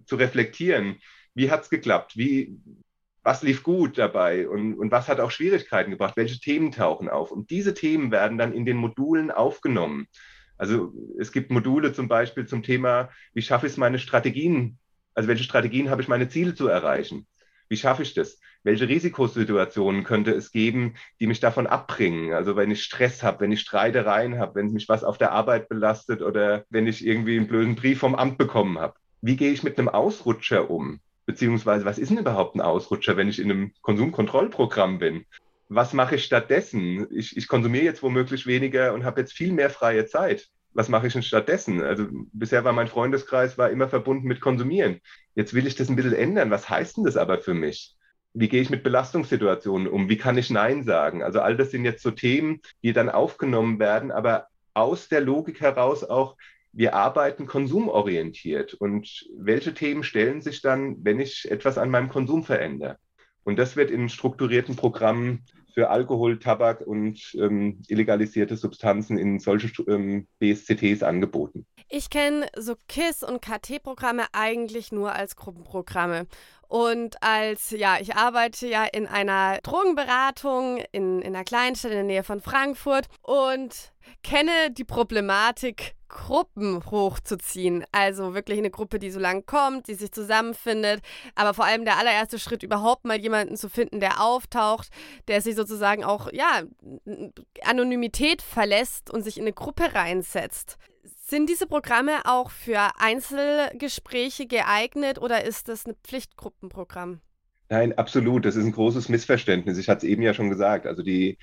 zu 0.06 0.16
reflektieren, 0.16 0.98
wie 1.34 1.52
hat 1.52 1.64
es 1.64 1.70
geklappt, 1.70 2.16
wie, 2.16 2.58
was 3.24 3.44
lief 3.44 3.62
gut 3.62 3.98
dabei 3.98 4.48
und, 4.48 4.76
und 4.76 4.90
was 4.90 5.10
hat 5.10 5.20
auch 5.20 5.32
Schwierigkeiten 5.32 5.92
gebracht, 5.92 6.16
welche 6.16 6.40
Themen 6.40 6.72
tauchen 6.72 7.10
auf. 7.10 7.32
Und 7.32 7.50
diese 7.50 7.74
Themen 7.74 8.10
werden 8.10 8.38
dann 8.38 8.54
in 8.54 8.66
den 8.66 8.78
Modulen 8.78 9.32
aufgenommen. 9.32 10.08
Also 10.58 10.94
es 11.20 11.32
gibt 11.32 11.52
Module 11.52 11.92
zum 11.92 12.08
Beispiel 12.08 12.46
zum 12.46 12.64
Thema, 12.64 13.10
wie 13.34 13.42
schaffe 13.42 13.66
ich 13.66 13.74
es, 13.74 13.78
meine 13.78 14.00
Strategien 14.00 14.78
also 15.14 15.28
welche 15.28 15.44
Strategien 15.44 15.90
habe 15.90 16.02
ich, 16.02 16.08
meine 16.08 16.30
Ziele 16.30 16.56
zu 16.56 16.68
erreichen? 16.68 17.28
Wie 17.70 17.78
schaffe 17.78 18.04
ich 18.04 18.14
das? 18.14 18.38
Welche 18.64 18.90
Risikosituationen 18.90 20.04
könnte 20.04 20.32
es 20.32 20.52
geben, 20.52 20.96
die 21.20 21.28
mich 21.28 21.40
davon 21.40 21.68
abbringen? 21.68 22.34
Also 22.34 22.56
wenn 22.56 22.70
ich 22.70 22.84
Stress 22.84 23.24
habe, 23.24 23.40
wenn 23.40 23.52
ich 23.52 23.62
Streitereien 23.62 24.38
habe, 24.38 24.56
wenn 24.56 24.72
mich 24.72 24.90
was 24.90 25.04
auf 25.04 25.18
der 25.18 25.32
Arbeit 25.32 25.70
belastet 25.70 26.22
oder 26.22 26.66
wenn 26.70 26.86
ich 26.86 27.06
irgendwie 27.06 27.38
einen 27.38 27.48
blöden 27.48 27.76
Brief 27.76 28.00
vom 28.00 28.14
Amt 28.14 28.38
bekommen 28.38 28.78
habe. 28.78 28.96
Wie 29.22 29.38
gehe 29.38 29.52
ich 29.52 29.64
mit 29.64 29.80
einem 29.80 29.90
Ausrutscher 29.90 30.70
um? 30.70 31.00
Beziehungsweise, 31.26 31.86
was 31.86 31.98
ist 31.98 32.10
denn 32.10 32.18
überhaupt 32.18 32.56
ein 32.56 32.62
Ausrutscher, 32.62 33.16
wenn 33.16 33.30
ich 33.30 33.40
in 33.40 33.50
einem 33.50 33.74
Konsumkontrollprogramm 33.82 35.00
bin? 35.00 35.26
Was 35.70 35.94
mache 35.94 36.16
ich 36.16 36.26
stattdessen? 36.26 37.08
Ich, 37.10 37.38
ich 37.38 37.48
konsumiere 37.48 37.86
jetzt 37.86 38.04
womöglich 38.04 38.48
weniger 38.48 38.94
und 38.94 39.06
habe 39.06 39.22
jetzt 39.22 39.32
viel 39.32 39.54
mehr 39.54 39.70
freie 39.70 40.06
Zeit 40.06 40.50
was 40.74 40.90
mache 40.90 41.08
ich 41.08 41.14
denn 41.14 41.24
stattdessen? 41.24 41.82
Also 41.82 42.08
bisher 42.32 42.64
war 42.64 42.74
mein 42.74 42.88
Freundeskreis 42.88 43.58
war 43.58 43.70
immer 43.70 43.90
verbunden 43.90 44.28
mit 44.28 44.42
Konsumieren. 44.42 45.00
Jetzt 45.36 45.54
will 45.54 45.68
ich 45.68 45.76
das 45.76 45.90
ein 45.90 45.96
bisschen 45.96 46.14
ändern. 46.14 46.52
Was 46.52 46.70
heißt 46.70 46.98
denn 46.98 47.04
das 47.04 47.18
aber 47.18 47.40
für 47.40 47.54
mich? 47.54 47.96
Wie 48.34 48.48
gehe 48.48 48.62
ich 48.62 48.70
mit 48.70 48.84
Belastungssituationen 48.84 49.88
um? 49.88 50.08
Wie 50.08 50.18
kann 50.18 50.38
ich 50.38 50.50
Nein 50.50 50.84
sagen? 50.84 51.22
Also 51.24 51.42
all 51.42 51.58
das 51.58 51.72
sind 51.72 51.84
jetzt 51.84 52.04
so 52.04 52.12
Themen, 52.12 52.62
die 52.82 52.94
dann 52.94 53.10
aufgenommen 53.10 53.80
werden, 53.80 54.12
aber 54.12 54.48
aus 54.74 55.10
der 55.10 55.22
Logik 55.22 55.60
heraus 55.60 56.04
auch, 56.04 56.38
wir 56.74 56.96
arbeiten 56.96 57.46
konsumorientiert. 57.46 58.74
Und 58.74 59.28
welche 59.38 59.74
Themen 59.74 60.04
stellen 60.04 60.42
sich 60.42 60.62
dann, 60.62 61.04
wenn 61.04 61.20
ich 61.20 61.52
etwas 61.52 61.78
an 61.78 61.90
meinem 61.90 62.08
Konsum 62.08 62.44
verändere? 62.44 62.98
Und 63.44 63.60
das 63.60 63.76
wird 63.76 63.92
in 63.92 64.08
strukturierten 64.08 64.78
Programmen 64.78 65.44
für 65.74 65.90
Alkohol, 65.90 66.40
Tabak 66.40 66.82
und 66.82 67.34
ähm, 67.36 67.82
illegalisierte 67.88 68.58
Substanzen 68.58 69.18
in 69.18 69.40
solchen 69.40 69.72
ähm, 69.88 70.28
BSCTs 70.40 71.04
angeboten. 71.04 71.66
Ich 71.90 72.10
kenne 72.10 72.48
so 72.58 72.76
KISS 72.88 73.24
und 73.24 73.42
KT-Programme 73.42 74.26
eigentlich 74.32 74.92
nur 74.92 75.14
als 75.14 75.36
Gruppenprogramme. 75.36 76.28
Und 76.72 77.22
als, 77.22 77.72
ja, 77.72 77.98
ich 78.00 78.16
arbeite 78.16 78.66
ja 78.66 78.86
in 78.86 79.06
einer 79.06 79.60
Drogenberatung 79.62 80.78
in, 80.94 81.22
in 81.22 81.36
einer 81.36 81.44
Kleinstadt 81.44 81.92
in 81.92 81.98
der 81.98 82.06
Nähe 82.06 82.24
von 82.24 82.40
Frankfurt 82.40 83.08
und 83.24 83.92
kenne 84.24 84.72
die 84.72 84.86
Problematik, 84.86 85.96
Gruppen 86.08 86.82
hochzuziehen. 86.90 87.84
Also 87.92 88.34
wirklich 88.36 88.58
eine 88.58 88.70
Gruppe, 88.70 89.00
die 89.00 89.12
so 89.12 89.20
lang 89.20 89.46
kommt, 89.46 89.90
die 89.90 89.96
sich 89.96 90.14
zusammenfindet. 90.14 91.02
Aber 91.36 91.54
vor 91.54 91.66
allem 91.66 91.84
der 91.84 91.98
allererste 91.98 92.40
Schritt, 92.40 92.64
überhaupt 92.64 93.04
mal 93.04 93.20
jemanden 93.20 93.58
zu 93.58 93.70
finden, 93.70 94.00
der 94.00 94.24
auftaucht, 94.24 94.88
der 95.28 95.42
sich 95.42 95.58
sozusagen 95.58 96.06
auch, 96.06 96.32
ja, 96.32 96.64
Anonymität 97.66 98.42
verlässt 98.42 99.10
und 99.10 99.24
sich 99.24 99.36
in 99.36 99.44
eine 99.44 99.52
Gruppe 99.52 99.94
reinsetzt. 99.94 100.78
Sind 101.32 101.48
diese 101.48 101.66
Programme 101.66 102.26
auch 102.26 102.52
für 102.52 102.90
Einzelgespräche 103.00 104.48
geeignet 104.48 105.18
oder 105.18 105.46
ist 105.46 105.70
das 105.70 105.86
ein 105.86 105.96
Pflichtgruppenprogramm? 106.04 107.22
Nein, 107.70 107.98
absolut. 107.98 108.44
Das 108.44 108.58
ist 108.58 108.66
ein 108.66 108.74
großes 108.74 109.08
Missverständnis. 109.08 109.78
Ich 109.78 109.88
hatte 109.88 110.06
es 110.06 110.12
eben 110.12 110.24
ja 110.24 110.34
schon 110.34 110.50
gesagt. 110.50 110.86
Also 110.86 111.04
die, 111.04 111.38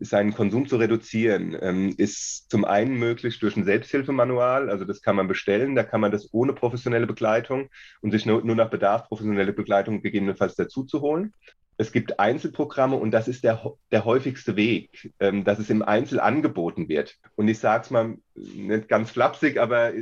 seinen 0.00 0.34
Konsum 0.34 0.68
zu 0.68 0.76
reduzieren 0.76 1.56
ähm, 1.58 1.94
ist 1.96 2.50
zum 2.50 2.66
einen 2.66 2.98
möglich 2.98 3.38
durch 3.38 3.56
ein 3.56 3.64
Selbsthilfemanual. 3.64 4.68
Also 4.68 4.84
das 4.84 5.00
kann 5.00 5.16
man 5.16 5.26
bestellen. 5.26 5.74
Da 5.74 5.84
kann 5.84 6.02
man 6.02 6.12
das 6.12 6.28
ohne 6.34 6.52
professionelle 6.52 7.06
Begleitung 7.06 7.70
und 8.02 8.10
sich 8.10 8.26
nur, 8.26 8.44
nur 8.44 8.56
nach 8.56 8.68
Bedarf 8.68 9.08
professionelle 9.08 9.54
Begleitung 9.54 10.02
gegebenenfalls 10.02 10.54
dazu 10.54 10.84
zu 10.84 11.00
holen. 11.00 11.32
Es 11.80 11.92
gibt 11.92 12.20
Einzelprogramme 12.20 12.96
und 12.96 13.10
das 13.10 13.26
ist 13.26 13.42
der, 13.42 13.72
der 13.90 14.04
häufigste 14.04 14.54
Weg, 14.54 15.14
ähm, 15.18 15.44
dass 15.44 15.58
es 15.58 15.70
im 15.70 15.80
Einzel 15.80 16.20
angeboten 16.20 16.90
wird. 16.90 17.16
Und 17.36 17.48
ich 17.48 17.58
sage 17.58 17.84
es 17.84 17.90
mal 17.90 18.18
nicht 18.34 18.86
ganz 18.86 19.10
flapsig, 19.10 19.58
aber 19.58 19.92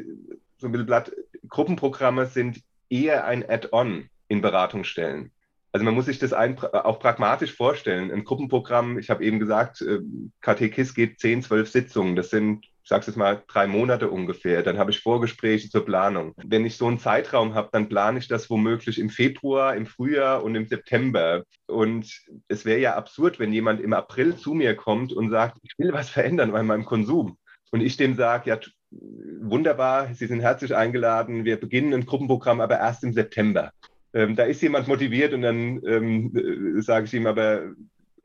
so 0.57 0.67
ein 0.67 0.73
bisschen 0.73 0.87
blatt, 0.87 1.13
Gruppenprogramme 1.49 2.27
sind 2.27 2.61
eher 2.91 3.27
ein 3.27 3.49
Add-on 3.49 4.09
in 4.27 4.41
Beratungsstellen. 4.41 5.31
Also 5.71 5.85
man 5.85 5.95
muss 5.95 6.07
sich 6.07 6.19
das 6.19 6.33
ein, 6.33 6.59
auch 6.59 6.99
pragmatisch 6.99 7.55
vorstellen. 7.55 8.11
Ein 8.11 8.25
Gruppenprogramm, 8.25 8.99
ich 8.99 9.09
habe 9.09 9.25
eben 9.25 9.39
gesagt, 9.39 9.81
äh, 9.81 10.01
KT 10.41 10.73
KISS 10.73 10.95
geht 10.95 11.21
10, 11.21 11.43
12 11.45 11.71
Sitzungen. 11.71 12.17
Das 12.17 12.31
sind, 12.31 12.67
es 12.91 13.07
jetzt 13.07 13.17
mal, 13.17 13.43
drei 13.47 13.67
Monate 13.67 14.11
ungefähr. 14.11 14.63
Dann 14.63 14.79
habe 14.79 14.91
ich 14.91 15.01
Vorgespräche 15.01 15.69
zur 15.69 15.85
Planung. 15.85 16.35
Wenn 16.37 16.65
ich 16.67 16.77
so 16.77 16.87
einen 16.87 16.99
Zeitraum 16.99 17.55
habe, 17.55 17.69
dann 17.73 17.89
plane 17.89 18.19
ich 18.19 18.29
das 18.29 18.49
womöglich 18.51 18.99
im 18.99 19.11
Februar, 19.11 19.77
im 19.77 19.87
Frühjahr 19.87 20.43
und 20.43 20.55
im 20.55 20.67
September. 20.67 21.45
Und 21.67 22.11
es 22.49 22.65
wäre 22.65 22.81
ja 22.81 22.97
absurd, 22.97 23.39
wenn 23.39 23.53
jemand 23.53 23.81
im 23.81 23.93
April 23.93 24.37
zu 24.37 24.55
mir 24.55 24.75
kommt 24.75 25.13
und 25.13 25.31
sagt, 25.31 25.59
ich 25.63 25.73
will 25.79 25.93
was 25.93 26.11
verändern 26.11 26.53
bei 26.53 26.63
meinem 26.63 26.85
Konsum. 26.85 27.37
Und 27.71 27.81
ich 27.83 27.97
dem 27.97 28.15
sage, 28.15 28.51
ja, 28.51 28.59
wunderbar, 28.91 30.15
Sie 30.15 30.27
sind 30.27 30.41
herzlich 30.41 30.75
eingeladen, 30.75 31.45
wir 31.45 31.61
beginnen 31.61 31.93
ein 31.93 32.07
Gruppenprogramm 32.07 32.63
aber 32.63 32.79
erst 32.79 33.05
im 33.05 33.13
September 33.13 33.73
ähm, 34.15 34.37
da 34.37 34.45
ist 34.45 34.63
jemand 34.63 34.89
motiviert 34.89 35.35
und 35.35 35.43
dann 35.43 35.83
ähm, 35.85 36.33
äh, 36.35 36.81
sage 36.81 37.07
ich 37.07 37.15
ihm 37.15 37.27
aber, 37.27 37.75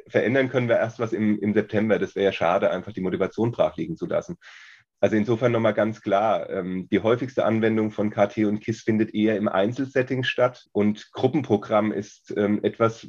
verändern 0.08 0.50
können 0.50 0.70
wir 0.70 0.78
erst 0.78 1.00
was 1.00 1.14
im, 1.14 1.40
im 1.40 1.54
September. 1.54 2.00
Das 2.00 2.16
wäre 2.16 2.26
ja 2.26 2.32
schade, 2.32 2.70
einfach 2.72 2.94
die 2.94 3.02
Motivation 3.02 3.52
brach 3.52 3.78
liegen 3.78 3.98
zu 3.98 4.06
lassen. 4.06 4.38
Also 5.04 5.18
insofern 5.18 5.52
nochmal 5.52 5.74
ganz 5.74 6.00
klar, 6.00 6.50
ähm, 6.50 6.88
die 6.90 7.02
häufigste 7.02 7.44
Anwendung 7.44 7.92
von 7.92 8.10
KT 8.10 8.46
und 8.46 8.62
KISS 8.62 8.84
findet 8.84 9.14
eher 9.14 9.36
im 9.36 9.50
Einzelsetting 9.50 10.24
statt 10.24 10.68
und 10.72 11.12
Gruppenprogramm 11.12 11.92
ist 11.92 12.34
ähm, 12.38 12.64
etwas, 12.64 13.06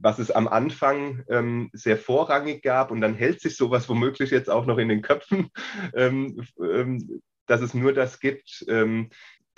was 0.00 0.18
es 0.18 0.32
am 0.32 0.48
Anfang 0.48 1.22
ähm, 1.28 1.70
sehr 1.72 1.98
vorrangig 1.98 2.62
gab 2.64 2.90
und 2.90 3.00
dann 3.00 3.14
hält 3.14 3.40
sich 3.40 3.56
sowas 3.56 3.88
womöglich 3.88 4.32
jetzt 4.32 4.50
auch 4.50 4.66
noch 4.66 4.78
in 4.78 4.88
den 4.88 5.02
Köpfen, 5.02 5.50
ähm, 5.94 6.42
ähm, 6.60 7.22
dass 7.46 7.60
es 7.60 7.74
nur 7.74 7.92
das 7.92 8.18
gibt. 8.18 8.64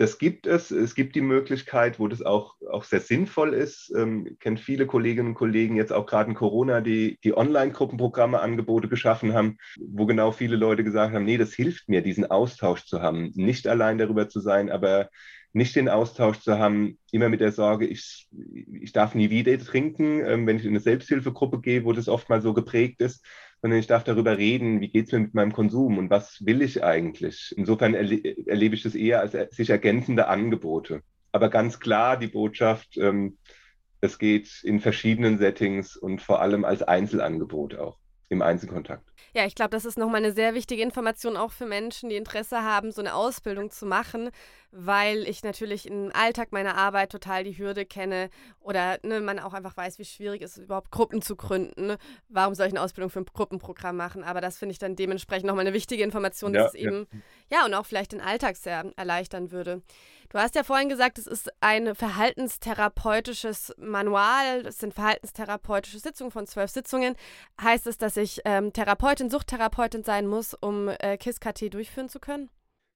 Das 0.03 0.19
gibt 0.19 0.49
es. 0.49 0.73
Es 0.73 0.97
gibt 0.97 1.15
die 1.15 1.21
Möglichkeit, 1.21 2.01
wo 2.01 2.09
das 2.09 2.23
auch, 2.23 2.57
auch 2.69 2.83
sehr 2.83 2.99
sinnvoll 2.99 3.55
ist. 3.55 3.93
Ähm, 3.97 4.37
kennt 4.41 4.59
viele 4.59 4.85
Kolleginnen 4.85 5.29
und 5.29 5.35
Kollegen 5.35 5.77
jetzt 5.77 5.93
auch 5.93 6.07
gerade 6.07 6.31
in 6.31 6.35
Corona, 6.35 6.81
die, 6.81 7.21
die 7.23 7.37
Online-Gruppenprogramme, 7.37 8.41
Angebote 8.41 8.89
geschaffen 8.89 9.33
haben, 9.33 9.59
wo 9.79 10.05
genau 10.05 10.33
viele 10.33 10.57
Leute 10.57 10.83
gesagt 10.83 11.15
haben, 11.15 11.25
nee, 11.25 11.39
das 11.39 11.53
hilft 11.53 11.89
mir, 11.89 12.03
diesen 12.03 12.29
Austausch 12.29 12.85
zu 12.85 13.01
haben. 13.01 13.31
Nicht 13.37 13.69
allein 13.69 13.97
darüber 13.97 14.29
zu 14.29 14.41
sein, 14.41 14.73
aber 14.73 15.09
nicht 15.53 15.77
den 15.77 15.89
Austausch 15.89 16.41
zu 16.41 16.59
haben, 16.59 16.99
immer 17.13 17.29
mit 17.29 17.41
der 17.41 17.53
Sorge, 17.53 17.87
ich, 17.87 18.27
ich 18.73 18.91
darf 18.91 19.15
nie 19.15 19.31
wieder 19.31 19.57
trinken, 19.57 20.21
ähm, 20.27 20.49
wenn 20.49 20.57
ich 20.57 20.65
in 20.65 20.71
eine 20.71 20.81
Selbsthilfegruppe 20.81 21.61
gehe, 21.61 21.85
wo 21.85 21.93
das 21.93 22.09
oft 22.09 22.29
mal 22.29 22.43
so 22.43 22.55
geprägt 22.55 23.01
ist, 23.01 23.25
sondern 23.63 23.79
ich 23.79 23.87
darf 23.87 24.03
darüber 24.03 24.37
reden, 24.37 24.81
wie 24.81 24.89
geht 24.89 25.07
es 25.07 25.13
mir 25.13 25.21
mit 25.21 25.35
meinem 25.35 25.53
Konsum 25.53 25.97
und 25.97 26.11
was 26.11 26.45
will 26.45 26.63
ich 26.63 26.83
eigentlich. 26.83 27.55
Insofern 27.57 27.95
erle 27.95 28.21
erlebe 28.49 28.75
ich 28.75 28.83
das 28.83 28.97
eher 28.97 29.21
als 29.21 29.57
sich 29.57 29.71
ergänzende 29.71 30.27
Angebote. 30.27 31.03
Aber 31.31 31.49
ganz 31.49 31.79
klar 31.79 32.19
die 32.19 32.27
Botschaft, 32.27 32.97
ähm, 32.97 33.39
es 34.01 34.19
geht 34.19 34.65
in 34.65 34.81
verschiedenen 34.81 35.39
Settings 35.39 35.97
und 35.97 36.21
vor 36.21 36.43
allem 36.43 36.65
als 36.65 36.83
Einzelangebot 36.83 37.77
auch 37.77 37.99
im 38.29 38.43
Einzelkontakt. 38.43 39.12
Ja, 39.35 39.47
ich 39.47 39.55
glaube, 39.55 39.71
das 39.71 39.87
ist 39.87 39.97
nochmal 39.97 40.23
eine 40.23 40.33
sehr 40.33 40.55
wichtige 40.55 40.83
Information 40.83 41.39
auch 41.39 41.53
für 41.53 41.65
Menschen, 41.65 42.11
die 42.11 42.17
Interesse 42.17 42.63
haben, 42.63 42.93
so 42.93 43.01
eine 43.01 43.15
Ausbildung 43.15 43.71
zu 43.71 43.87
machen, 43.87 44.31
weil 44.73 45.27
ich 45.27 45.43
natürlich 45.43 45.87
im 45.87 46.11
Alltag 46.13 46.53
meiner 46.53 46.77
Arbeit 46.77 47.13
total 47.13 47.43
die 47.43 47.57
Hürde 47.57 47.87
kenne 47.87 48.29
oder 48.61 48.99
ne, 49.03 49.21
man 49.21 49.39
auch 49.39 49.55
einfach 49.55 49.75
weiß, 49.77 49.99
wie 49.99 50.05
schwierig 50.05 50.43
es 50.43 50.59
ist, 50.59 50.65
überhaupt 50.65 50.91
Gruppen 50.91 51.23
zu 51.23 51.35
gründen. 51.37 51.97
Warum 52.29 52.55
soll 52.55 52.67
ich 52.67 52.73
eine 52.73 52.83
Ausbildung 52.83 53.11
für 53.11 53.21
ein 53.21 53.27
Gruppenprogramm 53.27 53.97
machen? 53.97 54.23
Aber 54.23 54.43
das 54.43 54.59
finde 54.59 54.73
ich 54.73 54.79
dann 54.79 54.97
dementsprechend 54.97 55.47
nochmal 55.47 55.67
eine 55.67 55.75
wichtige 55.75 56.03
Information, 56.03 56.53
dass 56.53 56.75
ja, 56.75 56.81
es 56.81 56.87
eben, 56.87 57.07
ja. 57.49 57.59
ja, 57.59 57.65
und 57.65 57.73
auch 57.73 57.87
vielleicht 57.87 58.13
den 58.13 58.21
Alltag 58.21 58.57
sehr 58.57 58.93
erleichtern 58.97 59.51
würde. 59.51 59.83
Du 60.33 60.39
hast 60.39 60.55
ja 60.55 60.63
vorhin 60.63 60.89
gesagt, 60.89 61.19
es 61.19 61.27
ist 61.27 61.53
ein 61.61 61.95
verhaltenstherapeutisches 61.95 63.75
Manual, 63.77 64.65
es 64.67 64.79
sind 64.79 64.95
verhaltenstherapeutische 64.95 65.99
Sitzungen 65.99 66.31
von 66.31 66.47
zwölf 66.47 66.71
Sitzungen. 66.71 67.17
Heißt 67.61 67.87
es, 67.87 67.99
dass 67.99 68.17
ich 68.17 68.41
ähm, 68.47 68.73
Therapeutin, 68.73 69.29
Suchttherapeutin 69.29 70.05
sein 70.05 70.27
muss, 70.27 70.55
um 70.55 70.89
äh, 70.89 71.19
KISS-KT 71.19 71.75
durchführen 71.75 72.09
zu 72.09 72.19
können? 72.19 72.49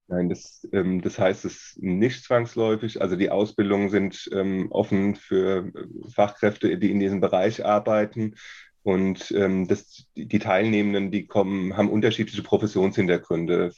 Nein, 0.08 0.30
das, 0.30 0.66
ähm, 0.72 1.02
das 1.02 1.18
heißt 1.18 1.44
es 1.44 1.76
nicht 1.78 2.24
zwangsläufig. 2.24 3.02
Also 3.02 3.16
die 3.16 3.28
Ausbildungen 3.28 3.90
sind 3.90 4.30
ähm, 4.32 4.68
offen 4.70 5.14
für 5.14 5.66
äh, 5.74 6.10
Fachkräfte, 6.10 6.78
die 6.78 6.90
in 6.90 7.00
diesem 7.00 7.20
Bereich 7.20 7.66
arbeiten. 7.66 8.36
Und 8.82 9.30
ähm, 9.32 9.68
das, 9.68 10.06
die 10.14 10.38
Teilnehmenden, 10.38 11.10
die 11.10 11.26
kommen, 11.26 11.76
haben 11.76 11.90
unterschiedliche 11.90 12.42
Professionshintergründe. 12.42 13.74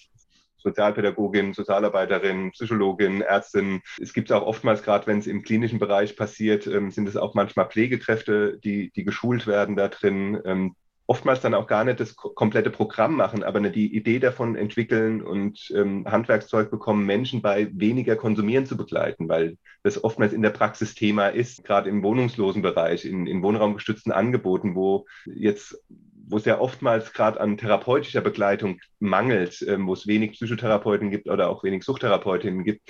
Sozialpädagogin, 0.58 1.54
Sozialarbeiterin, 1.54 2.50
Psychologin, 2.52 3.22
Ärztin. 3.22 3.80
Es 4.00 4.12
gibt 4.12 4.30
auch 4.32 4.46
oftmals, 4.46 4.82
gerade 4.82 5.06
wenn 5.06 5.18
es 5.18 5.26
im 5.26 5.42
klinischen 5.42 5.78
Bereich 5.78 6.16
passiert, 6.16 6.66
ähm, 6.66 6.90
sind 6.90 7.08
es 7.08 7.16
auch 7.16 7.34
manchmal 7.34 7.68
Pflegekräfte, 7.68 8.58
die, 8.58 8.90
die 8.90 9.04
geschult 9.04 9.46
werden 9.46 9.76
da 9.76 9.88
drin. 9.88 10.40
Ähm, 10.44 10.74
oftmals 11.08 11.40
dann 11.40 11.54
auch 11.54 11.66
gar 11.66 11.84
nicht 11.84 12.00
das 12.00 12.14
komplette 12.16 12.70
Programm 12.70 13.16
machen, 13.16 13.42
aber 13.42 13.60
die 13.60 13.96
Idee 13.96 14.18
davon 14.18 14.56
entwickeln 14.56 15.22
und 15.22 15.72
ähm, 15.74 16.04
Handwerkszeug 16.06 16.70
bekommen, 16.70 17.06
Menschen 17.06 17.40
bei 17.40 17.70
weniger 17.72 18.14
Konsumieren 18.14 18.66
zu 18.66 18.76
begleiten, 18.76 19.26
weil 19.26 19.56
das 19.82 20.04
oftmals 20.04 20.34
in 20.34 20.42
der 20.42 20.50
Praxis 20.50 20.94
Thema 20.94 21.28
ist, 21.28 21.64
gerade 21.64 21.88
im 21.88 22.02
wohnungslosen 22.02 22.60
Bereich, 22.60 23.06
in, 23.06 23.26
in 23.26 23.42
wohnraumgestützten 23.42 24.12
Angeboten, 24.12 24.74
wo 24.74 25.06
jetzt 25.24 25.82
wo 26.30 26.36
es 26.36 26.44
ja 26.44 26.60
oftmals 26.60 27.12
gerade 27.12 27.40
an 27.40 27.56
therapeutischer 27.56 28.20
Begleitung 28.20 28.80
mangelt, 29.00 29.62
ähm, 29.66 29.86
wo 29.86 29.92
es 29.92 30.06
wenig 30.06 30.32
Psychotherapeuten 30.32 31.10
gibt 31.10 31.28
oder 31.28 31.48
auch 31.48 31.64
wenig 31.64 31.84
Suchtherapeutinnen 31.84 32.64
gibt, 32.64 32.82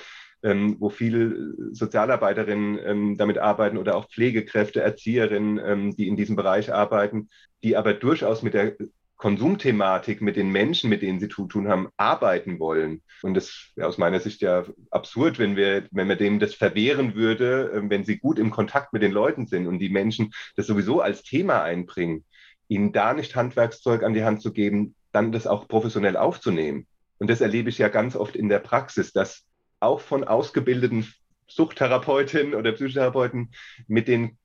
ähm, 0.42 0.76
wo 0.78 0.88
viele 0.90 1.54
Sozialarbeiterinnen 1.72 2.78
ähm, 2.84 3.16
damit 3.16 3.38
arbeiten 3.38 3.78
oder 3.78 3.96
auch 3.96 4.08
Pflegekräfte, 4.08 4.80
Erzieherinnen, 4.80 5.60
ähm, 5.64 5.96
die 5.96 6.08
in 6.08 6.16
diesem 6.16 6.36
Bereich 6.36 6.72
arbeiten, 6.72 7.28
die 7.62 7.76
aber 7.76 7.94
durchaus 7.94 8.42
mit 8.42 8.54
der 8.54 8.76
Konsumthematik, 9.16 10.22
mit 10.22 10.36
den 10.36 10.50
Menschen, 10.50 10.88
mit 10.88 11.02
denen 11.02 11.18
sie 11.18 11.28
zu 11.28 11.46
tun 11.48 11.66
haben, 11.66 11.88
arbeiten 11.96 12.60
wollen. 12.60 13.02
Und 13.22 13.34
das 13.34 13.72
wäre 13.74 13.88
aus 13.88 13.98
meiner 13.98 14.20
Sicht 14.20 14.40
ja 14.42 14.64
absurd, 14.92 15.40
wenn 15.40 15.56
wir, 15.56 15.88
wenn 15.90 16.06
man 16.06 16.18
dem 16.18 16.38
das 16.38 16.54
verwehren 16.54 17.16
würde, 17.16 17.72
ähm, 17.74 17.90
wenn 17.90 18.04
sie 18.04 18.18
gut 18.18 18.38
im 18.38 18.50
Kontakt 18.50 18.92
mit 18.92 19.02
den 19.02 19.10
Leuten 19.10 19.48
sind 19.48 19.66
und 19.66 19.80
die 19.80 19.88
Menschen 19.88 20.32
das 20.54 20.68
sowieso 20.68 21.00
als 21.00 21.24
Thema 21.24 21.64
einbringen 21.64 22.24
ihnen 22.68 22.92
da 22.92 23.14
nicht 23.14 23.34
Handwerkszeug 23.34 24.02
an 24.02 24.14
die 24.14 24.24
Hand 24.24 24.42
zu 24.42 24.52
geben, 24.52 24.94
dann 25.12 25.32
das 25.32 25.46
auch 25.46 25.68
professionell 25.68 26.16
aufzunehmen. 26.16 26.86
Und 27.18 27.28
das 27.28 27.40
erlebe 27.40 27.70
ich 27.70 27.78
ja 27.78 27.88
ganz 27.88 28.14
oft 28.14 28.36
in 28.36 28.48
der 28.48 28.60
Praxis, 28.60 29.12
dass 29.12 29.44
auch 29.80 30.00
von 30.00 30.24
ausgebildeten 30.24 31.06
Suchttherapeutinnen 31.48 32.54
oder 32.54 32.72
Psychotherapeuten 32.72 33.52
mit, 33.86 34.06
den, 34.06 34.36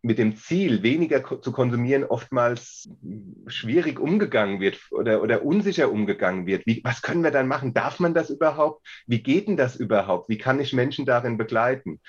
mit 0.00 0.18
dem 0.18 0.36
Ziel, 0.36 0.82
weniger 0.82 1.42
zu 1.42 1.52
konsumieren, 1.52 2.04
oftmals 2.04 2.88
schwierig 3.46 3.98
umgegangen 3.98 4.60
wird 4.60 4.78
oder, 4.90 5.22
oder 5.22 5.44
unsicher 5.44 5.90
umgegangen 5.90 6.46
wird. 6.46 6.64
Wie, 6.66 6.80
was 6.84 7.02
können 7.02 7.24
wir 7.24 7.32
dann 7.32 7.48
machen? 7.48 7.74
Darf 7.74 8.00
man 8.00 8.14
das 8.14 8.30
überhaupt? 8.30 8.86
Wie 9.06 9.22
geht 9.22 9.48
denn 9.48 9.56
das 9.56 9.76
überhaupt? 9.76 10.28
Wie 10.28 10.38
kann 10.38 10.60
ich 10.60 10.72
Menschen 10.72 11.04
darin 11.04 11.36
begleiten? 11.36 12.00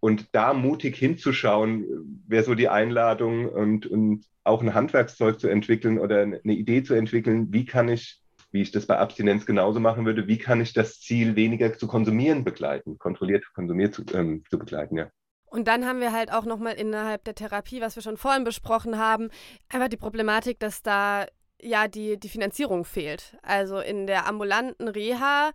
Und 0.00 0.28
da 0.32 0.54
mutig 0.54 0.96
hinzuschauen, 0.96 2.20
wäre 2.26 2.44
so 2.44 2.54
die 2.54 2.68
Einladung 2.68 3.48
und, 3.48 3.86
und 3.86 4.24
auch 4.44 4.62
ein 4.62 4.74
Handwerkszeug 4.74 5.40
zu 5.40 5.48
entwickeln 5.48 5.98
oder 5.98 6.22
eine 6.22 6.52
Idee 6.52 6.82
zu 6.82 6.94
entwickeln, 6.94 7.52
wie 7.52 7.66
kann 7.66 7.88
ich, 7.88 8.20
wie 8.50 8.62
ich 8.62 8.70
das 8.70 8.86
bei 8.86 8.96
Abstinenz 8.96 9.44
genauso 9.44 9.80
machen 9.80 10.06
würde, 10.06 10.26
wie 10.26 10.38
kann 10.38 10.60
ich 10.60 10.72
das 10.72 11.00
Ziel, 11.00 11.36
weniger 11.36 11.76
zu 11.76 11.86
konsumieren, 11.86 12.44
begleiten, 12.44 12.98
kontrolliert 12.98 13.44
konsumiert 13.54 13.94
zu, 13.94 14.04
ähm, 14.14 14.44
zu 14.48 14.58
begleiten, 14.58 14.96
ja. 14.96 15.10
Und 15.50 15.66
dann 15.66 15.86
haben 15.86 16.00
wir 16.00 16.12
halt 16.12 16.30
auch 16.30 16.44
nochmal 16.44 16.74
innerhalb 16.74 17.24
der 17.24 17.34
Therapie, 17.34 17.80
was 17.80 17.96
wir 17.96 18.02
schon 18.02 18.18
vorhin 18.18 18.44
besprochen 18.44 18.98
haben, 18.98 19.30
einfach 19.70 19.88
die 19.88 19.96
Problematik, 19.96 20.60
dass 20.60 20.82
da 20.82 21.26
ja 21.60 21.88
die, 21.88 22.18
die 22.18 22.28
Finanzierung 22.28 22.84
fehlt. 22.84 23.36
Also 23.42 23.80
in 23.80 24.06
der 24.06 24.26
ambulanten 24.26 24.88
Reha 24.88 25.52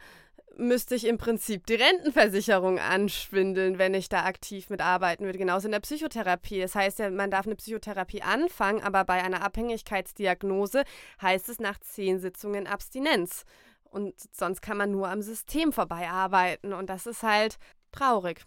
müsste 0.57 0.95
ich 0.95 1.05
im 1.05 1.17
Prinzip 1.17 1.65
die 1.65 1.75
Rentenversicherung 1.75 2.79
anschwindeln, 2.79 3.79
wenn 3.79 3.93
ich 3.93 4.09
da 4.09 4.25
aktiv 4.25 4.69
mitarbeiten 4.69 5.25
würde. 5.25 5.39
Genauso 5.39 5.67
in 5.67 5.71
der 5.71 5.79
Psychotherapie. 5.79 6.61
Das 6.61 6.75
heißt 6.75 6.99
ja, 6.99 7.09
man 7.09 7.31
darf 7.31 7.45
eine 7.45 7.55
Psychotherapie 7.55 8.21
anfangen, 8.21 8.81
aber 8.81 9.03
bei 9.03 9.23
einer 9.23 9.41
Abhängigkeitsdiagnose 9.43 10.83
heißt 11.21 11.49
es 11.49 11.59
nach 11.59 11.79
zehn 11.79 12.19
Sitzungen 12.19 12.67
Abstinenz. 12.67 13.45
Und 13.83 14.13
sonst 14.31 14.61
kann 14.61 14.77
man 14.77 14.91
nur 14.91 15.07
am 15.07 15.21
System 15.21 15.71
vorbei 15.71 16.09
arbeiten. 16.09 16.73
Und 16.73 16.89
das 16.89 17.05
ist 17.05 17.23
halt 17.23 17.57
traurig. 17.91 18.41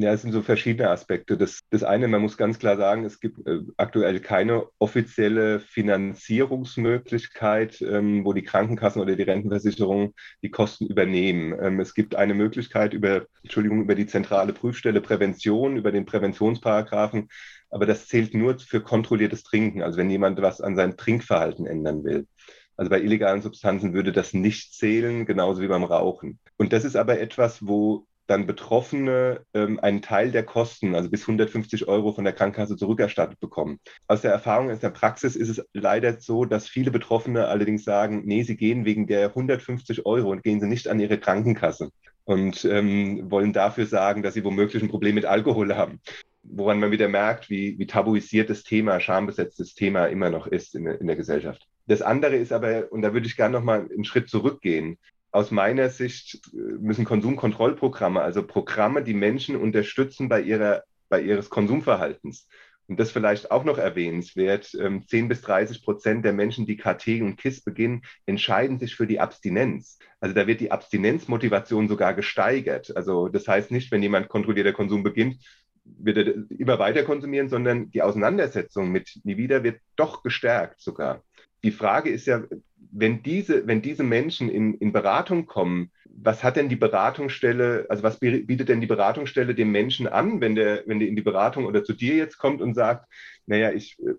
Ja, 0.00 0.12
es 0.12 0.22
sind 0.22 0.30
so 0.30 0.42
verschiedene 0.42 0.90
Aspekte. 0.90 1.36
Das, 1.36 1.58
das 1.70 1.82
eine, 1.82 2.06
man 2.06 2.22
muss 2.22 2.36
ganz 2.36 2.60
klar 2.60 2.76
sagen, 2.76 3.04
es 3.04 3.18
gibt 3.18 3.44
äh, 3.48 3.62
aktuell 3.76 4.20
keine 4.20 4.66
offizielle 4.78 5.58
Finanzierungsmöglichkeit, 5.58 7.82
ähm, 7.82 8.24
wo 8.24 8.32
die 8.32 8.44
Krankenkassen 8.44 9.02
oder 9.02 9.16
die 9.16 9.24
Rentenversicherung 9.24 10.14
die 10.40 10.52
Kosten 10.52 10.86
übernehmen. 10.86 11.52
Ähm, 11.60 11.80
es 11.80 11.94
gibt 11.94 12.14
eine 12.14 12.34
Möglichkeit 12.34 12.94
über, 12.94 13.26
Entschuldigung, 13.42 13.82
über 13.82 13.96
die 13.96 14.06
zentrale 14.06 14.52
Prüfstelle 14.52 15.00
Prävention, 15.00 15.76
über 15.76 15.90
den 15.90 16.06
Präventionsparagraphen, 16.06 17.28
aber 17.68 17.84
das 17.84 18.06
zählt 18.06 18.34
nur 18.34 18.56
für 18.60 18.80
kontrolliertes 18.80 19.42
Trinken, 19.42 19.82
also 19.82 19.98
wenn 19.98 20.10
jemand 20.10 20.40
was 20.40 20.60
an 20.60 20.76
seinem 20.76 20.96
Trinkverhalten 20.96 21.66
ändern 21.66 22.04
will. 22.04 22.28
Also 22.76 22.90
bei 22.90 23.00
illegalen 23.00 23.42
Substanzen 23.42 23.94
würde 23.94 24.12
das 24.12 24.32
nicht 24.32 24.74
zählen, 24.74 25.26
genauso 25.26 25.60
wie 25.60 25.66
beim 25.66 25.82
Rauchen. 25.82 26.38
Und 26.56 26.72
das 26.72 26.84
ist 26.84 26.94
aber 26.94 27.18
etwas, 27.18 27.66
wo 27.66 28.06
dann 28.28 28.46
Betroffene 28.46 29.40
ähm, 29.54 29.80
einen 29.80 30.02
Teil 30.02 30.30
der 30.30 30.44
Kosten, 30.44 30.94
also 30.94 31.10
bis 31.10 31.22
150 31.22 31.88
Euro 31.88 32.12
von 32.12 32.24
der 32.24 32.34
Krankenkasse 32.34 32.76
zurückerstattet 32.76 33.40
bekommen. 33.40 33.80
Aus 34.06 34.20
der 34.20 34.32
Erfahrung 34.32 34.70
in 34.70 34.78
der 34.78 34.90
Praxis 34.90 35.34
ist 35.34 35.48
es 35.48 35.64
leider 35.72 36.20
so, 36.20 36.44
dass 36.44 36.68
viele 36.68 36.90
Betroffene 36.90 37.48
allerdings 37.48 37.84
sagen, 37.84 38.22
nee, 38.26 38.42
sie 38.42 38.56
gehen 38.56 38.84
wegen 38.84 39.06
der 39.06 39.28
150 39.28 40.04
Euro 40.04 40.30
und 40.30 40.42
gehen 40.42 40.60
sie 40.60 40.66
nicht 40.66 40.88
an 40.88 41.00
ihre 41.00 41.18
Krankenkasse 41.18 41.90
und 42.24 42.66
ähm, 42.66 43.30
wollen 43.30 43.54
dafür 43.54 43.86
sagen, 43.86 44.22
dass 44.22 44.34
sie 44.34 44.44
womöglich 44.44 44.82
ein 44.82 44.90
Problem 44.90 45.14
mit 45.14 45.24
Alkohol 45.24 45.74
haben. 45.74 46.00
Woran 46.42 46.80
man 46.80 46.90
wieder 46.90 47.08
merkt, 47.08 47.48
wie, 47.48 47.78
wie 47.78 47.86
tabuisiert 47.86 48.50
das 48.50 48.62
Thema, 48.62 49.00
schambesetztes 49.00 49.74
Thema 49.74 50.06
immer 50.06 50.28
noch 50.28 50.46
ist 50.46 50.74
in, 50.74 50.86
in 50.86 51.06
der 51.06 51.16
Gesellschaft. 51.16 51.66
Das 51.86 52.02
andere 52.02 52.36
ist 52.36 52.52
aber, 52.52 52.92
und 52.92 53.00
da 53.00 53.14
würde 53.14 53.26
ich 53.26 53.36
gerne 53.36 53.56
noch 53.56 53.64
mal 53.64 53.88
einen 53.90 54.04
Schritt 54.04 54.28
zurückgehen, 54.28 54.98
aus 55.30 55.50
meiner 55.50 55.90
Sicht 55.90 56.40
äh, 56.52 56.56
müssen 56.56 57.04
Konsumkontrollprogramme, 57.04 58.20
also 58.20 58.46
Programme, 58.46 59.02
die 59.02 59.14
Menschen 59.14 59.56
unterstützen 59.56 60.28
bei, 60.28 60.40
ihrer, 60.40 60.84
bei 61.08 61.20
ihres 61.20 61.50
Konsumverhaltens. 61.50 62.48
Und 62.88 62.98
das 62.98 63.10
vielleicht 63.10 63.50
auch 63.50 63.64
noch 63.64 63.76
erwähnenswert, 63.76 64.64
10 64.64 65.04
ähm, 65.12 65.28
bis 65.28 65.42
30 65.42 65.84
Prozent 65.84 66.24
der 66.24 66.32
Menschen, 66.32 66.64
die 66.64 66.78
KT 66.78 67.20
und 67.20 67.36
KISS 67.36 67.60
beginnen, 67.62 68.02
entscheiden 68.24 68.78
sich 68.78 68.96
für 68.96 69.06
die 69.06 69.20
Abstinenz. 69.20 69.98
Also 70.20 70.34
da 70.34 70.46
wird 70.46 70.60
die 70.60 70.70
Abstinenzmotivation 70.70 71.88
sogar 71.88 72.14
gesteigert. 72.14 72.96
Also 72.96 73.28
das 73.28 73.46
heißt 73.46 73.70
nicht, 73.70 73.92
wenn 73.92 74.02
jemand 74.02 74.30
kontrollierter 74.30 74.72
Konsum 74.72 75.02
beginnt, 75.02 75.36
wird 75.84 76.16
er 76.16 76.34
immer 76.58 76.78
weiter 76.78 77.02
konsumieren, 77.02 77.50
sondern 77.50 77.90
die 77.90 78.02
Auseinandersetzung 78.02 78.90
mit 78.90 79.20
nie 79.22 79.36
wieder 79.36 79.62
wird 79.64 79.80
doch 79.96 80.22
gestärkt 80.22 80.80
sogar. 80.80 81.22
Die 81.62 81.72
Frage 81.72 82.10
ist 82.10 82.26
ja, 82.26 82.42
wenn 82.90 83.22
diese, 83.22 83.66
wenn 83.66 83.82
diese 83.82 84.02
Menschen 84.02 84.48
in, 84.48 84.74
in 84.74 84.92
Beratung 84.92 85.46
kommen, 85.46 85.90
was 86.20 86.42
hat 86.42 86.56
denn 86.56 86.68
die 86.68 86.76
Beratungsstelle, 86.76 87.86
also 87.88 88.02
was 88.02 88.18
bietet 88.18 88.68
denn 88.68 88.80
die 88.80 88.86
Beratungsstelle 88.86 89.54
dem 89.54 89.70
Menschen 89.70 90.08
an, 90.08 90.40
wenn 90.40 90.54
der, 90.54 90.82
wenn 90.86 90.98
der 90.98 91.08
in 91.08 91.16
die 91.16 91.22
Beratung 91.22 91.66
oder 91.66 91.84
zu 91.84 91.92
dir 91.92 92.16
jetzt 92.16 92.38
kommt 92.38 92.60
und 92.60 92.74
sagt, 92.74 93.06
naja, 93.46 93.72
ich 93.72 93.98
äh, 94.00 94.14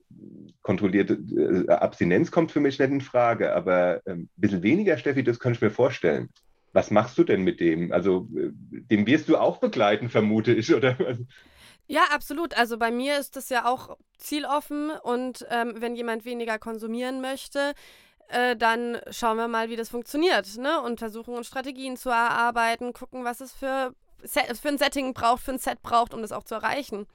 kontrollierte 0.62 1.20
äh, 1.36 1.70
Abstinenz 1.72 2.32
kommt 2.32 2.52
für 2.52 2.62
mich 2.62 2.80
nicht 2.80 2.92
in 2.92 3.02
Frage, 3.02 3.54
aber 3.54 4.02
äh, 4.06 4.12
ein 4.12 4.30
bisschen 4.38 4.64
weniger, 4.64 4.98
Steffi, 4.98 5.24
das 5.24 5.40
kann 5.40 5.54
ich 5.54 5.62
mir 5.62 5.72
vorstellen. 5.72 6.30
Was 6.72 6.92
machst 6.92 7.18
du 7.18 7.24
denn 7.24 7.44
mit 7.44 7.60
dem? 7.60 7.92
Also, 7.92 8.30
äh, 8.36 8.52
dem 8.72 9.06
wirst 9.06 9.28
du 9.28 9.38
auch 9.38 9.58
begleiten, 9.58 10.10
vermute 10.10 10.54
ich, 10.54 10.74
oder? 10.74 10.98
Ja, 11.92 12.04
absolut. 12.12 12.56
Also 12.56 12.78
bei 12.78 12.92
mir 12.92 13.18
ist 13.18 13.36
das 13.36 13.50
ja 13.50 13.66
auch 13.66 13.98
zieloffen 14.20 14.92
und 14.92 15.44
ähm, 15.50 15.74
wenn 15.80 15.96
jemand 15.96 16.24
weniger 16.24 16.60
konsumieren 16.60 17.20
möchte, 17.20 17.74
äh, 18.28 18.56
dann 18.56 19.00
schauen 19.10 19.38
wir 19.38 19.48
mal, 19.48 19.70
wie 19.70 19.76
das 19.76 19.90
funktioniert, 19.90 20.56
ne? 20.58 20.80
Und 20.82 21.00
versuchen 21.00 21.34
uns 21.34 21.48
Strategien 21.48 21.98
zu 21.98 22.10
erarbeiten, 22.10 22.94
gucken, 22.94 23.24
was 23.24 23.42
es 23.42 23.54
für, 23.54 23.96
für 24.24 24.68
ein 24.68 24.78
Setting 24.78 25.16
braucht, 25.16 25.42
für 25.42 25.52
ein 25.52 25.58
Set 25.58 25.82
braucht, 25.82 26.14
um 26.14 26.22
das 26.22 26.32
auch 26.32 26.44
zu 26.44 26.54
erreichen. 26.54 27.08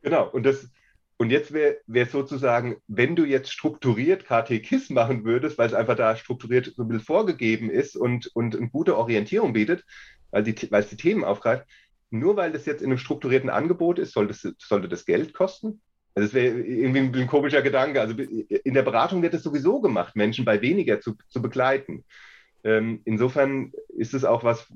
Genau, 0.00 0.30
und 0.30 0.44
das, 0.44 0.70
und 1.18 1.28
jetzt 1.28 1.52
wäre 1.52 1.76
wär 1.86 2.06
sozusagen, 2.06 2.76
wenn 2.86 3.14
du 3.14 3.26
jetzt 3.26 3.52
strukturiert 3.52 4.24
KT-KISS 4.24 4.88
machen 4.88 5.24
würdest, 5.24 5.58
weil 5.58 5.66
es 5.66 5.74
einfach 5.74 5.96
da 5.96 6.16
strukturiert 6.16 6.72
so 6.74 6.82
ein 6.82 6.88
bisschen 6.88 7.04
vorgegeben 7.04 7.68
ist 7.68 7.94
und, 7.94 8.34
und 8.34 8.56
eine 8.56 8.70
gute 8.70 8.96
Orientierung 8.96 9.52
bietet, 9.52 9.84
weil, 10.30 10.44
die, 10.44 10.56
weil 10.70 10.82
es 10.82 10.88
die 10.88 10.96
Themen 10.96 11.24
aufgreift, 11.24 11.66
nur 12.10 12.36
weil 12.36 12.52
das 12.52 12.66
jetzt 12.66 12.82
in 12.82 12.88
einem 12.88 12.98
strukturierten 12.98 13.50
Angebot 13.50 13.98
ist, 13.98 14.12
sollte, 14.12 14.32
das, 14.32 14.54
sollte 14.58 14.88
das 14.88 15.04
Geld 15.04 15.34
kosten? 15.34 15.80
Also 16.14 16.28
das 16.28 16.34
wäre 16.34 16.58
irgendwie 16.58 17.20
ein 17.20 17.26
komischer 17.26 17.62
Gedanke. 17.62 18.00
Also 18.00 18.14
in 18.16 18.74
der 18.74 18.82
Beratung 18.82 19.22
wird 19.22 19.34
es 19.34 19.42
sowieso 19.42 19.80
gemacht, 19.80 20.16
Menschen 20.16 20.44
bei 20.44 20.60
weniger 20.60 21.00
zu, 21.00 21.14
zu 21.28 21.40
begleiten. 21.40 22.04
Ähm, 22.64 23.02
insofern 23.04 23.72
ist 23.88 24.14
es 24.14 24.24
auch 24.24 24.42
was, 24.42 24.66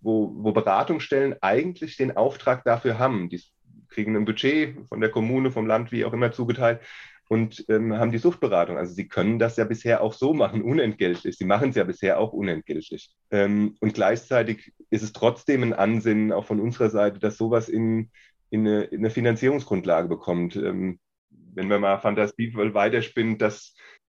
wo, 0.00 0.32
wo 0.36 0.52
Beratungsstellen 0.52 1.34
eigentlich 1.40 1.96
den 1.96 2.16
Auftrag 2.16 2.62
dafür 2.64 2.98
haben. 2.98 3.28
Die 3.28 3.42
kriegen 3.88 4.14
ein 4.14 4.24
Budget 4.24 4.76
von 4.88 5.00
der 5.00 5.10
Kommune, 5.10 5.50
vom 5.50 5.66
Land, 5.66 5.90
wie 5.90 6.04
auch 6.04 6.12
immer 6.12 6.30
zugeteilt 6.30 6.80
und 7.28 7.64
ähm, 7.68 7.94
haben 7.94 8.12
die 8.12 8.18
Suchtberatung. 8.18 8.78
Also 8.78 8.94
sie 8.94 9.08
können 9.08 9.38
das 9.38 9.56
ja 9.56 9.64
bisher 9.64 10.00
auch 10.00 10.12
so 10.12 10.32
machen, 10.32 10.62
unentgeltlich. 10.62 11.36
Sie 11.36 11.44
machen 11.44 11.70
es 11.70 11.76
ja 11.76 11.84
bisher 11.84 12.20
auch 12.20 12.32
unentgeltlich. 12.32 13.10
Ähm, 13.30 13.76
und 13.80 13.94
gleichzeitig 13.94 14.72
ist 14.90 15.02
es 15.02 15.12
trotzdem 15.12 15.62
ein 15.62 15.72
Ansinnen 15.72 16.32
auch 16.32 16.44
von 16.44 16.60
unserer 16.60 16.90
Seite, 16.90 17.18
dass 17.18 17.36
sowas 17.36 17.68
in, 17.68 18.10
in, 18.50 18.66
eine, 18.66 18.84
in 18.84 19.00
eine 19.00 19.10
Finanzierungsgrundlage 19.10 20.08
bekommt. 20.08 20.56
Ähm, 20.56 20.98
wenn 21.28 21.68
man 21.68 21.80
mal 21.80 21.98
fantasievoll 21.98 22.74
weiterspinnt, 22.74 23.40
dass 23.40 23.74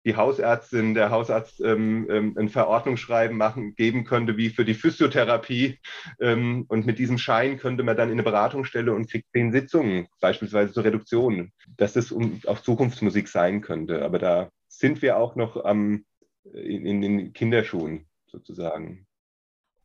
die 0.08 0.16
Hausärztin, 0.16 0.94
der 0.94 1.10
Hausarzt 1.10 1.60
ähm, 1.60 2.08
ähm, 2.10 2.36
ein 2.38 2.48
Verordnungsschreiben 2.48 3.36
machen, 3.36 3.76
geben 3.76 4.06
könnte, 4.06 4.38
wie 4.38 4.50
für 4.50 4.64
die 4.64 4.74
Physiotherapie. 4.74 5.80
Ähm, 6.22 6.64
und 6.70 6.86
mit 6.86 6.98
diesem 6.98 7.18
Schein 7.18 7.58
könnte 7.58 7.84
man 7.84 7.98
dann 7.98 8.08
in 8.08 8.14
eine 8.14 8.24
Beratungsstelle 8.24 8.94
und 8.94 9.10
kriegt 9.10 9.30
zehn 9.34 9.52
Sitzungen, 9.52 10.08
beispielsweise 10.22 10.72
zur 10.72 10.86
Reduktion, 10.86 11.52
dass 11.76 11.94
das 11.94 12.14
um, 12.14 12.40
auch 12.48 12.62
Zukunftsmusik 12.62 13.28
sein 13.28 13.62
könnte. 13.62 14.04
Aber 14.04 14.18
da 14.18 14.50
sind 14.70 15.02
wir 15.02 15.18
auch 15.18 15.36
noch 15.36 15.66
am, 15.66 16.06
in, 16.54 16.86
in 16.86 17.02
den 17.02 17.34
Kinderschuhen 17.34 18.08
sozusagen. 18.28 19.07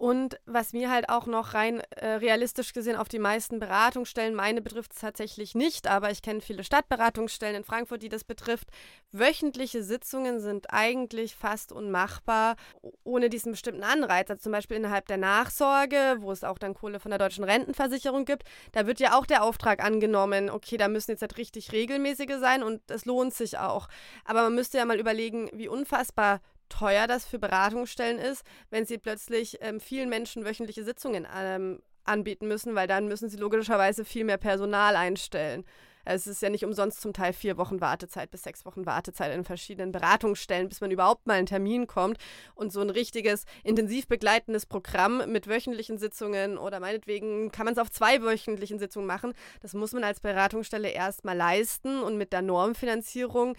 Und 0.02 0.40
was 0.46 0.72
mir 0.72 0.90
halt 0.90 1.08
auch 1.10 1.26
noch 1.26 1.54
rein 1.54 1.78
äh, 1.90 2.14
realistisch 2.14 2.72
gesehen 2.72 2.96
auf 2.96 3.08
die 3.08 3.20
meisten 3.20 3.60
Beratungsstellen, 3.60 4.34
meine 4.34 4.60
betrifft 4.60 4.94
es 4.94 4.98
tatsächlich 4.98 5.54
nicht, 5.54 5.86
aber 5.86 6.10
ich 6.10 6.22
kenne 6.22 6.40
viele 6.40 6.64
Stadtberatungsstellen 6.64 7.54
in 7.54 7.62
Frankfurt, 7.62 8.02
die 8.02 8.08
das 8.08 8.24
betrifft. 8.24 8.66
Wöchentliche 9.12 9.84
Sitzungen 9.84 10.40
sind 10.40 10.72
eigentlich 10.72 11.36
fast 11.36 11.70
unmachbar 11.70 12.56
ohne 13.04 13.30
diesen 13.30 13.52
bestimmten 13.52 13.84
Anreiz. 13.84 14.28
Also 14.28 14.42
zum 14.42 14.50
Beispiel 14.50 14.78
innerhalb 14.78 15.06
der 15.06 15.18
Nachsorge, 15.18 16.16
wo 16.18 16.32
es 16.32 16.42
auch 16.42 16.58
dann 16.58 16.74
Kohle 16.74 16.98
von 16.98 17.12
der 17.12 17.18
deutschen 17.20 17.44
Rentenversicherung 17.44 18.24
gibt, 18.24 18.42
da 18.72 18.88
wird 18.88 18.98
ja 18.98 19.16
auch 19.16 19.24
der 19.24 19.44
Auftrag 19.44 19.84
angenommen, 19.84 20.50
okay, 20.50 20.78
da 20.78 20.88
müssen 20.88 21.12
jetzt 21.12 21.22
halt 21.22 21.38
richtig 21.38 21.70
regelmäßige 21.70 22.40
sein 22.40 22.64
und 22.64 22.90
es 22.90 23.04
lohnt 23.04 23.34
sich 23.34 23.56
auch. 23.56 23.86
Aber 24.24 24.42
man 24.42 24.56
müsste 24.56 24.78
ja 24.78 24.84
mal 24.84 24.98
überlegen, 24.98 25.48
wie 25.52 25.68
unfassbar 25.68 26.40
teuer 26.72 27.06
das 27.06 27.24
für 27.24 27.38
Beratungsstellen 27.38 28.18
ist, 28.18 28.44
wenn 28.70 28.86
sie 28.86 28.98
plötzlich 28.98 29.58
ähm, 29.60 29.80
vielen 29.80 30.08
Menschen 30.08 30.44
wöchentliche 30.44 30.84
Sitzungen 30.84 31.26
ähm, 31.36 31.82
anbieten 32.04 32.48
müssen, 32.48 32.74
weil 32.74 32.88
dann 32.88 33.08
müssen 33.08 33.28
sie 33.28 33.36
logischerweise 33.36 34.04
viel 34.04 34.24
mehr 34.24 34.38
Personal 34.38 34.96
einstellen. 34.96 35.64
Es 36.04 36.26
ist 36.26 36.42
ja 36.42 36.50
nicht 36.50 36.64
umsonst 36.64 37.00
zum 37.00 37.12
Teil 37.12 37.32
vier 37.32 37.56
Wochen 37.56 37.80
Wartezeit 37.80 38.30
bis 38.30 38.42
sechs 38.42 38.64
Wochen 38.64 38.86
Wartezeit 38.86 39.34
in 39.34 39.44
verschiedenen 39.44 39.92
Beratungsstellen, 39.92 40.68
bis 40.68 40.80
man 40.80 40.90
überhaupt 40.90 41.26
mal 41.26 41.34
einen 41.34 41.46
Termin 41.46 41.86
kommt. 41.86 42.18
Und 42.54 42.72
so 42.72 42.80
ein 42.80 42.90
richtiges, 42.90 43.44
intensiv 43.64 44.06
begleitendes 44.08 44.66
Programm 44.66 45.30
mit 45.30 45.48
wöchentlichen 45.48 45.98
Sitzungen 45.98 46.58
oder 46.58 46.80
meinetwegen 46.80 47.50
kann 47.52 47.64
man 47.64 47.74
es 47.74 47.78
auf 47.78 47.90
zwei 47.90 48.22
wöchentlichen 48.22 48.78
Sitzungen 48.78 49.06
machen. 49.06 49.32
Das 49.60 49.74
muss 49.74 49.92
man 49.92 50.04
als 50.04 50.20
Beratungsstelle 50.20 50.88
erstmal 50.88 51.36
leisten. 51.36 52.02
Und 52.02 52.16
mit 52.16 52.32
der 52.32 52.42
Normfinanzierung 52.42 53.56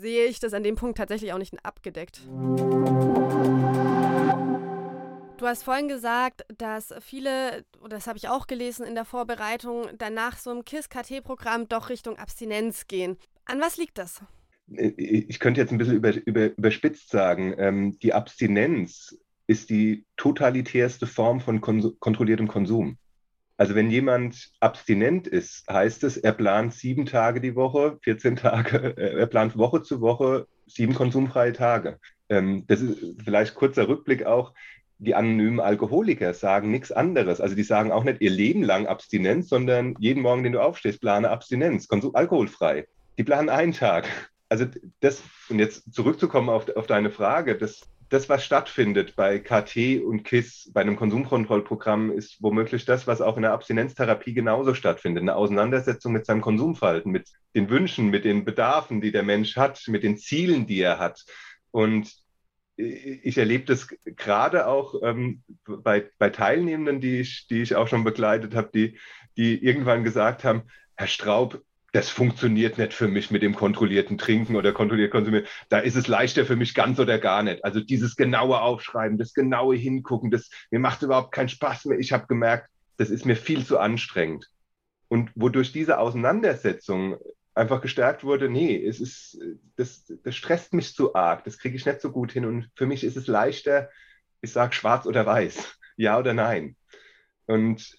sehe 0.00 0.26
ich 0.26 0.40
das 0.40 0.54
an 0.54 0.62
dem 0.62 0.76
Punkt 0.76 0.98
tatsächlich 0.98 1.32
auch 1.32 1.38
nicht 1.38 1.54
abgedeckt. 1.64 2.22
Du 5.38 5.46
hast 5.46 5.62
vorhin 5.62 5.86
gesagt, 5.86 6.44
dass 6.58 6.92
viele, 7.00 7.64
das 7.88 8.08
habe 8.08 8.18
ich 8.18 8.28
auch 8.28 8.48
gelesen 8.48 8.84
in 8.84 8.96
der 8.96 9.04
Vorbereitung, 9.04 9.86
danach 9.96 10.36
so 10.36 10.50
einem 10.50 10.64
KISS-KT-Programm 10.64 11.68
doch 11.68 11.90
Richtung 11.90 12.18
Abstinenz 12.18 12.88
gehen. 12.88 13.16
An 13.44 13.60
was 13.60 13.76
liegt 13.76 13.98
das? 13.98 14.20
Ich 14.66 15.38
könnte 15.38 15.60
jetzt 15.60 15.70
ein 15.70 15.78
bisschen 15.78 15.94
über, 15.94 16.12
über, 16.26 16.46
überspitzt 16.46 17.10
sagen, 17.10 17.54
ähm, 17.56 17.96
die 18.00 18.14
Abstinenz 18.14 19.16
ist 19.46 19.70
die 19.70 20.04
totalitärste 20.16 21.06
Form 21.06 21.40
von 21.40 21.60
Kons 21.60 21.86
kontrolliertem 22.00 22.48
Konsum. 22.48 22.98
Also 23.56 23.76
wenn 23.76 23.90
jemand 23.90 24.50
abstinent 24.58 25.28
ist, 25.28 25.68
heißt 25.68 26.02
es, 26.02 26.16
er 26.16 26.32
plant 26.32 26.74
sieben 26.74 27.06
Tage 27.06 27.40
die 27.40 27.54
Woche, 27.54 27.98
14 28.02 28.34
Tage, 28.36 28.96
äh, 28.96 29.20
er 29.20 29.26
plant 29.26 29.56
Woche 29.56 29.82
zu 29.82 30.00
Woche 30.00 30.48
sieben 30.66 30.94
konsumfreie 30.94 31.52
Tage. 31.52 31.98
Ähm, 32.28 32.64
das 32.66 32.80
ist 32.80 33.22
vielleicht 33.24 33.54
kurzer 33.54 33.88
Rückblick 33.88 34.26
auch 34.26 34.52
die 34.98 35.14
anonymen 35.14 35.60
Alkoholiker 35.60 36.34
sagen 36.34 36.70
nichts 36.70 36.92
anderes. 36.92 37.40
Also 37.40 37.54
die 37.54 37.62
sagen 37.62 37.92
auch 37.92 38.04
nicht 38.04 38.20
ihr 38.20 38.30
Leben 38.30 38.62
lang 38.62 38.86
Abstinenz, 38.86 39.48
sondern 39.48 39.94
jeden 39.98 40.22
Morgen, 40.22 40.42
den 40.42 40.52
du 40.52 40.60
aufstehst, 40.60 41.00
plane 41.00 41.30
Abstinenz, 41.30 41.88
Konsum 41.88 42.14
alkoholfrei. 42.14 42.86
Die 43.16 43.24
planen 43.24 43.48
einen 43.48 43.72
Tag. 43.72 44.08
Also 44.48 44.66
das, 45.00 45.22
und 45.48 45.58
jetzt 45.58 45.92
zurückzukommen 45.92 46.48
auf, 46.48 46.68
auf 46.76 46.86
deine 46.86 47.10
Frage, 47.10 47.56
das, 47.56 47.82
das, 48.08 48.28
was 48.28 48.44
stattfindet 48.44 49.14
bei 49.14 49.38
KT 49.38 50.02
und 50.02 50.24
KISS, 50.24 50.70
bei 50.72 50.80
einem 50.80 50.96
Konsumkontrollprogramm, 50.96 52.10
ist 52.10 52.42
womöglich 52.42 52.84
das, 52.84 53.06
was 53.06 53.20
auch 53.20 53.36
in 53.36 53.42
der 53.42 53.52
Abstinenztherapie 53.52 54.32
genauso 54.32 54.74
stattfindet. 54.74 55.22
Eine 55.22 55.36
Auseinandersetzung 55.36 56.12
mit 56.12 56.26
seinem 56.26 56.40
Konsumverhalten, 56.40 57.12
mit 57.12 57.28
den 57.54 57.68
Wünschen, 57.68 58.08
mit 58.08 58.24
den 58.24 58.44
Bedarfen, 58.44 59.00
die 59.00 59.12
der 59.12 59.22
Mensch 59.22 59.56
hat, 59.56 59.82
mit 59.88 60.02
den 60.02 60.16
Zielen, 60.16 60.66
die 60.66 60.80
er 60.80 60.98
hat. 60.98 61.24
Und 61.70 62.10
ich 62.78 63.36
erlebe 63.36 63.64
das 63.64 63.88
gerade 64.04 64.68
auch 64.68 64.94
ähm, 65.02 65.42
bei, 65.66 66.08
bei 66.18 66.30
Teilnehmenden, 66.30 67.00
die 67.00 67.20
ich, 67.20 67.48
die 67.48 67.60
ich 67.60 67.74
auch 67.74 67.88
schon 67.88 68.04
begleitet 68.04 68.54
habe, 68.54 68.70
die, 68.72 68.98
die 69.36 69.62
irgendwann 69.62 70.04
gesagt 70.04 70.44
haben, 70.44 70.62
Herr 70.94 71.08
Straub, 71.08 71.60
das 71.92 72.08
funktioniert 72.08 72.78
nicht 72.78 72.94
für 72.94 73.08
mich 73.08 73.30
mit 73.30 73.42
dem 73.42 73.54
kontrollierten 73.54 74.16
Trinken 74.16 74.54
oder 74.54 74.72
kontrolliert 74.72 75.10
konsumieren. 75.10 75.46
Da 75.70 75.78
ist 75.78 75.96
es 75.96 76.06
leichter 76.06 76.44
für 76.44 76.54
mich 76.54 76.74
ganz 76.74 77.00
oder 77.00 77.18
gar 77.18 77.42
nicht. 77.42 77.64
Also 77.64 77.80
dieses 77.80 78.14
genaue 78.14 78.60
Aufschreiben, 78.60 79.18
das 79.18 79.34
genaue 79.34 79.74
Hingucken, 79.74 80.30
das 80.30 80.48
mir 80.70 80.78
macht 80.78 81.02
überhaupt 81.02 81.32
keinen 81.32 81.48
Spaß 81.48 81.86
mehr. 81.86 81.98
Ich 81.98 82.12
habe 82.12 82.26
gemerkt, 82.28 82.68
das 82.96 83.10
ist 83.10 83.26
mir 83.26 83.36
viel 83.36 83.64
zu 83.64 83.78
anstrengend. 83.78 84.48
Und 85.08 85.30
wodurch 85.34 85.72
diese 85.72 85.98
Auseinandersetzung 85.98 87.16
einfach 87.58 87.80
gestärkt 87.80 88.24
wurde, 88.24 88.48
nee, 88.48 88.76
es 88.76 89.00
ist, 89.00 89.38
das, 89.76 90.12
das 90.22 90.36
stresst 90.36 90.72
mich 90.72 90.94
zu 90.94 91.14
arg, 91.14 91.44
das 91.44 91.58
kriege 91.58 91.76
ich 91.76 91.84
nicht 91.84 92.00
so 92.00 92.10
gut 92.12 92.32
hin. 92.32 92.44
Und 92.44 92.70
für 92.74 92.86
mich 92.86 93.04
ist 93.04 93.16
es 93.16 93.26
leichter, 93.26 93.90
ich 94.40 94.52
sage 94.52 94.72
schwarz 94.72 95.06
oder 95.06 95.26
weiß, 95.26 95.78
ja 95.96 96.18
oder 96.18 96.34
nein. 96.34 96.76
Und 97.46 97.96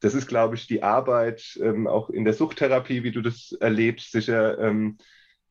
das 0.00 0.14
ist, 0.14 0.26
glaube 0.26 0.54
ich, 0.54 0.66
die 0.66 0.82
Arbeit 0.82 1.58
ähm, 1.62 1.86
auch 1.86 2.10
in 2.10 2.24
der 2.24 2.34
Suchttherapie, 2.34 3.02
wie 3.02 3.12
du 3.12 3.22
das 3.22 3.52
erlebst, 3.52 4.12
sicher, 4.12 4.58
ähm, 4.58 4.98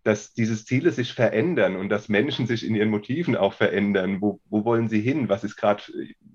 dass 0.04 0.34
diese 0.34 0.64
Ziele 0.64 0.92
sich 0.92 1.14
verändern 1.14 1.76
und 1.76 1.90
dass 1.90 2.10
Menschen 2.10 2.48
sich 2.48 2.66
in 2.66 2.76
ihren 2.76 2.90
Motiven 2.90 3.36
auch 3.36 3.54
verändern. 3.54 4.22
Wo, 4.22 4.40
wo 4.50 4.66
wollen 4.66 4.90
sie 4.90 5.02
hin? 5.02 5.30
Was 5.30 5.44
ist 5.44 5.56
gerade 5.58 5.84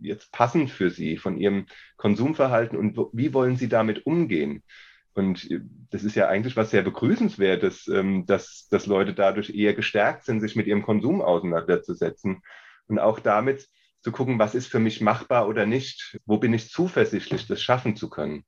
jetzt 0.00 0.32
passend 0.32 0.70
für 0.70 0.90
sie 0.90 1.16
von 1.16 1.36
ihrem 1.36 1.66
Konsumverhalten 1.96 2.78
und 2.78 2.96
wo, 2.96 3.10
wie 3.12 3.32
wollen 3.34 3.56
sie 3.56 3.68
damit 3.68 4.06
umgehen? 4.06 4.62
Und 5.16 5.50
äh, 5.50 5.60
das 5.90 6.04
ist 6.04 6.14
ja 6.14 6.28
eigentlich 6.28 6.56
was 6.56 6.70
sehr 6.70 6.82
begrüßenswertes, 6.82 7.88
ähm, 7.88 8.26
dass, 8.26 8.68
dass 8.70 8.86
Leute 8.86 9.14
dadurch 9.14 9.50
eher 9.50 9.74
gestärkt 9.74 10.24
sind, 10.24 10.40
sich 10.40 10.54
mit 10.54 10.66
ihrem 10.66 10.82
Konsum 10.82 11.22
auseinanderzusetzen 11.22 12.42
und 12.86 12.98
auch 12.98 13.18
damit 13.18 13.68
zu 14.02 14.12
gucken, 14.12 14.38
was 14.38 14.54
ist 14.54 14.68
für 14.68 14.78
mich 14.78 15.00
machbar 15.00 15.48
oder 15.48 15.66
nicht, 15.66 16.20
wo 16.26 16.36
bin 16.38 16.52
ich 16.52 16.70
zuversichtlich, 16.70 17.48
das 17.48 17.62
schaffen 17.62 17.96
zu 17.96 18.08
können. 18.10 18.44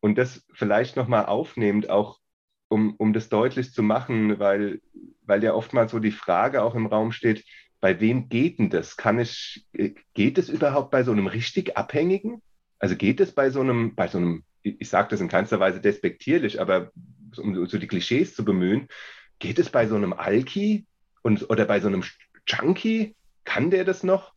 Und 0.00 0.18
das 0.18 0.46
vielleicht 0.52 0.96
nochmal 0.96 1.26
aufnehmend, 1.26 1.90
auch 1.90 2.20
um, 2.68 2.94
um 2.96 3.12
das 3.12 3.30
deutlich 3.30 3.72
zu 3.72 3.82
machen, 3.82 4.38
weil, 4.38 4.80
weil 5.22 5.42
ja 5.42 5.54
oftmals 5.54 5.90
so 5.90 5.98
die 5.98 6.12
Frage 6.12 6.62
auch 6.62 6.74
im 6.74 6.86
Raum 6.86 7.12
steht, 7.12 7.44
bei 7.80 7.98
wem 7.98 8.28
geht 8.28 8.58
denn 8.58 8.70
das? 8.70 8.96
Kann 8.96 9.18
ich, 9.18 9.66
äh, 9.72 9.94
geht 10.12 10.36
es 10.36 10.50
überhaupt 10.50 10.90
bei 10.90 11.02
so 11.02 11.12
einem 11.12 11.28
richtig 11.28 11.76
Abhängigen? 11.76 12.42
Also 12.78 12.94
geht 12.94 13.20
es 13.20 13.32
bei 13.32 13.50
so 13.50 13.60
einem, 13.60 13.94
bei 13.94 14.06
so 14.06 14.18
einem, 14.18 14.44
ich 14.78 14.88
sage 14.88 15.08
das 15.10 15.20
in 15.20 15.28
keinster 15.28 15.60
Weise 15.60 15.80
despektierlich, 15.80 16.60
aber 16.60 16.90
um 17.36 17.66
so 17.66 17.78
die 17.78 17.86
Klischees 17.86 18.34
zu 18.34 18.44
bemühen, 18.44 18.88
geht 19.38 19.58
es 19.58 19.70
bei 19.70 19.86
so 19.86 19.94
einem 19.94 20.12
Alki 20.12 20.86
und, 21.22 21.48
oder 21.50 21.64
bei 21.64 21.80
so 21.80 21.88
einem 21.88 22.04
Junkie? 22.46 23.14
Kann 23.44 23.70
der 23.70 23.84
das 23.84 24.02
noch? 24.02 24.32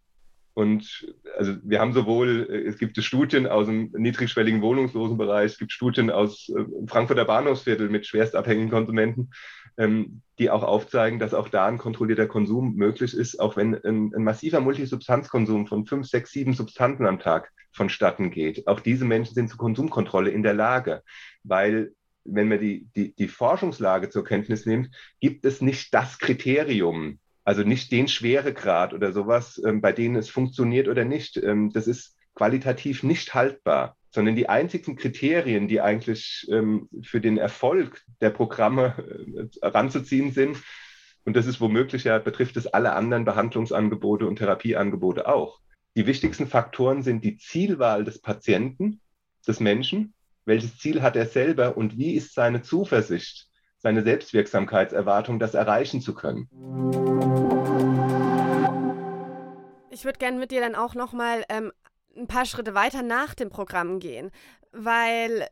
Und 0.54 1.08
also 1.38 1.56
wir 1.64 1.80
haben 1.80 1.94
sowohl, 1.94 2.48
äh, 2.50 2.68
es 2.68 2.78
gibt 2.78 3.02
Studien 3.02 3.48
aus 3.48 3.68
dem 3.68 3.92
niedrigschwelligen 3.94 4.62
Wohnungslosenbereich, 4.62 5.54
es 5.54 5.58
gibt 5.58 5.72
Studien 5.72 6.10
aus 6.12 6.50
äh, 6.50 6.66
Frankfurter 6.88 7.26
Bahnhofsviertel 7.26 7.90
mit 7.90 8.06
schwerstabhängigen 8.06 8.70
Konsumenten, 8.70 9.30
ähm, 9.82 10.22
die 10.38 10.50
auch 10.50 10.64
aufzeigen, 10.64 11.20
dass 11.20 11.34
auch 11.34 11.50
da 11.50 11.66
ein 11.66 11.78
kontrollierter 11.78 12.28
Konsum 12.28 12.76
möglich 12.76 13.16
ist, 13.16 13.40
auch 13.40 13.58
wenn 13.58 13.76
ein, 13.76 14.14
ein 14.16 14.24
massiver 14.24 14.60
Multisubstanzkonsum 14.60 15.68
von 15.68 15.86
fünf, 15.86 16.08
sechs, 16.08 16.32
sieben 16.32 16.54
Substanzen 16.54 17.06
am 17.06 17.20
Tag 17.20 17.52
vonstatten 17.72 18.32
geht. 18.32 18.68
Auch 18.68 18.80
diese 18.80 19.06
Menschen 19.06 19.34
sind 19.34 19.50
zur 19.50 19.58
Konsumkontrolle 19.58 20.30
in 20.30 20.44
der 20.44 20.54
Lage, 20.54 21.04
weil 21.44 21.94
wenn 22.24 22.48
man 22.48 22.60
die, 22.60 22.88
die, 22.96 23.16
die 23.16 23.28
Forschungslage 23.28 24.10
zur 24.10 24.24
Kenntnis 24.24 24.68
nimmt, 24.68 24.90
gibt 25.20 25.46
es 25.46 25.62
nicht 25.62 25.94
das 25.94 26.20
Kriterium, 26.20 27.20
also 27.44 27.64
nicht 27.64 27.92
den 27.92 28.08
Schweregrad 28.08 28.94
oder 28.94 29.12
sowas, 29.12 29.60
ähm, 29.66 29.82
bei 29.82 29.92
denen 29.92 30.16
es 30.16 30.30
funktioniert 30.30 30.88
oder 30.88 31.06
nicht. 31.06 31.38
Ähm, 31.38 31.72
das 31.72 31.88
ist 31.88 32.16
qualitativ 32.36 33.02
nicht 33.02 33.34
haltbar, 33.34 33.98
sondern 34.12 34.36
die 34.36 34.50
einzigen 34.50 34.96
Kriterien, 34.96 35.68
die 35.68 35.82
eigentlich 35.82 36.48
ähm, 36.52 36.90
für 37.02 37.22
den 37.22 37.38
Erfolg 37.38 38.04
der 38.20 38.30
Programme 38.30 38.96
äh, 39.62 39.68
ranzuziehen 39.68 40.32
sind, 40.32 40.58
und 41.24 41.36
das 41.36 41.46
ist 41.46 41.62
womöglich 41.62 42.04
ja, 42.06 42.18
betrifft 42.18 42.58
es 42.58 42.68
alle 42.68 42.94
anderen 42.94 43.26
Behandlungsangebote 43.26 44.28
und 44.28 44.38
Therapieangebote 44.38 45.28
auch. 45.28 45.60
Die 45.96 46.08
wichtigsten 46.08 46.48
Faktoren 46.48 47.04
sind 47.04 47.24
die 47.24 47.38
Zielwahl 47.38 48.04
des 48.04 48.22
Patienten, 48.22 49.02
des 49.48 49.60
Menschen. 49.60 50.14
Welches 50.46 50.80
Ziel 50.80 51.02
hat 51.04 51.16
er 51.16 51.28
selber 51.28 51.78
und 51.78 51.98
wie 51.98 52.14
ist 52.16 52.34
seine 52.34 52.64
Zuversicht, 52.64 53.50
seine 53.78 54.02
Selbstwirksamkeitserwartung, 54.02 55.38
das 55.38 55.54
erreichen 55.54 56.02
zu 56.02 56.16
können? 56.16 56.50
Ich 59.92 60.06
würde 60.06 60.18
gerne 60.18 60.40
mit 60.40 60.50
dir 60.50 60.62
dann 60.62 60.74
auch 60.74 60.96
nochmal 60.96 61.44
ähm, 61.50 61.72
ein 62.16 62.28
paar 62.28 62.46
Schritte 62.46 62.74
weiter 62.74 63.04
nach 63.04 63.34
dem 63.34 63.50
Programm 63.50 64.00
gehen, 64.00 64.32
weil 64.72 65.48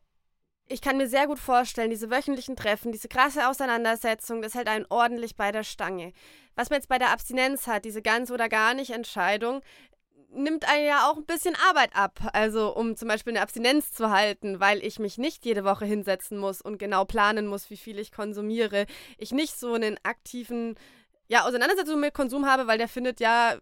ich 0.67 0.81
kann 0.81 0.97
mir 0.97 1.07
sehr 1.07 1.25
gut 1.25 1.39
vorstellen, 1.39 1.89
diese 1.89 2.11
wöchentlichen 2.11 2.55
Treffen, 2.55 2.91
diese 2.91 3.07
krasse 3.07 3.47
Auseinandersetzung, 3.47 4.41
das 4.41 4.53
hält 4.53 4.67
einen 4.67 4.85
ordentlich 4.89 5.35
bei 5.35 5.51
der 5.51 5.63
Stange. 5.63 6.13
Was 6.55 6.69
man 6.69 6.77
jetzt 6.77 6.89
bei 6.89 6.99
der 6.99 7.11
Abstinenz 7.11 7.65
hat, 7.65 7.85
diese 7.85 8.03
ganz 8.03 8.29
oder 8.29 8.49
gar 8.49 8.75
nicht 8.75 8.91
Entscheidung, 8.91 9.61
nimmt 10.31 10.69
einen 10.69 10.85
ja 10.85 11.09
auch 11.09 11.17
ein 11.17 11.25
bisschen 11.25 11.55
Arbeit 11.67 11.95
ab. 11.95 12.19
Also 12.33 12.75
um 12.75 12.95
zum 12.95 13.07
Beispiel 13.07 13.33
eine 13.33 13.41
Abstinenz 13.41 13.91
zu 13.91 14.11
halten, 14.11 14.59
weil 14.59 14.83
ich 14.83 14.99
mich 14.99 15.17
nicht 15.17 15.43
jede 15.43 15.63
Woche 15.63 15.85
hinsetzen 15.85 16.37
muss 16.37 16.61
und 16.61 16.77
genau 16.77 17.03
planen 17.05 17.47
muss, 17.47 17.69
wie 17.71 17.77
viel 17.77 17.97
ich 17.97 18.11
konsumiere. 18.11 18.85
Ich 19.17 19.31
nicht 19.31 19.59
so 19.59 19.73
einen 19.73 19.97
aktiven, 20.03 20.75
ja, 21.27 21.45
Auseinandersetzung 21.45 21.99
mit 21.99 22.13
Konsum 22.13 22.45
habe, 22.45 22.67
weil 22.67 22.77
der 22.77 22.87
findet 22.87 23.19
ja 23.19 23.57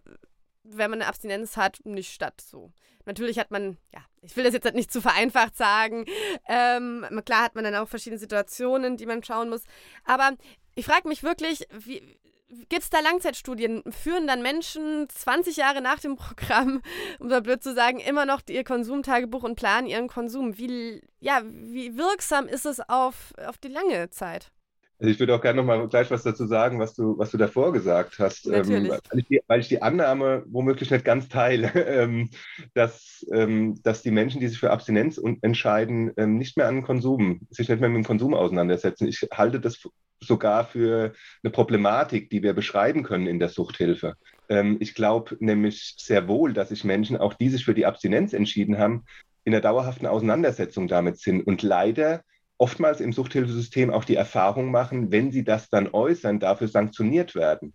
wenn 0.70 0.92
man 0.92 1.02
eine 1.02 1.10
Abstinenz 1.10 1.58
hat, 1.58 1.80
nicht 1.84 2.14
statt. 2.14 2.42
So. 2.42 2.72
Natürlich 3.06 3.40
hat 3.40 3.52
man, 3.52 3.78
ja, 3.94 4.02
ich 4.22 4.36
will 4.36 4.44
das 4.44 4.54
jetzt 4.54 4.74
nicht 4.74 4.92
zu 4.92 5.02
vereinfacht 5.02 5.56
sagen. 5.56 6.06
Ähm, 6.48 7.06
klar 7.26 7.44
hat 7.44 7.56
man 7.56 7.64
dann 7.64 7.76
auch 7.76 7.88
verschiedene 7.88 8.20
Situationen, 8.20 8.98
die 8.98 9.06
man 9.06 9.24
schauen 9.24 9.50
muss. 9.50 9.64
Aber 10.04 10.36
ich 10.76 10.86
frage 10.86 11.08
mich 11.08 11.24
wirklich, 11.24 11.68
gibt 12.70 12.84
es 12.84 12.90
da 12.90 13.00
Langzeitstudien? 13.00 13.84
Führen 13.92 14.28
dann 14.28 14.42
Menschen 14.42 15.08
20 15.10 15.58
Jahre 15.58 15.82
nach 15.82 16.00
dem 16.00 16.16
Programm, 16.16 16.82
um 17.20 17.30
so 17.30 17.42
blöd 17.42 17.64
zu 17.64 17.74
sagen, 17.74 18.00
immer 18.00 18.26
noch 18.26 18.42
ihr 18.50 18.64
Konsumtagebuch 18.64 19.44
und 19.44 19.56
planen 19.56 19.88
ihren 19.88 20.08
Konsum? 20.08 20.58
Wie, 20.58 21.02
ja, 21.20 21.42
wie 21.44 21.98
wirksam 21.98 22.48
ist 22.48 22.66
es 22.66 22.80
auf, 22.82 23.34
auf 23.46 23.58
die 23.58 23.70
lange 23.70 24.10
Zeit? 24.10 24.52
Also 25.00 25.12
ich 25.12 25.20
würde 25.20 25.36
auch 25.36 25.42
gerne 25.42 25.58
noch 25.58 25.68
mal 25.68 25.88
gleich 25.88 26.10
was 26.10 26.24
dazu 26.24 26.48
sagen, 26.48 26.80
was 26.80 26.96
du, 26.96 27.18
was 27.18 27.30
du 27.30 27.38
davor 27.38 27.72
gesagt 27.72 28.18
hast, 28.18 28.48
ähm, 28.48 28.90
weil, 28.90 29.20
ich 29.20 29.28
die, 29.28 29.42
weil, 29.46 29.60
ich 29.60 29.68
die, 29.68 29.82
Annahme 29.82 30.44
womöglich 30.48 30.90
nicht 30.90 31.06
ganz 31.06 31.30
teile, 31.30 31.68
ähm, 31.88 32.30
dass, 32.74 33.26
ähm, 33.32 33.80
dass 33.84 34.02
die 34.02 34.12
Menschen, 34.12 34.42
die 34.42 34.48
sich 34.48 34.60
für 34.60 34.72
Abstinenz 34.72 35.22
entscheiden, 35.42 36.12
ähm, 36.18 36.38
nicht 36.38 36.58
mehr 36.58 36.68
an 36.68 36.82
Konsum, 36.82 37.42
sich 37.52 37.70
nicht 37.70 37.80
mehr 37.80 37.90
mit 37.90 38.04
dem 38.04 38.08
Konsum 38.08 38.34
auseinandersetzen. 38.34 39.08
Ich 39.08 39.28
halte 39.32 39.60
das 39.60 39.88
sogar 40.20 40.66
für 40.66 41.14
eine 41.44 41.52
Problematik, 41.52 42.32
die 42.32 42.42
wir 42.42 42.54
beschreiben 42.54 43.04
können 43.04 43.28
in 43.28 43.40
der 43.40 43.50
Suchthilfe. 43.50 44.16
Ähm, 44.50 44.78
ich 44.80 44.96
glaube 44.96 45.38
nämlich 45.40 45.96
sehr 45.98 46.28
wohl, 46.28 46.54
dass 46.54 46.70
sich 46.70 46.84
Menschen, 46.84 47.18
auch 47.18 47.36
die 47.36 47.50
sich 47.50 47.66
für 47.66 47.76
die 47.76 47.86
Abstinenz 47.86 48.34
entschieden 48.34 48.80
haben, 48.80 49.06
in 49.44 49.52
der 49.52 49.62
dauerhaften 49.62 50.08
Auseinandersetzung 50.08 50.88
damit 50.88 51.20
sind. 51.20 51.46
Und 51.46 51.62
leider 51.62 52.24
oftmals 52.58 53.02
im 53.02 53.14
Suchthilfesystem 53.14 53.92
auch 53.92 54.04
die 54.04 54.16
Erfahrung 54.16 54.72
machen, 54.72 55.12
wenn 55.12 55.32
sie 55.32 55.44
das 55.44 55.70
dann 55.70 55.88
äußern, 55.88 56.40
dafür 56.40 56.68
sanktioniert 56.68 57.36
werden. 57.36 57.74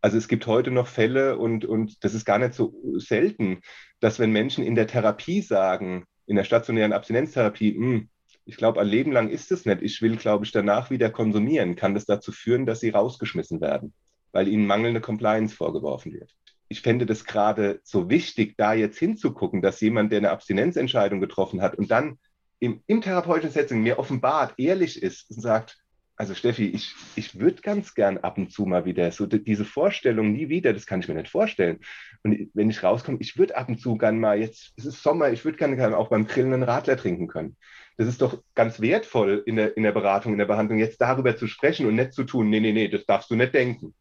Also 0.00 0.18
es 0.18 0.28
gibt 0.28 0.46
heute 0.46 0.70
noch 0.70 0.88
Fälle 0.88 1.38
und, 1.38 1.64
und 1.64 2.04
das 2.04 2.14
ist 2.14 2.24
gar 2.24 2.38
nicht 2.38 2.54
so 2.54 2.74
selten, 2.96 3.60
dass 4.00 4.18
wenn 4.18 4.30
Menschen 4.30 4.64
in 4.64 4.74
der 4.74 4.86
Therapie 4.86 5.40
sagen, 5.40 6.04
in 6.26 6.36
der 6.36 6.44
stationären 6.44 6.92
Abstinenztherapie, 6.92 7.74
hm, 7.74 8.08
ich 8.44 8.56
glaube, 8.56 8.80
ein 8.80 8.86
Leben 8.86 9.10
lang 9.10 9.28
ist 9.28 9.50
es 9.50 9.64
nicht, 9.64 9.82
ich 9.82 10.00
will, 10.02 10.16
glaube 10.16 10.44
ich, 10.44 10.52
danach 10.52 10.90
wieder 10.90 11.10
konsumieren, 11.10 11.74
kann 11.74 11.94
das 11.94 12.04
dazu 12.04 12.30
führen, 12.30 12.66
dass 12.66 12.80
sie 12.80 12.90
rausgeschmissen 12.90 13.60
werden, 13.60 13.92
weil 14.32 14.46
ihnen 14.46 14.66
mangelnde 14.66 15.00
Compliance 15.00 15.54
vorgeworfen 15.54 16.12
wird. 16.12 16.32
Ich 16.68 16.80
fände 16.80 17.06
das 17.06 17.24
gerade 17.24 17.80
so 17.82 18.10
wichtig, 18.10 18.54
da 18.56 18.74
jetzt 18.74 18.98
hinzugucken, 18.98 19.62
dass 19.62 19.80
jemand, 19.80 20.12
der 20.12 20.18
eine 20.18 20.30
Abstinenzentscheidung 20.30 21.20
getroffen 21.20 21.62
hat 21.62 21.76
und 21.76 21.90
dann 21.90 22.18
im, 22.58 22.82
im 22.86 23.00
therapeutischen 23.00 23.50
Setting 23.50 23.82
mir 23.82 23.98
offenbart, 23.98 24.54
ehrlich 24.58 25.02
ist 25.02 25.30
und 25.30 25.40
sagt, 25.40 25.78
also 26.18 26.34
Steffi, 26.34 26.68
ich, 26.68 26.94
ich 27.14 27.38
würde 27.38 27.60
ganz 27.60 27.94
gern 27.94 28.16
ab 28.18 28.38
und 28.38 28.50
zu 28.50 28.64
mal 28.64 28.86
wieder 28.86 29.12
so 29.12 29.26
diese 29.26 29.66
Vorstellung 29.66 30.32
nie 30.32 30.48
wieder, 30.48 30.72
das 30.72 30.86
kann 30.86 31.00
ich 31.00 31.08
mir 31.08 31.14
nicht 31.14 31.30
vorstellen. 31.30 31.80
Und 32.22 32.48
wenn 32.54 32.70
ich 32.70 32.82
rauskomme, 32.82 33.18
ich 33.20 33.36
würde 33.36 33.56
ab 33.56 33.68
und 33.68 33.78
zu 33.78 33.98
gern 33.98 34.18
mal, 34.18 34.38
jetzt 34.38 34.72
es 34.76 34.86
ist 34.86 35.02
Sommer, 35.02 35.30
ich 35.30 35.44
würde 35.44 35.58
gerne 35.58 35.96
auch 35.96 36.08
beim 36.08 36.26
Grillen 36.26 36.54
einen 36.54 36.62
Radler 36.62 36.96
trinken 36.96 37.28
können. 37.28 37.56
Das 37.98 38.08
ist 38.08 38.22
doch 38.22 38.42
ganz 38.54 38.80
wertvoll 38.80 39.42
in 39.44 39.56
der, 39.56 39.76
in 39.76 39.82
der 39.82 39.92
Beratung, 39.92 40.32
in 40.32 40.38
der 40.38 40.46
Behandlung, 40.46 40.78
jetzt 40.78 41.00
darüber 41.02 41.36
zu 41.36 41.46
sprechen 41.46 41.86
und 41.86 41.96
nicht 41.96 42.14
zu 42.14 42.24
tun, 42.24 42.48
nee, 42.48 42.60
nee, 42.60 42.72
nee, 42.72 42.88
das 42.88 43.04
darfst 43.04 43.30
du 43.30 43.36
nicht 43.36 43.54
denken 43.54 43.94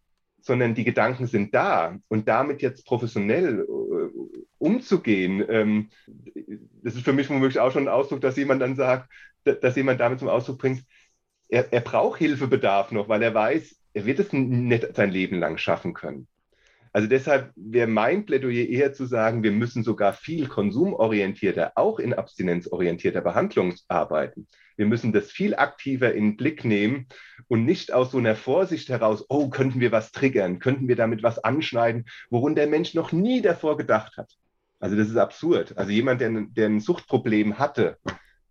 sondern 0.46 0.76
die 0.76 0.84
Gedanken 0.84 1.26
sind 1.26 1.56
da 1.56 1.98
und 2.08 2.28
damit 2.28 2.62
jetzt 2.62 2.86
professionell 2.86 3.66
umzugehen, 4.66 5.46
ähm, 5.48 5.90
das 6.84 6.96
ist 6.96 7.06
für 7.06 7.14
mich 7.14 7.30
womöglich 7.30 7.60
auch 7.60 7.72
schon 7.72 7.84
ein 7.84 7.94
Ausdruck, 7.94 8.22
dass 8.22 8.36
jemand 8.36 8.62
dann 8.62 8.76
sagt, 8.76 9.10
dass 9.44 9.76
jemand 9.76 10.00
damit 10.00 10.20
zum 10.20 10.28
Ausdruck 10.28 10.58
bringt, 10.58 10.84
er, 11.48 11.72
er 11.72 11.82
braucht 11.82 12.18
Hilfebedarf 12.18 12.92
noch, 12.92 13.08
weil 13.08 13.22
er 13.22 13.34
weiß, 13.34 13.76
er 13.94 14.06
wird 14.06 14.20
es 14.20 14.34
nicht 14.34 14.96
sein 14.96 15.12
Leben 15.12 15.40
lang 15.40 15.58
schaffen 15.58 15.94
können. 15.94 16.28
Also 16.92 17.08
deshalb 17.10 17.52
wäre 17.56 17.88
mein 17.88 18.26
Plädoyer 18.26 18.70
eher 18.70 18.94
zu 18.94 19.06
sagen, 19.06 19.44
wir 19.44 19.52
müssen 19.52 19.84
sogar 19.84 20.14
viel 20.14 20.48
konsumorientierter, 20.48 21.74
auch 21.76 22.00
in 22.00 22.14
abstinenzorientierter 22.14 23.22
Behandlung 23.22 23.76
arbeiten. 23.90 24.48
Wir 24.78 24.86
müssen 24.86 25.12
das 25.12 25.30
viel 25.30 25.56
aktiver 25.56 26.14
in 26.14 26.32
den 26.32 26.38
Blick 26.38 26.64
nehmen 26.64 27.08
und 27.48 27.66
nicht 27.66 27.94
aus 27.94 28.12
so 28.12 28.18
einer 28.18 28.36
Vorsicht 28.36 28.90
heraus, 28.90 29.26
oh, 29.28 29.50
könnten 29.50 29.82
wir 29.82 29.92
was 29.92 30.12
triggern, 30.12 30.60
könnten 30.60 30.88
wir 30.88 30.96
damit 30.96 31.22
was 31.22 31.38
anschneiden, 31.40 32.06
worum 32.30 32.56
der 32.56 32.68
Mensch 32.68 32.94
noch 32.94 33.12
nie 33.12 33.42
davor 33.42 33.78
gedacht 33.78 34.16
hat. 34.18 34.38
Also 34.80 34.96
das 34.96 35.10
ist 35.10 35.18
absurd. 35.18 35.78
Also 35.78 35.92
jemand, 35.92 36.22
der, 36.22 36.30
der 36.32 36.68
ein 36.68 36.80
Suchtproblem 36.80 37.58
hatte, 37.60 37.98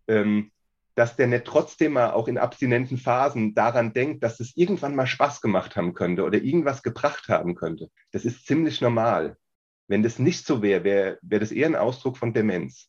ähm, 0.09 0.51
dass 0.95 1.17
der 1.17 1.27
nicht 1.27 1.45
trotzdem 1.45 1.95
mal 1.95 2.13
auch 2.13 2.29
in 2.29 2.39
abstinenten 2.39 2.99
Phasen 2.99 3.55
daran 3.55 3.93
denkt, 3.93 4.23
dass 4.23 4.41
es 4.41 4.57
irgendwann 4.57 4.95
mal 4.95 5.07
Spaß 5.07 5.41
gemacht 5.41 5.77
haben 5.77 5.95
könnte 5.95 6.25
oder 6.25 6.41
irgendwas 6.41 6.83
gebracht 6.83 7.29
haben 7.29 7.55
könnte. 7.55 7.91
Das 8.13 8.25
ist 8.25 8.47
ziemlich 8.47 8.81
normal. 8.81 9.37
Wenn 9.89 10.03
das 10.03 10.19
nicht 10.19 10.47
so 10.47 10.63
wäre, 10.63 10.85
wäre 10.85 11.19
wär 11.23 11.41
das 11.41 11.53
eher 11.53 11.67
ein 11.67 11.77
Ausdruck 11.77 12.17
von 12.17 12.33
Demenz, 12.33 12.89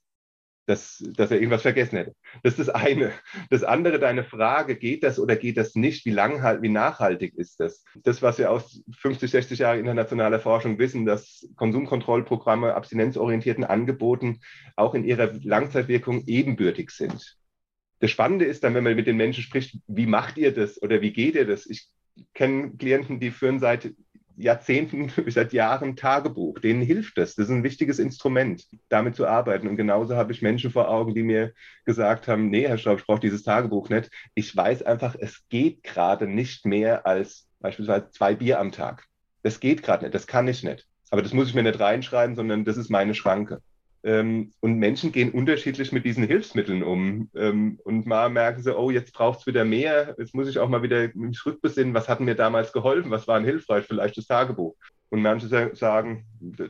dass, 0.66 1.04
dass 1.16 1.32
er 1.32 1.38
irgendwas 1.38 1.62
vergessen 1.62 1.98
hätte. 1.98 2.16
Das 2.44 2.54
ist 2.58 2.68
das 2.68 2.70
eine. 2.70 3.12
Das 3.50 3.64
andere, 3.64 4.00
deine 4.00 4.24
Frage, 4.24 4.76
geht 4.76 5.04
das 5.04 5.20
oder 5.20 5.36
geht 5.36 5.58
das 5.58 5.76
nicht? 5.76 6.06
Wie, 6.06 6.12
lang, 6.12 6.62
wie 6.62 6.70
nachhaltig 6.70 7.34
ist 7.36 7.60
das? 7.60 7.84
Das, 8.04 8.22
was 8.22 8.38
wir 8.38 8.52
aus 8.52 8.84
50, 9.00 9.32
60 9.32 9.60
Jahren 9.60 9.80
internationaler 9.80 10.40
Forschung 10.40 10.80
wissen, 10.80 11.06
dass 11.06 11.48
Konsumkontrollprogramme 11.56 12.74
abstinenzorientierten 12.74 13.64
Angeboten 13.64 14.42
auch 14.76 14.96
in 14.96 15.04
ihrer 15.04 15.32
Langzeitwirkung 15.44 16.24
ebenbürtig 16.26 16.92
sind 16.92 17.38
das 18.00 18.12
Spannende 18.12 18.46
ist 18.46 18.64
dann, 18.64 18.74
wenn 18.76 18.84
man 18.84 18.96
mit 18.96 19.08
den 19.08 19.18
Menschen 19.18 19.44
spricht, 19.44 19.80
wie 19.88 20.06
macht 20.06 20.38
ihr 20.38 20.54
das 20.54 20.82
oder 20.82 21.02
wie 21.02 21.14
geht 21.14 21.36
ihr 21.36 21.46
das? 21.46 21.66
Ich 21.66 21.88
kenne 22.34 22.72
Klienten, 22.78 23.20
die 23.20 23.32
führen 23.32 23.60
seit 23.60 23.94
Jahrzehnten, 24.38 25.12
seit 25.28 25.54
Jahren 25.54 25.96
Tagebuch. 25.96 26.60
Denen 26.60 26.82
hilft 26.82 27.18
das. 27.18 27.36
Das 27.36 27.46
ist 27.46 27.52
ein 27.52 27.64
wichtiges 27.64 28.00
Instrument, 28.00 28.66
damit 28.90 29.16
zu 29.16 29.28
arbeiten. 29.28 29.68
Und 29.68 29.78
genauso 29.78 30.16
habe 30.16 30.32
ich 30.32 30.42
Menschen 30.42 30.72
vor 30.72 30.90
Augen, 30.90 31.14
die 31.14 31.24
mir 31.24 31.54
gesagt 31.86 32.28
haben, 32.28 32.50
nee, 32.50 32.68
Herr 32.68 32.78
Straub, 32.78 33.00
ich 33.00 33.06
brauche 33.06 33.20
dieses 33.20 33.44
Tagebuch 33.44 33.90
nicht. 33.90 34.10
Ich 34.34 34.56
weiß 34.56 34.84
einfach, 34.84 35.16
es 35.20 35.48
geht 35.50 35.84
gerade 35.84 36.28
nicht 36.28 36.66
mehr 36.66 37.06
als 37.06 37.48
beispielsweise 37.60 38.10
zwei 38.12 38.36
Bier 38.36 38.60
am 38.60 38.72
Tag. 38.72 39.06
das 39.44 39.60
geht 39.60 39.84
gerade 39.84 40.04
nicht, 40.06 40.16
das 40.16 40.28
kann 40.28 40.48
ich 40.48 40.64
nicht. 40.64 40.88
Aber 41.12 41.22
das 41.22 41.34
muss 41.34 41.48
ich 41.48 41.56
mir 41.56 41.64
nicht 41.64 41.80
reinschreiben, 41.80 42.36
sondern 42.36 42.66
das 42.66 42.78
ist 42.78 42.90
meine 42.90 43.14
Schranke. 43.14 43.62
Ähm, 44.06 44.52
und 44.60 44.78
Menschen 44.78 45.12
gehen 45.12 45.32
unterschiedlich 45.32 45.92
mit 45.92 46.06
diesen 46.06 46.26
Hilfsmitteln 46.26 46.84
um. 46.84 47.30
Ähm, 47.36 47.80
und 47.84 48.06
mal 48.06 48.30
merken 48.30 48.62
sie, 48.62 48.78
oh, 48.78 48.92
jetzt 48.92 49.14
braucht 49.14 49.40
es 49.40 49.48
wieder 49.48 49.66
mehr. 49.66 50.16
Jetzt 50.20 50.36
muss 50.36 50.48
ich 50.48 50.60
auch 50.60 50.70
mal 50.70 50.84
wieder 50.84 51.10
mich 51.16 51.44
rückbesinnen, 51.44 51.96
was 51.96 52.08
hat 52.08 52.20
mir 52.20 52.36
damals 52.36 52.72
geholfen, 52.72 53.10
was 53.10 53.28
war 53.28 53.42
hilfreich, 53.42 53.86
vielleicht 53.86 54.16
das 54.18 54.28
Tagebuch. 54.28 54.76
Und 55.10 55.24
manche 55.24 55.48
sagen, 55.76 56.26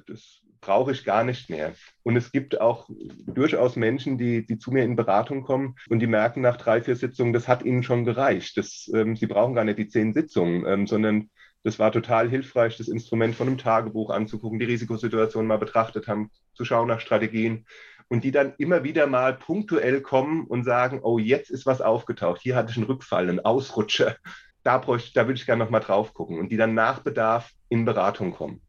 das 0.07 0.41
brauche 0.61 0.93
ich 0.93 1.03
gar 1.03 1.23
nicht 1.25 1.49
mehr. 1.49 1.73
Und 2.03 2.15
es 2.15 2.31
gibt 2.31 2.59
auch 2.59 2.89
durchaus 3.27 3.75
Menschen, 3.75 4.17
die, 4.17 4.45
die 4.45 4.57
zu 4.57 4.71
mir 4.71 4.83
in 4.83 4.95
Beratung 4.95 5.43
kommen 5.43 5.75
und 5.89 5.99
die 5.99 6.07
merken 6.07 6.41
nach 6.41 6.57
drei, 6.57 6.81
vier 6.81 6.95
Sitzungen, 6.95 7.33
das 7.33 7.47
hat 7.47 7.63
ihnen 7.63 7.83
schon 7.83 8.05
gereicht. 8.05 8.57
Das, 8.57 8.89
ähm, 8.95 9.15
sie 9.15 9.27
brauchen 9.27 9.55
gar 9.55 9.65
nicht 9.65 9.77
die 9.77 9.89
zehn 9.89 10.13
Sitzungen, 10.13 10.65
ähm, 10.65 10.87
sondern 10.87 11.29
das 11.65 11.79
war 11.79 11.91
total 11.91 12.29
hilfreich, 12.29 12.77
das 12.77 12.87
Instrument 12.87 13.33
von 13.33 13.47
einem 13.47 13.57
Tagebuch 13.57 14.11
anzugucken, 14.11 14.59
die 14.59 14.65
Risikosituation 14.65 15.47
mal 15.47 15.57
betrachtet 15.57 16.07
haben, 16.07 16.29
zu 16.53 16.63
schauen 16.63 16.87
nach 16.87 16.99
Strategien 16.99 17.65
und 18.07 18.23
die 18.23 18.29
dann 18.29 18.53
immer 18.59 18.83
wieder 18.83 19.07
mal 19.07 19.33
punktuell 19.33 20.01
kommen 20.01 20.45
und 20.45 20.63
sagen, 20.63 20.99
oh, 21.01 21.17
jetzt 21.17 21.49
ist 21.49 21.65
was 21.65 21.81
aufgetaucht, 21.81 22.41
hier 22.43 22.55
hatte 22.55 22.69
ich 22.69 22.77
einen 22.77 22.85
Rückfall, 22.85 23.27
einen 23.27 23.43
Ausrutscher, 23.43 24.15
da, 24.61 24.77
bräuchte, 24.77 25.13
da 25.15 25.25
würde 25.25 25.39
ich 25.39 25.47
gerne 25.47 25.63
nochmal 25.63 25.81
drauf 25.81 26.13
gucken 26.13 26.39
und 26.39 26.51
die 26.51 26.57
dann 26.57 26.75
nach 26.75 26.99
Bedarf 26.99 27.49
in 27.67 27.83
Beratung 27.83 28.31
kommen. 28.31 28.61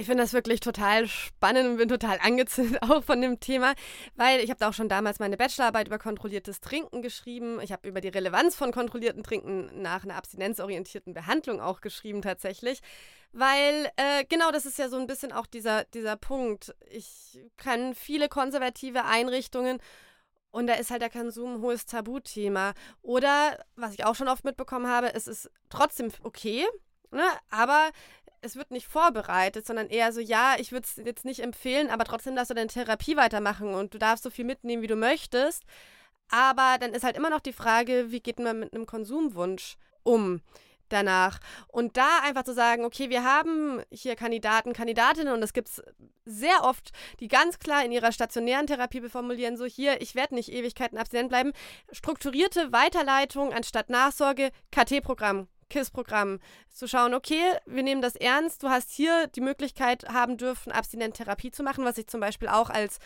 Ich 0.00 0.06
finde 0.06 0.22
das 0.22 0.32
wirklich 0.32 0.60
total 0.60 1.06
spannend 1.06 1.68
und 1.68 1.76
bin 1.76 1.90
total 1.90 2.18
angezündet 2.22 2.82
auch 2.88 3.04
von 3.04 3.20
dem 3.20 3.38
Thema, 3.38 3.74
weil 4.14 4.40
ich 4.40 4.48
habe 4.48 4.58
da 4.58 4.70
auch 4.70 4.72
schon 4.72 4.88
damals 4.88 5.18
meine 5.18 5.36
Bachelorarbeit 5.36 5.88
über 5.88 5.98
kontrolliertes 5.98 6.62
Trinken 6.62 7.02
geschrieben. 7.02 7.60
Ich 7.60 7.70
habe 7.70 7.86
über 7.86 8.00
die 8.00 8.08
Relevanz 8.08 8.56
von 8.56 8.72
kontrollierten 8.72 9.22
Trinken 9.22 9.82
nach 9.82 10.04
einer 10.04 10.16
abstinenzorientierten 10.16 11.12
Behandlung 11.12 11.60
auch 11.60 11.82
geschrieben 11.82 12.22
tatsächlich, 12.22 12.80
weil 13.32 13.90
äh, 13.96 14.24
genau 14.26 14.50
das 14.50 14.64
ist 14.64 14.78
ja 14.78 14.88
so 14.88 14.96
ein 14.96 15.06
bisschen 15.06 15.32
auch 15.32 15.44
dieser, 15.44 15.84
dieser 15.84 16.16
Punkt. 16.16 16.74
Ich 16.90 17.38
kann 17.58 17.94
viele 17.94 18.30
konservative 18.30 19.04
Einrichtungen 19.04 19.80
und 20.50 20.66
da 20.66 20.76
ist 20.76 20.90
halt 20.90 21.02
der 21.02 21.10
Konsum 21.10 21.56
ein 21.56 21.60
hohes 21.60 21.84
Tabuthema. 21.84 22.72
Oder, 23.02 23.62
was 23.76 23.92
ich 23.92 24.06
auch 24.06 24.14
schon 24.14 24.28
oft 24.28 24.44
mitbekommen 24.44 24.88
habe, 24.88 25.12
es 25.12 25.26
ist 25.26 25.50
trotzdem 25.68 26.10
okay, 26.22 26.64
ne? 27.10 27.24
aber 27.50 27.90
es 28.42 28.56
wird 28.56 28.70
nicht 28.70 28.86
vorbereitet, 28.86 29.66
sondern 29.66 29.88
eher 29.88 30.12
so, 30.12 30.20
ja, 30.20 30.56
ich 30.58 30.72
würde 30.72 30.86
es 30.86 30.96
jetzt 31.04 31.24
nicht 31.24 31.40
empfehlen, 31.40 31.90
aber 31.90 32.04
trotzdem 32.04 32.36
darfst 32.36 32.50
du 32.50 32.54
deine 32.54 32.68
Therapie 32.68 33.16
weitermachen 33.16 33.74
und 33.74 33.94
du 33.94 33.98
darfst 33.98 34.24
so 34.24 34.30
viel 34.30 34.44
mitnehmen, 34.44 34.82
wie 34.82 34.86
du 34.86 34.96
möchtest. 34.96 35.64
Aber 36.30 36.76
dann 36.78 36.94
ist 36.94 37.04
halt 37.04 37.16
immer 37.16 37.30
noch 37.30 37.40
die 37.40 37.52
Frage, 37.52 38.10
wie 38.10 38.20
geht 38.20 38.38
man 38.38 38.60
mit 38.60 38.72
einem 38.72 38.86
Konsumwunsch 38.86 39.76
um 40.02 40.40
danach? 40.88 41.40
Und 41.68 41.96
da 41.96 42.20
einfach 42.22 42.44
zu 42.44 42.54
sagen, 42.54 42.84
okay, 42.84 43.10
wir 43.10 43.24
haben 43.24 43.82
hier 43.90 44.16
Kandidaten, 44.16 44.72
Kandidatinnen 44.72 45.34
und 45.34 45.42
es 45.42 45.52
gibt 45.52 45.68
es 45.68 45.82
sehr 46.24 46.62
oft, 46.62 46.90
die 47.18 47.28
ganz 47.28 47.58
klar 47.58 47.84
in 47.84 47.92
ihrer 47.92 48.12
stationären 48.12 48.66
Therapie 48.66 49.00
beformulieren, 49.00 49.56
so 49.56 49.64
hier, 49.64 50.00
ich 50.00 50.14
werde 50.14 50.36
nicht 50.36 50.52
Ewigkeiten 50.52 50.98
abstinent 50.98 51.30
bleiben. 51.30 51.52
Strukturierte 51.90 52.72
Weiterleitung 52.72 53.52
anstatt 53.52 53.90
Nachsorge, 53.90 54.50
KT-Programm, 54.70 55.48
KISS-Programm 55.70 56.40
zu 56.70 56.86
schauen, 56.86 57.14
okay, 57.14 57.42
wir 57.64 57.82
nehmen 57.82 58.02
das 58.02 58.16
ernst, 58.16 58.62
du 58.62 58.68
hast 58.68 58.90
hier 58.90 59.26
die 59.28 59.40
Möglichkeit 59.40 60.08
haben 60.08 60.36
dürfen, 60.36 60.72
abstinent 60.72 61.16
Therapie 61.16 61.50
zu 61.50 61.62
machen, 61.62 61.84
was 61.84 61.96
ich 61.96 62.06
zum 62.06 62.20
Beispiel 62.20 62.48
auch 62.48 62.68
als 62.68 62.98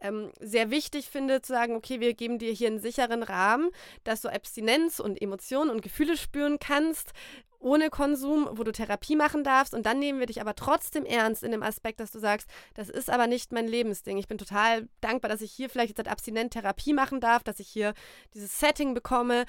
ähm, 0.00 0.32
sehr 0.40 0.70
wichtig 0.70 1.08
finde, 1.10 1.42
zu 1.42 1.52
sagen, 1.52 1.74
okay, 1.74 2.00
wir 2.00 2.14
geben 2.14 2.38
dir 2.38 2.52
hier 2.52 2.68
einen 2.68 2.80
sicheren 2.80 3.22
Rahmen, 3.22 3.70
dass 4.04 4.22
du 4.22 4.28
Abstinenz 4.28 5.00
und 5.00 5.20
Emotionen 5.20 5.70
und 5.70 5.82
Gefühle 5.82 6.16
spüren 6.16 6.58
kannst, 6.58 7.12
ohne 7.60 7.90
Konsum, 7.90 8.48
wo 8.52 8.64
du 8.64 8.72
Therapie 8.72 9.16
machen 9.16 9.44
darfst. 9.44 9.74
Und 9.74 9.86
dann 9.86 9.98
nehmen 9.98 10.18
wir 10.18 10.26
dich 10.26 10.40
aber 10.40 10.54
trotzdem 10.54 11.04
ernst 11.04 11.42
in 11.42 11.52
dem 11.52 11.62
Aspekt, 11.62 12.00
dass 12.00 12.10
du 12.10 12.18
sagst, 12.18 12.48
das 12.74 12.88
ist 12.88 13.10
aber 13.10 13.26
nicht 13.26 13.52
mein 13.52 13.68
Lebensding. 13.68 14.16
Ich 14.16 14.28
bin 14.28 14.38
total 14.38 14.88
dankbar, 15.00 15.28
dass 15.28 15.42
ich 15.42 15.52
hier 15.52 15.68
vielleicht 15.68 15.98
jetzt 15.98 16.10
abstinent 16.10 16.52
Therapie 16.52 16.94
machen 16.94 17.20
darf, 17.20 17.44
dass 17.44 17.60
ich 17.60 17.68
hier 17.68 17.94
dieses 18.34 18.58
Setting 18.58 18.94
bekomme. 18.94 19.44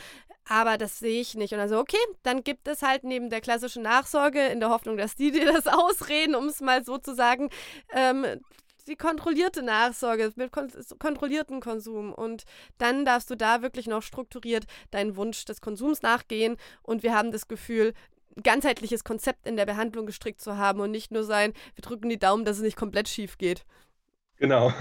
Aber 0.47 0.77
das 0.77 0.99
sehe 0.99 1.21
ich 1.21 1.35
nicht. 1.35 1.53
Und 1.53 1.59
also, 1.59 1.79
okay, 1.79 1.97
dann 2.23 2.43
gibt 2.43 2.67
es 2.67 2.81
halt 2.81 3.03
neben 3.03 3.29
der 3.29 3.41
klassischen 3.41 3.83
Nachsorge, 3.83 4.47
in 4.47 4.59
der 4.59 4.69
Hoffnung, 4.69 4.97
dass 4.97 5.15
die 5.15 5.31
dir 5.31 5.51
das 5.51 5.67
ausreden, 5.67 6.35
um 6.35 6.45
es 6.45 6.59
mal 6.59 6.83
so 6.83 6.97
zu 6.97 7.15
sagen, 7.15 7.49
ähm, 7.93 8.25
die 8.87 8.95
kontrollierte 8.95 9.63
Nachsorge 9.63 10.31
mit 10.35 10.51
kon 10.51 10.71
kontrollierten 10.99 11.59
Konsum. 11.59 12.13
Und 12.13 12.43
dann 12.77 13.05
darfst 13.05 13.29
du 13.29 13.35
da 13.35 13.61
wirklich 13.61 13.87
noch 13.87 14.01
strukturiert 14.01 14.65
deinen 14.91 15.15
Wunsch 15.15 15.45
des 15.45 15.61
Konsums 15.61 16.01
nachgehen. 16.01 16.57
Und 16.83 17.03
wir 17.03 17.13
haben 17.13 17.31
das 17.31 17.47
Gefühl, 17.47 17.93
ganzheitliches 18.43 19.03
Konzept 19.03 19.45
in 19.47 19.57
der 19.57 19.65
Behandlung 19.65 20.05
gestrickt 20.05 20.41
zu 20.41 20.57
haben 20.57 20.79
und 20.79 20.91
nicht 20.91 21.11
nur 21.11 21.23
sein, 21.23 21.53
wir 21.75 21.81
drücken 21.81 22.09
die 22.09 22.19
Daumen, 22.19 22.45
dass 22.45 22.57
es 22.57 22.63
nicht 22.63 22.77
komplett 22.77 23.09
schief 23.09 23.37
geht. 23.37 23.65
Genau, 24.41 24.73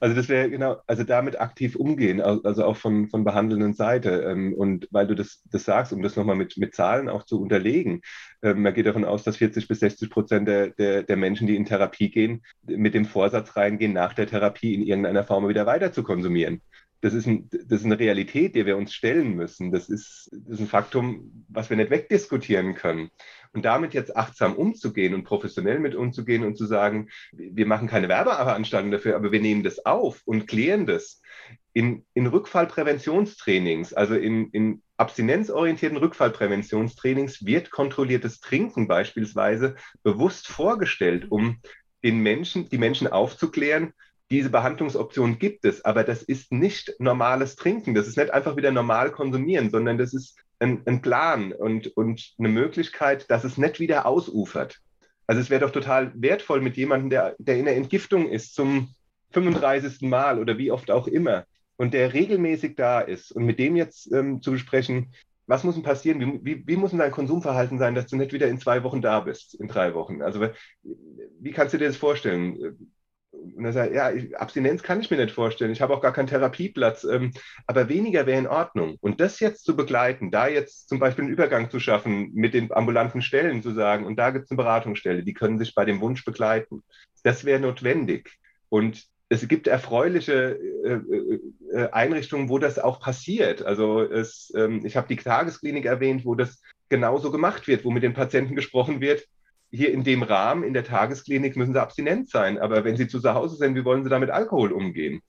also 0.00 0.16
das 0.16 0.28
wäre 0.28 0.50
genau, 0.50 0.78
also 0.88 1.04
damit 1.04 1.40
aktiv 1.40 1.76
umgehen, 1.76 2.20
also 2.20 2.64
auch 2.64 2.76
von, 2.76 3.08
von 3.08 3.22
behandelnden 3.22 3.72
Seite. 3.72 4.10
Ähm, 4.28 4.52
und 4.54 4.88
weil 4.90 5.06
du 5.06 5.14
das, 5.14 5.40
das 5.52 5.62
sagst, 5.64 5.92
um 5.92 6.02
das 6.02 6.16
nochmal 6.16 6.34
mit, 6.34 6.56
mit 6.56 6.74
Zahlen 6.74 7.08
auch 7.08 7.22
zu 7.22 7.40
unterlegen, 7.40 8.00
ähm, 8.42 8.62
man 8.62 8.74
geht 8.74 8.86
davon 8.86 9.04
aus, 9.04 9.22
dass 9.22 9.36
40 9.36 9.68
bis 9.68 9.78
60 9.78 10.10
Prozent 10.10 10.48
der, 10.48 10.70
der, 10.70 11.04
der 11.04 11.16
Menschen, 11.16 11.46
die 11.46 11.54
in 11.54 11.64
Therapie 11.64 12.10
gehen, 12.10 12.42
mit 12.66 12.94
dem 12.94 13.04
Vorsatz 13.04 13.54
reingehen, 13.54 13.92
nach 13.92 14.14
der 14.14 14.26
Therapie 14.26 14.74
in 14.74 14.82
irgendeiner 14.82 15.22
Form 15.22 15.46
wieder 15.46 15.64
weiter 15.64 15.92
zu 15.92 16.02
konsumieren 16.02 16.60
das 17.04 17.12
ist, 17.12 17.26
ein, 17.26 17.50
das 17.50 17.80
ist 17.80 17.84
eine 17.84 17.98
Realität, 17.98 18.54
der 18.54 18.64
wir 18.64 18.78
uns 18.78 18.94
stellen 18.94 19.34
müssen. 19.34 19.70
Das 19.70 19.90
ist, 19.90 20.30
das 20.32 20.54
ist 20.54 20.60
ein 20.60 20.66
Faktum, 20.66 21.44
was 21.48 21.68
wir 21.68 21.76
nicht 21.76 21.90
wegdiskutieren 21.90 22.74
können. 22.74 23.10
Und 23.54 23.64
damit 23.64 23.94
jetzt 23.94 24.16
achtsam 24.16 24.54
umzugehen 24.54 25.14
und 25.14 25.24
professionell 25.24 25.78
mit 25.78 25.94
umzugehen 25.94 26.44
und 26.44 26.56
zu 26.56 26.66
sagen, 26.66 27.08
wir 27.32 27.66
machen 27.66 27.88
keine 27.88 28.08
Werbeveranstaltung 28.08 28.90
dafür, 28.90 29.14
aber 29.14 29.30
wir 29.30 29.40
nehmen 29.40 29.62
das 29.62 29.86
auf 29.86 30.20
und 30.24 30.48
klären 30.48 30.86
das 30.86 31.22
in, 31.72 32.04
in 32.14 32.26
Rückfallpräventionstrainings, 32.26 33.94
also 33.94 34.14
in, 34.14 34.50
in 34.50 34.82
abstinenzorientierten 34.96 35.98
Rückfallpräventionstrainings 35.98 37.46
wird 37.46 37.70
kontrolliertes 37.70 38.40
Trinken 38.40 38.88
beispielsweise 38.88 39.76
bewusst 40.02 40.48
vorgestellt, 40.48 41.30
um 41.30 41.60
den 42.02 42.18
Menschen, 42.18 42.68
die 42.68 42.78
Menschen 42.78 43.08
aufzuklären, 43.08 43.92
diese 44.30 44.50
Behandlungsoption 44.50 45.38
gibt 45.38 45.64
es, 45.64 45.84
aber 45.84 46.02
das 46.02 46.22
ist 46.22 46.50
nicht 46.50 46.94
normales 46.98 47.56
Trinken. 47.56 47.94
Das 47.94 48.08
ist 48.08 48.16
nicht 48.16 48.30
einfach 48.30 48.56
wieder 48.56 48.72
normal 48.72 49.10
konsumieren, 49.10 49.70
sondern 49.70 49.98
das 49.98 50.14
ist 50.14 50.36
ein, 50.58 50.82
ein 50.86 51.02
Plan 51.02 51.52
und, 51.52 51.88
und 51.96 52.34
eine 52.38 52.48
Möglichkeit, 52.48 53.30
dass 53.30 53.44
es 53.44 53.58
nicht 53.58 53.80
wieder 53.80 54.06
ausufert. 54.06 54.80
Also 55.26 55.40
es 55.40 55.50
wäre 55.50 55.62
doch 55.62 55.70
total 55.70 56.12
wertvoll 56.14 56.60
mit 56.60 56.76
jemandem, 56.76 57.10
der, 57.10 57.34
der 57.38 57.56
in 57.56 57.64
der 57.64 57.76
Entgiftung 57.76 58.28
ist 58.28 58.54
zum 58.54 58.94
35. 59.32 60.02
Mal 60.02 60.38
oder 60.38 60.58
wie 60.58 60.70
oft 60.70 60.90
auch 60.90 61.06
immer 61.06 61.44
und 61.76 61.94
der 61.94 62.12
regelmäßig 62.12 62.76
da 62.76 63.00
ist 63.00 63.32
und 63.32 63.44
mit 63.44 63.58
dem 63.58 63.76
jetzt 63.76 64.12
ähm, 64.12 64.40
zu 64.42 64.52
besprechen, 64.52 65.12
was 65.46 65.64
muss 65.64 65.74
denn 65.74 65.84
passieren? 65.84 66.20
Wie, 66.20 66.40
wie, 66.44 66.66
wie, 66.66 66.76
muss 66.76 66.90
denn 66.90 67.00
dein 67.00 67.10
Konsumverhalten 67.10 67.78
sein, 67.78 67.94
dass 67.94 68.06
du 68.06 68.16
nicht 68.16 68.32
wieder 68.32 68.48
in 68.48 68.58
zwei 68.58 68.82
Wochen 68.82 69.02
da 69.02 69.20
bist, 69.20 69.54
in 69.54 69.68
drei 69.68 69.92
Wochen? 69.94 70.22
Also 70.22 70.48
wie 71.40 71.50
kannst 71.50 71.74
du 71.74 71.78
dir 71.78 71.88
das 71.88 71.96
vorstellen? 71.96 72.88
Und 73.56 73.64
er 73.64 73.72
sagt, 73.72 73.94
ja, 73.94 74.10
Abstinenz 74.38 74.82
kann 74.82 75.00
ich 75.00 75.10
mir 75.10 75.16
nicht 75.16 75.34
vorstellen. 75.34 75.72
Ich 75.72 75.80
habe 75.80 75.94
auch 75.94 76.00
gar 76.00 76.12
keinen 76.12 76.26
Therapieplatz. 76.26 77.04
Ähm, 77.04 77.32
aber 77.66 77.88
weniger 77.88 78.26
wäre 78.26 78.38
in 78.38 78.46
Ordnung. 78.46 78.96
Und 79.00 79.20
das 79.20 79.40
jetzt 79.40 79.64
zu 79.64 79.76
begleiten, 79.76 80.30
da 80.30 80.48
jetzt 80.48 80.88
zum 80.88 80.98
Beispiel 80.98 81.24
einen 81.24 81.32
Übergang 81.32 81.70
zu 81.70 81.80
schaffen, 81.80 82.32
mit 82.34 82.54
den 82.54 82.72
ambulanten 82.72 83.22
Stellen 83.22 83.62
zu 83.62 83.72
sagen, 83.72 84.06
und 84.06 84.16
da 84.16 84.30
gibt 84.30 84.46
es 84.46 84.50
eine 84.50 84.58
Beratungsstelle, 84.58 85.22
die 85.22 85.34
können 85.34 85.58
sich 85.58 85.74
bei 85.74 85.84
dem 85.84 86.00
Wunsch 86.00 86.24
begleiten. 86.24 86.82
Das 87.22 87.44
wäre 87.44 87.60
notwendig. 87.60 88.38
Und 88.68 89.04
es 89.28 89.48
gibt 89.48 89.66
erfreuliche 89.66 90.58
äh, 90.84 90.92
äh, 90.92 91.40
äh, 91.72 91.90
Einrichtungen, 91.90 92.48
wo 92.48 92.58
das 92.58 92.78
auch 92.78 93.00
passiert. 93.00 93.62
Also 93.62 94.02
es, 94.02 94.52
ähm, 94.56 94.84
ich 94.84 94.96
habe 94.96 95.08
die 95.08 95.16
Tagesklinik 95.16 95.86
erwähnt, 95.86 96.24
wo 96.24 96.34
das 96.34 96.60
genauso 96.88 97.30
gemacht 97.30 97.66
wird, 97.66 97.84
wo 97.84 97.90
mit 97.90 98.02
den 98.02 98.14
Patienten 98.14 98.54
gesprochen 98.54 99.00
wird, 99.00 99.24
hier 99.74 99.92
in 99.92 100.04
dem 100.04 100.22
Rahmen 100.22 100.62
in 100.62 100.74
der 100.74 100.84
Tagesklinik 100.84 101.56
müssen 101.56 101.72
sie 101.72 101.82
abstinent 101.82 102.28
sein. 102.28 102.58
Aber 102.58 102.84
wenn 102.84 102.96
sie 102.96 103.08
zu 103.08 103.22
Hause 103.22 103.56
sind, 103.56 103.74
wie 103.74 103.84
wollen 103.84 104.04
sie 104.04 104.10
da 104.10 104.18
mit 104.18 104.30
Alkohol 104.30 104.72
umgehen? 104.72 105.20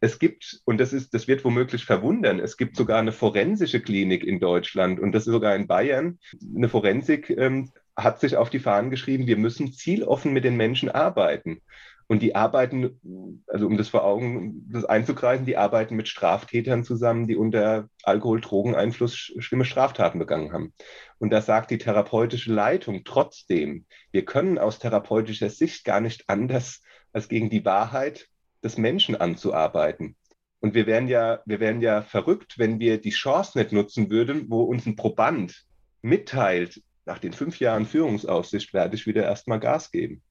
Es 0.00 0.18
gibt, 0.18 0.60
und 0.64 0.78
das 0.78 0.92
ist, 0.92 1.14
das 1.14 1.28
wird 1.28 1.44
womöglich 1.44 1.84
verwundern, 1.86 2.38
es 2.38 2.56
gibt 2.56 2.76
sogar 2.76 2.98
eine 2.98 3.12
forensische 3.12 3.80
Klinik 3.80 4.24
in 4.24 4.38
Deutschland 4.38 5.00
und 5.00 5.12
das 5.12 5.24
sogar 5.24 5.54
in 5.56 5.66
Bayern. 5.66 6.18
Eine 6.54 6.68
Forensik 6.68 7.30
ähm, 7.30 7.70
hat 7.96 8.20
sich 8.20 8.36
auf 8.36 8.50
die 8.50 8.58
Fahnen 8.58 8.90
geschrieben, 8.90 9.26
wir 9.26 9.38
müssen 9.38 9.72
zieloffen 9.72 10.32
mit 10.32 10.44
den 10.44 10.56
Menschen 10.56 10.90
arbeiten. 10.90 11.62
Und 12.06 12.20
die 12.20 12.34
arbeiten, 12.34 13.40
also 13.46 13.66
um 13.66 13.76
das 13.78 13.88
vor 13.88 14.04
Augen 14.04 14.68
das 14.70 14.84
einzugreifen, 14.84 15.46
die 15.46 15.56
arbeiten 15.56 15.96
mit 15.96 16.08
Straftätern 16.08 16.84
zusammen, 16.84 17.26
die 17.26 17.36
unter 17.36 17.88
Alkohol-Drogeneinfluss 18.02 19.32
schlimme 19.38 19.64
Straftaten 19.64 20.18
begangen 20.18 20.52
haben. 20.52 20.74
Und 21.18 21.30
da 21.30 21.40
sagt 21.40 21.70
die 21.70 21.78
therapeutische 21.78 22.52
Leitung 22.52 23.04
trotzdem, 23.04 23.86
wir 24.12 24.24
können 24.24 24.58
aus 24.58 24.78
therapeutischer 24.78 25.48
Sicht 25.48 25.84
gar 25.84 26.00
nicht 26.00 26.28
anders, 26.28 26.82
als 27.12 27.28
gegen 27.28 27.48
die 27.48 27.64
Wahrheit 27.64 28.28
des 28.62 28.76
Menschen 28.76 29.16
anzuarbeiten. 29.16 30.16
Und 30.60 30.74
wir 30.74 30.86
wären 30.86 31.08
ja, 31.08 31.40
wir 31.46 31.60
wären 31.60 31.80
ja 31.80 32.02
verrückt, 32.02 32.58
wenn 32.58 32.80
wir 32.80 32.98
die 32.98 33.10
Chance 33.10 33.58
nicht 33.58 33.72
nutzen 33.72 34.10
würden, 34.10 34.46
wo 34.48 34.62
uns 34.62 34.86
ein 34.86 34.96
Proband 34.96 35.64
mitteilt, 36.02 36.82
nach 37.06 37.18
den 37.18 37.32
fünf 37.32 37.60
Jahren 37.60 37.86
Führungsaussicht 37.86 38.72
werde 38.72 38.94
ich 38.94 39.06
wieder 39.06 39.24
erstmal 39.24 39.60
Gas 39.60 39.90
geben. 39.90 40.22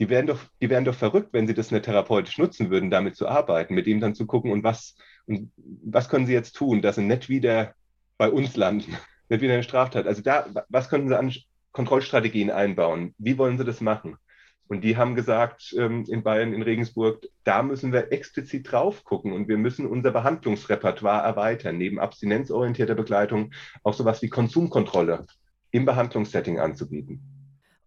Die 0.00 0.08
wären, 0.08 0.26
doch, 0.26 0.40
die 0.62 0.70
wären 0.70 0.86
doch 0.86 0.94
verrückt, 0.94 1.28
wenn 1.32 1.46
sie 1.46 1.52
das 1.52 1.70
nicht 1.70 1.84
therapeutisch 1.84 2.38
nutzen 2.38 2.70
würden, 2.70 2.90
damit 2.90 3.16
zu 3.16 3.28
arbeiten, 3.28 3.74
mit 3.74 3.86
ihm 3.86 4.00
dann 4.00 4.14
zu 4.14 4.26
gucken 4.26 4.50
und 4.50 4.64
was, 4.64 4.96
und 5.26 5.52
was 5.56 6.08
können 6.08 6.26
sie 6.26 6.32
jetzt 6.32 6.56
tun, 6.56 6.80
dass 6.80 6.96
sie 6.96 7.02
nicht 7.02 7.28
wieder 7.28 7.74
bei 8.16 8.30
uns 8.30 8.56
landen, 8.56 8.96
nicht 9.28 9.42
wieder 9.42 9.52
eine 9.52 9.62
Straftat. 9.62 10.06
Also 10.06 10.22
da, 10.22 10.46
was 10.70 10.88
könnten 10.88 11.08
sie 11.08 11.18
an 11.18 11.32
Kontrollstrategien 11.72 12.50
einbauen? 12.50 13.14
Wie 13.18 13.36
wollen 13.36 13.58
sie 13.58 13.64
das 13.64 13.82
machen? 13.82 14.16
Und 14.68 14.84
die 14.84 14.96
haben 14.96 15.16
gesagt, 15.16 15.74
ähm, 15.76 16.04
in 16.08 16.22
Bayern, 16.22 16.54
in 16.54 16.62
Regensburg, 16.62 17.26
da 17.44 17.62
müssen 17.62 17.92
wir 17.92 18.12
explizit 18.12 18.70
drauf 18.70 19.04
gucken 19.04 19.32
und 19.32 19.48
wir 19.48 19.58
müssen 19.58 19.84
unser 19.84 20.12
Behandlungsrepertoire 20.12 21.24
erweitern, 21.24 21.76
neben 21.76 21.98
abstinenzorientierter 21.98 22.94
Begleitung 22.94 23.52
auch 23.82 23.94
sowas 23.94 24.22
wie 24.22 24.28
Konsumkontrolle 24.28 25.26
im 25.72 25.84
Behandlungssetting 25.84 26.60
anzubieten. 26.60 27.39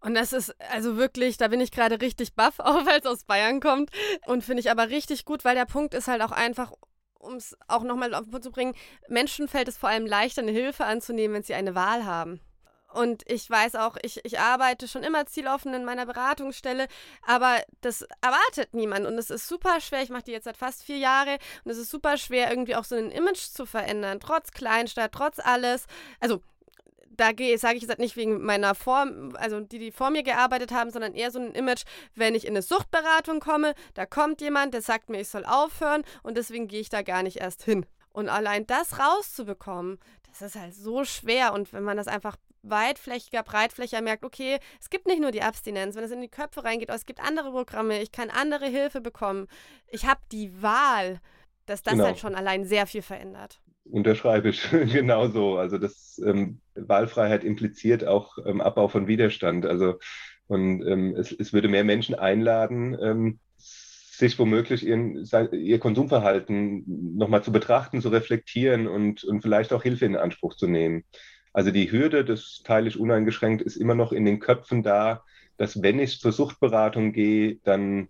Und 0.04 0.14
das 0.14 0.34
ist 0.34 0.54
also 0.70 0.98
wirklich, 0.98 1.38
da 1.38 1.48
bin 1.48 1.62
ich 1.62 1.70
gerade 1.72 2.02
richtig 2.02 2.34
baff, 2.34 2.60
auch 2.60 2.84
weil 2.84 3.00
es 3.00 3.06
aus 3.06 3.24
Bayern 3.24 3.60
kommt. 3.60 3.90
Und 4.26 4.44
finde 4.44 4.60
ich 4.60 4.70
aber 4.70 4.90
richtig 4.90 5.24
gut, 5.24 5.46
weil 5.46 5.54
der 5.54 5.64
Punkt 5.64 5.94
ist 5.94 6.08
halt 6.08 6.20
auch 6.20 6.30
einfach, 6.30 6.72
um 7.18 7.36
es 7.36 7.56
auch 7.68 7.82
nochmal 7.82 8.14
auf 8.14 8.24
den 8.24 8.30
Punkt 8.30 8.44
zu 8.44 8.52
bringen, 8.52 8.74
Menschen 9.08 9.48
fällt 9.48 9.66
es 9.66 9.78
vor 9.78 9.88
allem 9.88 10.04
leichter, 10.04 10.42
eine 10.42 10.52
Hilfe 10.52 10.84
anzunehmen, 10.84 11.36
wenn 11.36 11.42
sie 11.42 11.54
eine 11.54 11.74
Wahl 11.74 12.04
haben. 12.04 12.40
Und 12.92 13.28
ich 13.28 13.48
weiß 13.48 13.76
auch, 13.76 13.96
ich, 14.02 14.20
ich 14.24 14.38
arbeite 14.38 14.88
schon 14.88 15.02
immer 15.02 15.24
zieloffen 15.24 15.72
in 15.72 15.86
meiner 15.86 16.04
Beratungsstelle, 16.04 16.86
aber 17.22 17.60
das 17.80 18.06
erwartet 18.20 18.74
niemand. 18.74 19.06
Und 19.06 19.18
es 19.18 19.30
ist 19.30 19.48
super 19.48 19.80
schwer. 19.80 20.02
Ich 20.02 20.10
mache 20.10 20.24
die 20.24 20.32
jetzt 20.32 20.44
seit 20.44 20.58
fast 20.58 20.84
vier 20.84 20.98
Jahren 20.98 21.38
und 21.64 21.70
es 21.72 21.78
ist 21.78 21.90
super 21.90 22.18
schwer, 22.18 22.50
irgendwie 22.50 22.76
auch 22.76 22.84
so 22.84 22.94
ein 22.94 23.10
Image 23.10 23.40
zu 23.40 23.64
verändern, 23.64 24.20
trotz 24.20 24.52
Kleinstadt, 24.52 25.12
trotz 25.12 25.38
alles. 25.40 25.86
Also 26.20 26.42
da 27.16 27.26
sage 27.56 27.76
ich 27.76 27.82
jetzt 27.82 27.98
nicht 27.98 28.16
wegen 28.16 28.42
meiner 28.42 28.74
Form, 28.74 29.34
also 29.36 29.60
die, 29.60 29.78
die 29.78 29.92
vor 29.92 30.10
mir 30.10 30.22
gearbeitet 30.22 30.72
haben, 30.72 30.90
sondern 30.90 31.14
eher 31.14 31.30
so 31.30 31.38
ein 31.38 31.52
Image, 31.52 31.84
wenn 32.14 32.34
ich 32.34 32.44
in 32.44 32.50
eine 32.50 32.62
Suchtberatung 32.62 33.40
komme, 33.40 33.74
da 33.94 34.06
kommt 34.06 34.40
jemand, 34.40 34.74
der 34.74 34.82
sagt 34.82 35.10
mir, 35.10 35.20
ich 35.20 35.28
soll 35.28 35.44
aufhören 35.44 36.02
und 36.22 36.36
deswegen 36.36 36.68
gehe 36.68 36.80
ich 36.80 36.88
da 36.88 37.02
gar 37.02 37.22
nicht 37.22 37.38
erst 37.38 37.62
hin. 37.62 37.86
Und 38.12 38.28
allein 38.28 38.66
das 38.66 38.98
rauszubekommen, 38.98 39.98
das 40.28 40.42
ist 40.42 40.60
halt 40.60 40.74
so 40.74 41.04
schwer. 41.04 41.52
Und 41.52 41.72
wenn 41.72 41.82
man 41.82 41.96
das 41.96 42.06
einfach 42.06 42.36
weitflächiger, 42.62 43.42
breitflächiger 43.42 44.02
merkt, 44.02 44.24
okay, 44.24 44.58
es 44.80 44.90
gibt 44.90 45.06
nicht 45.06 45.20
nur 45.20 45.30
die 45.30 45.42
Abstinenz, 45.42 45.96
wenn 45.96 46.04
es 46.04 46.10
in 46.10 46.20
die 46.20 46.28
Köpfe 46.28 46.64
reingeht, 46.64 46.90
es 46.90 47.06
gibt 47.06 47.20
andere 47.20 47.50
Programme, 47.50 48.00
ich 48.00 48.12
kann 48.12 48.30
andere 48.30 48.66
Hilfe 48.66 49.00
bekommen. 49.00 49.48
Ich 49.88 50.06
habe 50.06 50.20
die 50.32 50.62
Wahl, 50.62 51.20
dass 51.66 51.82
das 51.82 51.94
genau. 51.94 52.04
halt 52.04 52.18
schon 52.18 52.34
allein 52.34 52.64
sehr 52.64 52.86
viel 52.86 53.02
verändert. 53.02 53.60
Unterschreibe 53.84 54.48
ich 54.48 54.70
genauso. 54.70 55.56
Also 55.56 55.78
das 55.78 56.20
ähm, 56.24 56.60
Wahlfreiheit 56.74 57.44
impliziert 57.44 58.06
auch 58.06 58.38
ähm, 58.44 58.60
Abbau 58.60 58.88
von 58.88 59.06
Widerstand. 59.06 59.66
Also 59.66 59.98
und 60.46 60.86
ähm, 60.86 61.14
es, 61.16 61.32
es, 61.32 61.52
würde 61.52 61.68
mehr 61.68 61.84
Menschen 61.84 62.14
einladen, 62.14 62.96
ähm, 63.00 63.38
sich 63.56 64.38
womöglich 64.38 64.86
ihren, 64.86 65.26
ihr 65.52 65.78
Konsumverhalten 65.78 66.84
nochmal 67.16 67.42
zu 67.42 67.50
betrachten, 67.50 68.00
zu 68.00 68.10
reflektieren 68.10 68.86
und, 68.86 69.24
und 69.24 69.40
vielleicht 69.40 69.72
auch 69.72 69.82
Hilfe 69.82 70.04
in 70.04 70.16
Anspruch 70.16 70.54
zu 70.54 70.66
nehmen. 70.66 71.04
Also 71.52 71.70
die 71.70 71.90
Hürde, 71.90 72.24
das 72.24 72.62
teile 72.64 72.88
ich 72.88 72.98
uneingeschränkt, 72.98 73.62
ist 73.62 73.76
immer 73.76 73.94
noch 73.94 74.12
in 74.12 74.24
den 74.24 74.40
Köpfen 74.40 74.82
da, 74.82 75.24
dass 75.56 75.82
wenn 75.82 75.98
ich 75.98 76.20
zur 76.20 76.32
Suchtberatung 76.32 77.12
gehe, 77.12 77.58
dann 77.64 78.08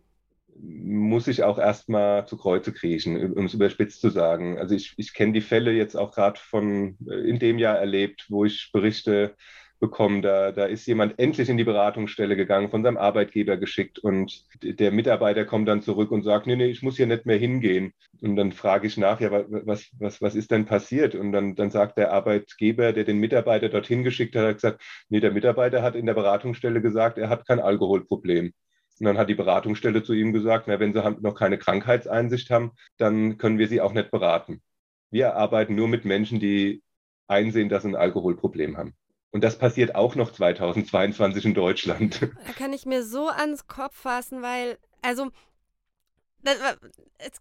muss 0.61 1.28
ich 1.28 1.42
auch 1.42 1.59
erstmal 1.59 2.26
zu 2.26 2.36
Kreuze 2.36 2.72
kriechen, 2.72 3.34
um 3.34 3.46
es 3.46 3.55
überspitzt 3.55 4.00
zu 4.00 4.11
sagen. 4.11 4.59
Also 4.59 4.74
ich, 4.74 4.94
ich 4.96 5.14
kenne 5.14 5.32
die 5.32 5.40
Fälle 5.40 5.72
jetzt 5.72 5.96
auch 5.96 6.12
gerade 6.12 6.38
von 6.38 6.96
äh, 7.09 7.28
in 7.28 7.38
dem 7.38 7.59
Jahr 7.59 7.78
erlebt, 7.78 8.26
wo 8.28 8.44
ich 8.44 8.70
Berichte 8.72 9.34
bekommen. 9.80 10.22
Da, 10.22 10.52
da 10.52 10.64
ist 10.64 10.86
jemand 10.86 11.18
endlich 11.18 11.48
in 11.48 11.57
die 11.57 11.64
Beratungsstelle 11.64 12.36
gegangen, 12.36 12.70
von 12.70 12.82
seinem 12.82 12.96
Arbeitgeber 12.96 13.57
geschickt 13.57 13.98
und 13.98 14.44
der 14.62 14.92
Mitarbeiter 14.92 15.44
kommt 15.44 15.68
dann 15.68 15.82
zurück 15.82 16.11
und 16.11 16.22
sagt, 16.22 16.46
nee, 16.46 16.57
nee, 16.57 16.66
ich 16.66 16.82
muss 16.82 16.96
hier 16.96 17.07
nicht 17.07 17.26
mehr 17.26 17.36
hingehen. 17.36 17.92
Und 18.20 18.36
dann 18.36 18.52
frage 18.52 18.86
ich 18.86 18.96
nach, 18.96 19.20
ja, 19.20 19.30
was, 19.30 19.90
was, 19.98 20.22
was 20.22 20.34
ist 20.34 20.50
denn 20.50 20.64
passiert? 20.64 21.14
Und 21.14 21.32
dann, 21.32 21.55
dann 21.55 21.70
sagt 21.70 21.98
der 21.98 22.12
Arbeitgeber, 22.12 22.92
der 22.92 23.05
den 23.05 23.18
Mitarbeiter 23.18 23.68
dorthin 23.68 24.05
geschickt 24.05 24.36
hat, 24.36 24.46
hat 24.46 24.55
gesagt, 24.55 24.82
nee, 25.09 25.20
der 25.20 25.32
Mitarbeiter 25.32 25.82
hat 25.82 25.96
in 25.96 26.07
der 26.07 26.14
Beratungsstelle 26.14 26.80
gesagt, 26.80 27.18
er 27.18 27.28
hat 27.28 27.46
kein 27.46 27.61
Alkoholproblem. 27.61 28.52
Und 29.01 29.07
dann 29.07 29.18
hat 29.18 29.28
die 29.28 29.34
Beratungsstelle 29.34 30.03
zu 30.03 30.12
ihm 30.12 30.32
gesagt, 30.32 30.68
na, 30.68 30.78
wenn 30.78 30.92
Sie 30.92 31.03
noch 31.20 31.34
keine 31.34 31.59
Krankheitseinsicht 31.59 32.51
haben, 32.51 32.72
dann 32.97 33.38
können 33.38 33.59
wir 33.59 33.68
Sie 33.68 33.80
auch 33.80 33.92
nicht 33.92 34.11
beraten. 34.11 34.62
Wir 35.11 35.34
arbeiten 35.34 35.74
nur 35.74 35.88
mit 35.88 36.05
Menschen, 36.05 36.40
die 36.40 36.82
einsehen, 37.26 37.68
dass 37.68 37.82
sie 37.82 37.90
ein 37.90 37.97
Alkoholproblem 37.97 38.76
haben. 38.76 38.95
Und 39.30 39.42
das 39.42 39.59
passiert 39.59 39.95
auch 39.95 40.14
noch 40.14 40.32
2022 40.32 41.45
in 41.45 41.55
Deutschland. 41.55 42.22
Da 42.22 42.53
kann 42.53 42.72
ich 42.72 42.86
mir 42.86 43.03
so 43.03 43.28
ans 43.28 43.66
Kopf 43.66 43.97
fassen, 43.97 44.42
weil, 44.42 44.78
also, 45.03 45.30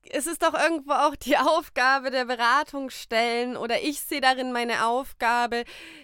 es 0.09 0.27
ist 0.27 0.43
doch 0.43 0.53
irgendwo 0.53 0.93
auch 0.93 1.15
die 1.15 1.37
Aufgabe 1.37 2.11
der 2.11 2.25
Beratungsstellen 2.25 3.57
oder 3.57 3.81
ich 3.81 4.01
sehe 4.01 4.21
darin 4.21 4.51
meine 4.51 4.85
Aufgabe, 4.85 5.63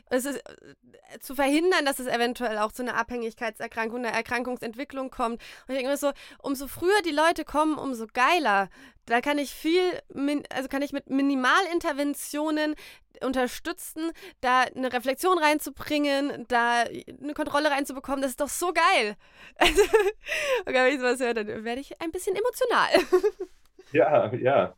es 0.10 0.26
ist, 0.26 0.38
äh, 0.38 1.20
zu 1.20 1.36
verhindern, 1.36 1.86
dass 1.86 2.00
es 2.00 2.08
eventuell 2.08 2.58
auch 2.58 2.72
zu 2.72 2.84
einer 2.84 2.96
Abhängigkeitserkrankung, 2.96 4.00
einer 4.00 4.16
Erkrankungsentwicklung 4.16 5.10
kommt. 5.10 5.42
Und 5.42 5.70
ich 5.70 5.76
denke 5.76 5.90
mir 5.90 5.98
so, 5.98 6.12
umso 6.40 6.68
früher 6.68 7.02
die 7.04 7.12
Leute 7.12 7.46
kommen, 7.46 7.78
umso 7.78 8.06
geiler. 8.08 8.70
Da 9.06 9.22
kann 9.22 9.40
ich 9.40 9.52
viel, 9.52 9.82
also 10.54 10.68
kann 10.70 10.84
ich 10.84 10.94
mit 10.94 11.10
Minimalinterventionen 11.10 12.76
unterstützen, 13.22 14.12
da 14.42 14.62
eine 14.62 14.92
Reflexion 14.94 15.38
reinzubringen, 15.38 16.46
da 16.48 16.84
eine 17.22 17.34
Kontrolle 17.34 17.72
reinzubekommen, 17.72 18.22
das 18.22 18.32
ist 18.32 18.42
doch 18.42 18.50
so 18.50 18.74
geil. 18.74 19.16
Also, 19.58 19.82
wenn 20.66 20.94
ich 20.94 21.00
sowas 21.00 21.20
höre, 21.20 21.34
dann 21.34 21.48
werde 21.64 21.82
ich 21.82 22.02
ein 22.02 22.12
bisschen 22.12 22.36
emotional. 22.36 22.90
Ja, 23.92 24.32
ja. 24.36 24.76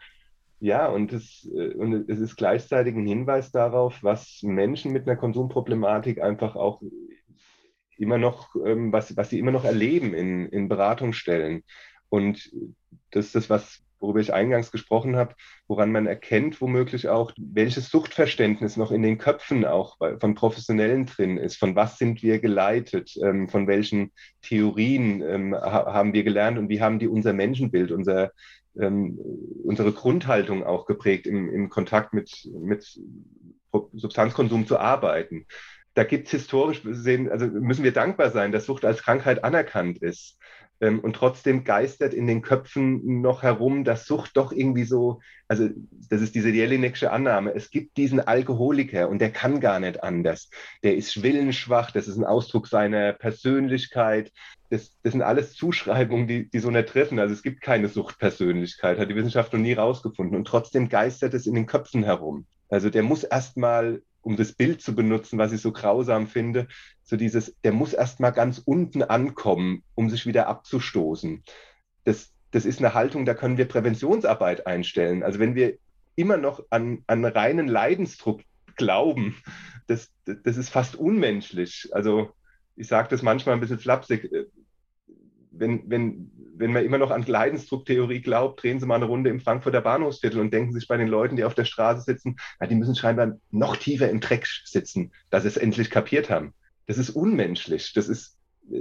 Ja, 0.60 0.88
und 0.88 1.12
es, 1.12 1.50
äh, 1.54 1.74
und 1.74 2.10
es 2.10 2.20
ist 2.20 2.38
gleichzeitig 2.38 2.96
ein 2.96 3.06
Hinweis 3.06 3.52
darauf, 3.52 4.04
was 4.04 4.42
Menschen 4.44 4.94
mit 4.94 5.08
einer 5.08 5.18
Konsumproblematik 5.18 6.22
einfach 6.22 6.56
auch 6.56 6.82
immer 7.98 8.18
noch, 8.18 8.56
ähm, 8.66 8.92
was, 8.94 9.16
was 9.18 9.30
sie 9.30 9.40
immer 9.40 9.52
noch 9.52 9.66
erleben 9.66 10.14
in, 10.14 10.48
in 10.48 10.70
Beratungsstellen. 10.70 11.64
Und 12.10 12.52
das 13.12 13.28
ist 13.28 13.36
das, 13.36 13.50
was 13.50 13.84
worüber 14.02 14.20
ich 14.20 14.34
eingangs 14.34 14.72
gesprochen 14.72 15.16
habe, 15.16 15.36
woran 15.68 15.92
man 15.92 16.08
erkennt 16.08 16.60
womöglich 16.60 17.08
auch, 17.08 17.32
welches 17.38 17.90
Suchtverständnis 17.90 18.76
noch 18.76 18.92
in 18.92 19.04
den 19.04 19.18
Köpfen 19.18 19.66
auch 19.66 19.98
von 20.20 20.36
Professionellen 20.36 21.06
drin 21.06 21.38
ist. 21.38 21.58
Von 21.58 21.76
was 21.76 21.98
sind 21.98 22.24
wir 22.24 22.40
geleitet? 22.40 23.16
Ähm, 23.24 23.48
von 23.48 23.68
welchen 23.68 24.12
Theorien 24.42 25.22
ähm, 25.22 25.56
haben 25.56 26.14
wir 26.14 26.24
gelernt 26.24 26.58
und 26.58 26.70
wie 26.70 26.82
haben 26.82 27.00
die 27.00 27.08
unser 27.08 27.34
Menschenbild, 27.34 27.92
unser, 27.92 28.32
ähm, 28.78 29.20
unsere 29.64 29.92
Grundhaltung 29.92 30.64
auch 30.64 30.86
geprägt, 30.86 31.28
im, 31.28 31.50
im 31.50 31.70
Kontakt 31.70 32.14
mit, 32.14 32.50
mit 32.54 33.00
Substanzkonsum 33.94 34.68
zu 34.68 34.80
arbeiten? 34.80 35.46
Da 35.94 36.06
gibt 36.06 36.28
es 36.28 36.32
historisch 36.32 36.84
gesehen, 36.84 37.30
also 37.30 37.48
müssen 37.48 37.84
wir 37.84 37.92
dankbar 37.92 38.32
sein, 38.32 38.54
dass 38.54 38.66
Sucht 38.66 38.86
als 38.86 39.04
Krankheit 39.04 39.44
anerkannt 39.44 39.98
ist. 39.98 40.38
Ähm, 40.82 41.00
und 41.00 41.16
trotzdem 41.16 41.64
geistert 41.64 42.14
in 42.14 42.26
den 42.28 42.42
Köpfen 42.42 43.22
noch 43.22 43.44
herum, 43.44 43.84
dass 43.84 44.06
Sucht 44.06 44.36
doch 44.36 44.52
irgendwie 44.52 44.84
so, 44.84 45.22
also 45.48 45.70
das 46.10 46.22
ist 46.22 46.34
diese 46.34 46.50
Jelinek'sche 46.50 47.08
Annahme, 47.08 47.54
es 47.54 47.70
gibt 47.70 47.98
diesen 47.98 48.20
Alkoholiker 48.20 49.08
und 49.08 49.20
der 49.20 49.32
kann 49.32 49.60
gar 49.60 49.80
nicht 49.80 50.04
anders. 50.04 50.50
Der 50.84 50.96
ist 50.96 51.22
willensschwach, 51.22 51.92
das 51.92 52.08
ist 52.08 52.18
ein 52.18 52.26
Ausdruck 52.26 52.68
seiner 52.68 53.14
Persönlichkeit. 53.14 54.32
Das, 54.72 54.98
das 55.04 55.12
sind 55.12 55.22
alles 55.22 55.54
Zuschreibungen, 55.54 56.28
die, 56.28 56.50
die 56.50 56.60
so 56.60 56.72
nicht 56.72 56.90
treffen. 56.90 57.20
Also 57.20 57.34
es 57.34 57.44
gibt 57.44 57.62
keine 57.62 57.88
Suchtpersönlichkeit, 57.88 58.98
hat 58.98 59.10
die 59.10 59.16
Wissenschaft 59.16 59.54
noch 59.54 59.60
nie 59.60 59.74
rausgefunden. 59.74 60.36
Und 60.36 60.46
trotzdem 60.46 60.90
geistert 60.90 61.34
es 61.36 61.46
in 61.46 61.56
den 61.56 61.68
Köpfen 61.68 62.04
herum. 62.04 62.48
Also 62.70 62.90
der 62.90 63.04
muss 63.04 63.24
erstmal 63.24 64.02
um 64.22 64.36
das 64.38 64.54
Bild 64.54 64.82
zu 64.82 64.96
benutzen, 64.96 65.38
was 65.40 65.52
ich 65.52 65.62
so 65.62 65.72
grausam 65.72 66.28
finde, 66.28 66.68
so 67.04 67.18
dieses, 67.18 67.56
der 67.64 67.74
muss 67.74 67.94
erst 67.94 68.20
mal 68.20 68.32
ganz 68.32 68.60
unten 68.64 69.04
ankommen, 69.04 69.84
um 69.96 70.10
sich 70.10 70.26
wieder 70.26 70.48
abzustoßen. 70.48 71.44
Das, 72.04 72.32
das 72.52 72.66
ist 72.66 72.80
eine 72.80 72.94
Haltung, 72.94 73.26
da 73.26 73.34
können 73.34 73.58
wir 73.58 73.68
Präventionsarbeit 73.68 74.68
einstellen. 74.68 75.24
Also 75.24 75.40
wenn 75.40 75.56
wir 75.56 75.78
immer 76.16 76.38
noch 76.38 76.64
an, 76.70 77.04
an 77.08 77.26
reinen 77.26 77.68
Leidensdruck 77.68 78.42
glauben, 78.76 79.38
das, 79.88 80.12
das 80.26 80.58
ist 80.58 80.70
fast 80.70 80.96
unmenschlich. 80.96 81.90
Also 81.92 82.32
ich 82.76 82.88
sage 82.88 83.10
das 83.10 83.22
manchmal 83.22 83.56
ein 83.56 83.62
bisschen 83.62 83.80
flapsig. 83.80 84.30
Wenn, 85.62 85.84
wenn, 85.90 86.32
wenn 86.56 86.74
man 86.74 86.84
immer 86.84 86.98
noch 86.98 87.12
an 87.12 87.24
Leidensdrucktheorie 87.24 88.22
glaubt, 88.22 88.62
drehen 88.62 88.80
Sie 88.80 88.88
mal 88.88 88.96
eine 88.96 89.06
Runde 89.06 89.30
im 89.30 89.40
Frankfurter 89.40 89.82
Bahnhofsviertel 89.82 90.40
und 90.40 90.52
denken 90.52 90.74
sich 90.74 90.88
bei 90.88 90.98
den 90.98 91.08
Leuten, 91.08 91.36
die 91.36 91.44
auf 91.44 91.54
der 91.54 91.66
Straße 91.66 92.02
sitzen, 92.02 92.38
ja, 92.60 92.66
die 92.66 92.76
müssen 92.76 92.96
scheinbar 92.96 93.38
noch 93.52 93.78
tiefer 93.78 94.10
im 94.10 94.20
Dreck 94.20 94.48
sitzen, 94.66 95.12
dass 95.30 95.44
sie 95.44 95.50
es 95.50 95.58
endlich 95.58 95.92
kapiert 95.92 96.32
haben. 96.32 96.54
Das 96.88 96.98
ist 96.98 97.12
unmenschlich. 97.12 97.94
Das 97.94 98.10
ist, 98.10 98.40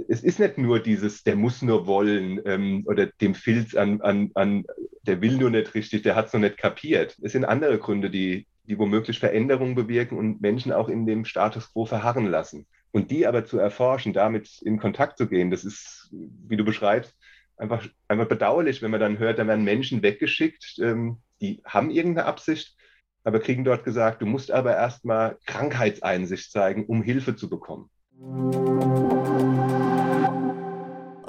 es 0.09 0.23
ist 0.23 0.39
nicht 0.39 0.57
nur 0.57 0.79
dieses, 0.79 1.23
der 1.23 1.35
muss 1.35 1.61
nur 1.61 1.85
wollen 1.85 2.41
ähm, 2.45 2.83
oder 2.87 3.05
dem 3.05 3.35
Filz 3.35 3.75
an, 3.75 4.01
an, 4.01 4.31
an, 4.33 4.65
der 5.03 5.21
will 5.21 5.37
nur 5.37 5.51
nicht 5.51 5.75
richtig, 5.75 6.01
der 6.01 6.15
hat 6.15 6.27
es 6.27 6.33
noch 6.33 6.41
nicht 6.41 6.57
kapiert. 6.57 7.15
Es 7.21 7.33
sind 7.33 7.45
andere 7.45 7.77
Gründe, 7.77 8.09
die, 8.09 8.47
die 8.63 8.79
womöglich 8.79 9.19
Veränderungen 9.19 9.75
bewirken 9.75 10.17
und 10.17 10.41
Menschen 10.41 10.71
auch 10.71 10.89
in 10.89 11.05
dem 11.05 11.25
Status 11.25 11.71
quo 11.71 11.85
verharren 11.85 12.25
lassen. 12.25 12.65
Und 12.91 13.11
die 13.11 13.25
aber 13.25 13.45
zu 13.45 13.57
erforschen, 13.57 14.13
damit 14.13 14.61
in 14.61 14.79
Kontakt 14.79 15.17
zu 15.17 15.27
gehen, 15.27 15.49
das 15.49 15.63
ist, 15.63 16.09
wie 16.11 16.57
du 16.57 16.65
beschreibst, 16.65 17.15
einfach, 17.57 17.87
einfach 18.07 18.27
bedauerlich, 18.27 18.81
wenn 18.81 18.91
man 18.91 18.99
dann 18.99 19.19
hört, 19.19 19.39
da 19.39 19.47
werden 19.47 19.63
Menschen 19.63 20.01
weggeschickt, 20.01 20.79
ähm, 20.79 21.17
die 21.39 21.61
haben 21.63 21.89
irgendeine 21.89 22.27
Absicht, 22.27 22.75
aber 23.23 23.39
kriegen 23.39 23.63
dort 23.63 23.83
gesagt, 23.83 24.21
du 24.21 24.25
musst 24.25 24.51
aber 24.51 24.75
erstmal 24.75 25.37
Krankheitseinsicht 25.45 26.51
zeigen, 26.51 26.85
um 26.85 27.01
Hilfe 27.03 27.35
zu 27.35 27.49
bekommen. 27.49 27.89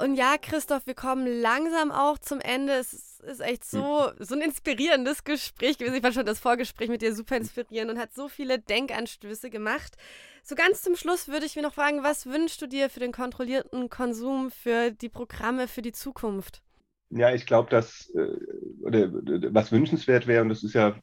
Und 0.03 0.15
ja, 0.15 0.35
Christoph, 0.37 0.85
wir 0.85 0.95
kommen 0.95 1.25
langsam 1.25 1.89
auch 1.89 2.17
zum 2.17 2.41
Ende. 2.41 2.73
Es 2.73 3.21
ist 3.21 3.39
echt 3.39 3.63
so, 3.63 4.11
so 4.19 4.35
ein 4.35 4.41
inspirierendes 4.41 5.23
Gespräch 5.23 5.77
gewesen. 5.77 5.95
Ich 5.95 6.01
fand 6.01 6.13
schon 6.13 6.25
das 6.25 6.39
Vorgespräch 6.39 6.89
mit 6.89 7.01
dir 7.01 7.15
super 7.15 7.37
inspirierend 7.37 7.91
und 7.91 7.97
hat 7.97 8.13
so 8.13 8.27
viele 8.27 8.59
Denkanstöße 8.59 9.49
gemacht. 9.49 9.95
So 10.43 10.55
ganz 10.55 10.81
zum 10.81 10.97
Schluss 10.97 11.29
würde 11.29 11.45
ich 11.45 11.55
mir 11.55 11.61
noch 11.61 11.75
fragen, 11.75 12.03
was 12.03 12.25
wünschst 12.25 12.61
du 12.61 12.67
dir 12.67 12.89
für 12.89 12.99
den 12.99 13.13
kontrollierten 13.13 13.89
Konsum, 13.89 14.51
für 14.51 14.91
die 14.91 15.07
Programme, 15.07 15.69
für 15.69 15.81
die 15.81 15.93
Zukunft? 15.93 16.61
Ja, 17.09 17.33
ich 17.33 17.45
glaube, 17.45 17.69
dass 17.69 18.09
äh, 18.13 18.37
oder, 18.81 19.09
was 19.53 19.71
wünschenswert 19.71 20.27
wäre, 20.27 20.41
und 20.41 20.49
das 20.49 20.65
ist 20.65 20.73
ja 20.73 20.97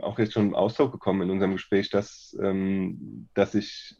auch 0.00 0.18
jetzt 0.18 0.34
schon 0.34 0.48
im 0.48 0.54
Ausdruck 0.54 0.92
gekommen 0.92 1.22
in 1.22 1.30
unserem 1.30 1.52
Gespräch, 1.52 1.88
dass, 1.88 2.36
ähm, 2.42 3.28
dass 3.32 3.52
sich 3.52 3.96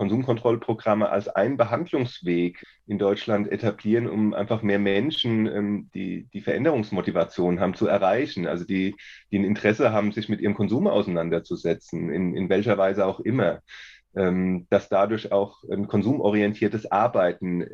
Konsumkontrollprogramme 0.00 1.10
als 1.10 1.28
einen 1.28 1.58
Behandlungsweg 1.58 2.64
in 2.86 2.98
Deutschland 2.98 3.52
etablieren, 3.52 4.08
um 4.08 4.32
einfach 4.32 4.62
mehr 4.62 4.78
Menschen, 4.78 5.46
ähm, 5.46 5.90
die 5.94 6.26
die 6.32 6.40
Veränderungsmotivation 6.40 7.60
haben, 7.60 7.74
zu 7.74 7.86
erreichen. 7.86 8.46
Also 8.46 8.64
die, 8.64 8.96
die 9.30 9.38
ein 9.38 9.44
Interesse 9.44 9.92
haben, 9.92 10.10
sich 10.12 10.30
mit 10.30 10.40
ihrem 10.40 10.54
Konsum 10.54 10.86
auseinanderzusetzen, 10.86 12.10
in, 12.10 12.34
in 12.34 12.48
welcher 12.48 12.78
Weise 12.78 13.04
auch 13.04 13.20
immer. 13.20 13.60
Ähm, 14.16 14.66
dass 14.70 14.88
dadurch 14.88 15.32
auch 15.32 15.62
ein 15.70 15.86
konsumorientiertes 15.86 16.90
Arbeiten 16.90 17.60
äh, 17.60 17.68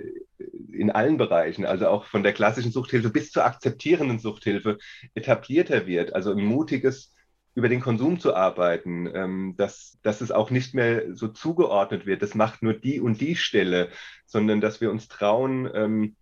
in 0.72 0.90
allen 0.90 1.18
Bereichen, 1.18 1.64
also 1.64 1.86
auch 1.86 2.06
von 2.06 2.24
der 2.24 2.32
klassischen 2.32 2.72
Suchthilfe 2.72 3.10
bis 3.10 3.30
zur 3.30 3.44
akzeptierenden 3.46 4.18
Suchthilfe, 4.18 4.78
etablierter 5.14 5.86
wird. 5.86 6.12
Also 6.12 6.32
ein 6.32 6.44
mutiges 6.44 7.14
über 7.56 7.70
den 7.70 7.80
Konsum 7.80 8.20
zu 8.20 8.36
arbeiten, 8.36 9.10
ähm, 9.12 9.54
dass, 9.56 9.98
dass 10.02 10.20
es 10.20 10.30
auch 10.30 10.50
nicht 10.50 10.74
mehr 10.74 11.14
so 11.16 11.28
zugeordnet 11.28 12.04
wird, 12.04 12.20
das 12.20 12.34
macht 12.34 12.62
nur 12.62 12.74
die 12.74 13.00
und 13.00 13.20
die 13.20 13.34
Stelle, 13.34 13.88
sondern 14.26 14.60
dass 14.60 14.82
wir 14.82 14.90
uns 14.90 15.08
trauen, 15.08 15.68
ähm, 15.74 16.16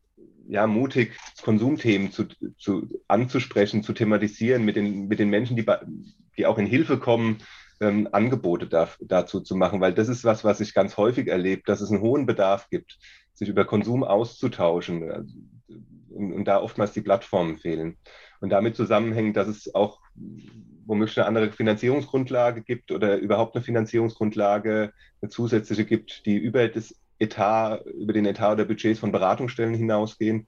ja, 0.47 0.69
mutig 0.69 1.13
Konsumthemen 1.43 2.13
zu, 2.13 2.27
zu, 2.57 2.89
anzusprechen, 3.09 3.83
zu 3.83 3.93
thematisieren, 3.93 4.65
mit 4.65 4.77
den, 4.77 5.09
mit 5.09 5.19
den 5.19 5.29
Menschen, 5.29 5.57
die, 5.57 5.67
die 6.39 6.47
auch 6.47 6.57
in 6.57 6.67
Hilfe 6.67 6.99
kommen, 6.99 7.39
ähm, 7.81 8.09
Angebote 8.13 8.69
da, 8.69 8.89
dazu 9.01 9.41
zu 9.41 9.57
machen, 9.57 9.81
weil 9.81 9.93
das 9.93 10.09
ist 10.09 10.23
was, 10.23 10.45
was 10.45 10.61
ich 10.61 10.73
ganz 10.73 10.97
häufig 10.97 11.27
erlebe, 11.27 11.63
dass 11.67 11.81
es 11.81 11.91
einen 11.91 12.01
hohen 12.01 12.27
Bedarf 12.27 12.69
gibt, 12.71 12.99
sich 13.33 13.49
über 13.49 13.65
Konsum 13.65 14.05
auszutauschen 14.05 15.11
und, 16.11 16.33
und 16.33 16.45
da 16.45 16.61
oftmals 16.61 16.93
die 16.93 17.03
Plattformen 17.03 17.59
fehlen. 17.59 17.97
Und 18.41 18.51
damit 18.51 18.77
zusammenhängt, 18.77 19.37
dass 19.37 19.49
es 19.49 19.75
auch 19.75 20.01
womöglich 20.87 21.19
eine 21.19 21.27
andere 21.27 21.53
Finanzierungsgrundlage 21.53 22.63
gibt 22.63 22.91
oder 22.91 23.17
überhaupt 23.19 23.55
eine 23.55 23.65
Finanzierungsgrundlage, 23.65 24.93
eine 25.21 25.31
zusätzliche 25.31 25.85
gibt, 25.85 26.27
die 26.27 26.37
über 26.37 26.69
das 26.69 26.95
Etat, 27.19 27.85
über 27.87 28.13
den 28.13 28.27
Etat 28.27 28.55
oder 28.55 28.65
Budgets 28.65 29.01
von 29.01 29.13
Beratungsstellen 29.13 29.75
hinausgehen. 29.75 30.47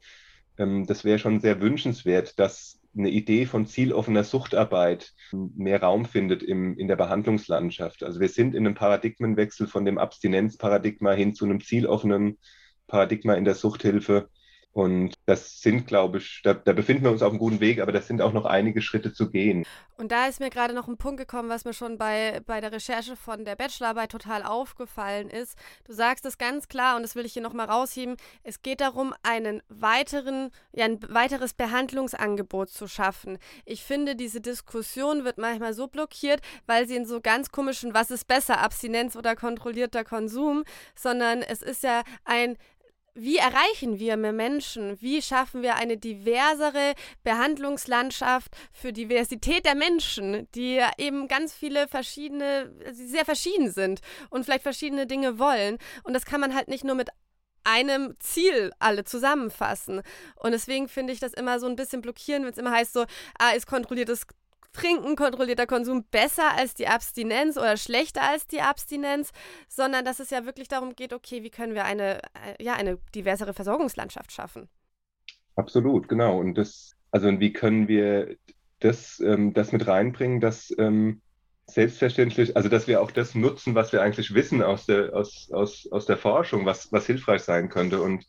Ähm, 0.59 0.87
das 0.87 1.05
wäre 1.05 1.18
schon 1.18 1.41
sehr 1.41 1.61
wünschenswert, 1.61 2.39
dass 2.39 2.80
eine 2.97 3.11
Idee 3.11 3.47
von 3.47 3.66
zieloffener 3.66 4.24
Suchtarbeit 4.24 5.12
mehr 5.32 5.82
Raum 5.82 6.07
findet 6.07 6.43
im, 6.43 6.78
in 6.78 6.89
der 6.89 6.97
Behandlungslandschaft. 6.97 8.03
Also 8.03 8.20
wir 8.20 8.28
sind 8.28 8.55
in 8.55 8.66
einem 8.66 8.74
Paradigmenwechsel 8.74 9.66
von 9.66 9.84
dem 9.84 9.99
Abstinenzparadigma 9.99 11.12
hin 11.12 11.34
zu 11.34 11.45
einem 11.45 11.61
zieloffenen 11.61 12.39
Paradigma 12.87 13.34
in 13.34 13.45
der 13.45 13.55
Suchthilfe. 13.55 14.30
Und 14.77 15.14
das 15.24 15.62
sind, 15.62 15.87
glaube 15.87 16.18
ich, 16.18 16.43
da, 16.45 16.53
da, 16.53 16.74
befinden 16.74 17.05
wir 17.05 17.11
uns 17.11 17.22
auf 17.22 17.31
einem 17.31 17.39
guten 17.39 17.61
Weg, 17.61 17.81
aber 17.81 17.93
das 17.93 18.07
sind 18.07 18.20
auch 18.20 18.35
noch 18.35 18.45
einige 18.45 18.83
Schritte 18.83 19.11
zu 19.11 19.31
gehen. 19.31 19.64
Und 19.97 20.12
da 20.12 20.27
ist 20.27 20.39
mir 20.39 20.51
gerade 20.51 20.74
noch 20.74 20.87
ein 20.87 20.99
Punkt 20.99 21.18
gekommen, 21.18 21.49
was 21.49 21.64
mir 21.64 21.72
schon 21.72 21.97
bei, 21.97 22.43
bei 22.45 22.61
der 22.61 22.72
Recherche 22.72 23.16
von 23.16 23.47
der 23.47 23.57
Bachelorarbeit 23.57 24.11
total 24.11 24.43
aufgefallen 24.43 25.31
ist. 25.31 25.57
Du 25.87 25.95
sagst 25.95 26.27
es 26.27 26.37
ganz 26.37 26.68
klar 26.68 26.97
und 26.97 27.03
das 27.05 27.14
will 27.16 27.24
ich 27.24 27.33
hier 27.33 27.41
nochmal 27.41 27.70
rausheben. 27.70 28.18
Es 28.43 28.61
geht 28.61 28.83
darum, 28.83 29.14
einen 29.22 29.62
weiteren, 29.70 30.51
ja, 30.72 30.85
ein 30.85 31.01
weiteres 31.09 31.55
Behandlungsangebot 31.55 32.68
zu 32.68 32.87
schaffen. 32.87 33.39
Ich 33.64 33.83
finde, 33.83 34.14
diese 34.14 34.43
Diskussion 34.43 35.24
wird 35.24 35.39
manchmal 35.39 35.72
so 35.72 35.87
blockiert, 35.87 36.43
weil 36.66 36.87
sie 36.87 36.97
in 36.97 37.07
so 37.07 37.22
ganz 37.22 37.51
komischen, 37.51 37.95
was 37.95 38.11
ist 38.11 38.29
besser, 38.29 38.61
Abstinenz 38.61 39.16
oder 39.16 39.37
kontrollierter 39.37 40.05
Konsum, 40.05 40.64
sondern 40.95 41.41
es 41.41 41.62
ist 41.62 41.83
ja 41.83 42.03
ein 42.27 42.59
wie 43.17 43.39
erreichen 43.39 43.99
wir 43.99 44.17
mehr 44.17 44.33
Menschen? 44.33 45.01
Wie 45.01 45.23
schaffen 45.23 45.62
wir 45.62 45.77
eine 45.77 45.97
diversere 45.97 46.95
Behandlungslandschaft 47.25 48.55
für 48.73 48.93
Diversität 48.93 49.64
der 49.64 49.75
Menschen, 49.75 50.49
die 50.55 50.83
eben 50.99 51.27
ganz 51.27 51.55
viele 51.55 51.89
verschiedene, 51.89 52.73
sehr 52.93 53.25
verschieden 53.25 53.71
sind 53.71 54.01
und 54.31 54.45
vielleicht 54.45 54.62
verschiedene 54.62 55.07
Dinge 55.07 55.39
wollen? 55.39 55.79
Und 56.05 56.12
das 56.12 56.27
kann 56.27 56.41
man 56.41 56.55
halt 56.55 56.69
nicht 56.69 56.85
nur 56.85 56.95
mit 56.95 57.09
einem 57.64 58.14
Ziel 58.21 58.71
alle 58.79 59.05
zusammenfassen. 59.05 60.03
Und 60.37 60.53
deswegen 60.53 60.89
finde 60.89 61.12
ich 61.12 61.19
das 61.19 61.33
immer 61.33 61.59
so 61.59 61.67
ein 61.67 61.77
bisschen 61.77 62.03
blockierend, 62.03 62.45
wenn 62.45 62.53
es 62.53 62.59
immer 62.59 62.71
heißt 62.71 62.93
so, 62.93 63.07
ah, 63.39 63.51
ist 63.51 63.67
kontrolliertes 63.67 64.27
Trinken, 64.77 65.16
kontrollierter 65.16 65.66
Konsum 65.66 66.05
besser 66.11 66.55
als 66.57 66.74
die 66.74 66.87
Abstinenz 66.87 67.57
oder 67.57 67.77
schlechter 67.77 68.22
als 68.22 68.47
die 68.47 68.61
Abstinenz, 68.61 69.33
sondern 69.68 70.05
dass 70.05 70.20
es 70.20 70.31
ja 70.31 70.45
wirklich 70.45 70.68
darum 70.68 70.95
geht, 70.95 71.12
okay, 71.12 71.43
wie 71.43 71.51
können 71.51 71.74
wir 71.74 71.85
eine, 71.85 72.18
äh, 72.18 72.62
ja, 72.62 72.74
eine 72.74 72.99
diversere 73.14 73.55
Versorgungslandschaft 73.55 74.33
schaffen? 74.33 74.68
Absolut, 75.57 76.09
genau. 76.09 76.39
Und 76.39 76.57
das, 76.57 76.93
also 77.11 77.41
wie 77.41 77.53
können 77.53 77.89
wir 77.89 78.37
das, 78.81 79.18
ähm, 79.20 79.55
das 79.55 79.72
mit 79.72 79.87
reinbringen, 79.87 80.41
dass 80.41 80.72
ähm, 80.77 81.22
selbstverständlich, 81.66 82.57
also 82.57 82.68
dass 82.68 82.87
wir 82.87 83.01
auch 83.01 83.11
das 83.11 83.35
nutzen, 83.35 83.74
was 83.74 83.93
wir 83.93 84.03
eigentlich 84.03 84.35
wissen 84.35 84.62
aus 84.62 84.85
der, 84.87 85.14
aus, 85.16 85.51
aus, 85.51 85.89
aus 85.91 86.07
der 86.07 86.18
Forschung, 86.18 86.66
was, 86.66 86.93
was 86.93 87.07
hilfreich 87.07 87.43
sein 87.43 87.70
könnte. 87.70 88.03
Und 88.03 88.27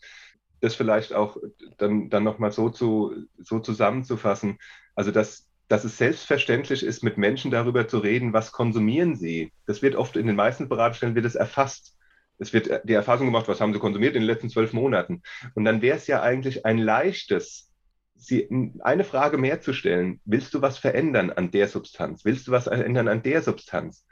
das 0.62 0.76
vielleicht 0.76 1.14
auch 1.14 1.38
dann, 1.78 2.10
dann 2.10 2.24
nochmal 2.24 2.52
so, 2.52 2.70
zu, 2.70 3.14
so 3.38 3.60
zusammenzufassen. 3.60 4.58
Also 4.96 5.12
dass 5.12 5.47
dass 5.68 5.84
es 5.84 5.98
selbstverständlich 5.98 6.84
ist, 6.84 7.04
mit 7.04 7.18
Menschen 7.18 7.52
darüber 7.52 7.88
zu 7.88 8.00
reden, 8.00 8.34
was 8.34 8.52
konsumieren 8.52 9.16
sie. 9.16 9.52
Das 9.66 9.82
wird 9.82 9.96
oft 9.96 10.16
in 10.16 10.28
den 10.28 10.36
meisten 10.36 10.70
Beratungsstellen 10.70 11.16
wird 11.16 11.26
es 11.26 11.36
erfasst. 11.36 11.96
Es 12.40 12.54
wird 12.54 12.82
die 12.84 12.94
Erfassung 12.94 13.28
gemacht, 13.28 13.48
was 13.48 13.60
haben 13.60 13.74
sie 13.74 13.80
konsumiert 13.80 14.16
in 14.16 14.22
den 14.22 14.28
letzten 14.28 14.50
zwölf 14.50 14.72
Monaten. 14.72 15.24
Und 15.56 15.66
dann 15.66 15.82
wäre 15.82 15.98
es 15.98 16.08
ja 16.08 16.22
eigentlich 16.22 16.66
ein 16.66 16.78
leichtes, 16.78 17.72
sie 18.16 18.48
eine 18.80 19.04
Frage 19.04 19.38
mehr 19.38 19.60
zu 19.60 19.74
stellen. 19.74 20.22
Willst 20.24 20.54
du 20.54 20.62
was 20.62 20.78
verändern 20.78 21.32
an 21.32 21.52
der 21.52 21.68
Substanz? 21.68 22.24
Willst 22.24 22.48
du 22.48 22.52
was 22.52 22.66
verändern 22.66 23.08
an 23.08 23.24
der 23.24 23.42
Substanz? 23.42 24.06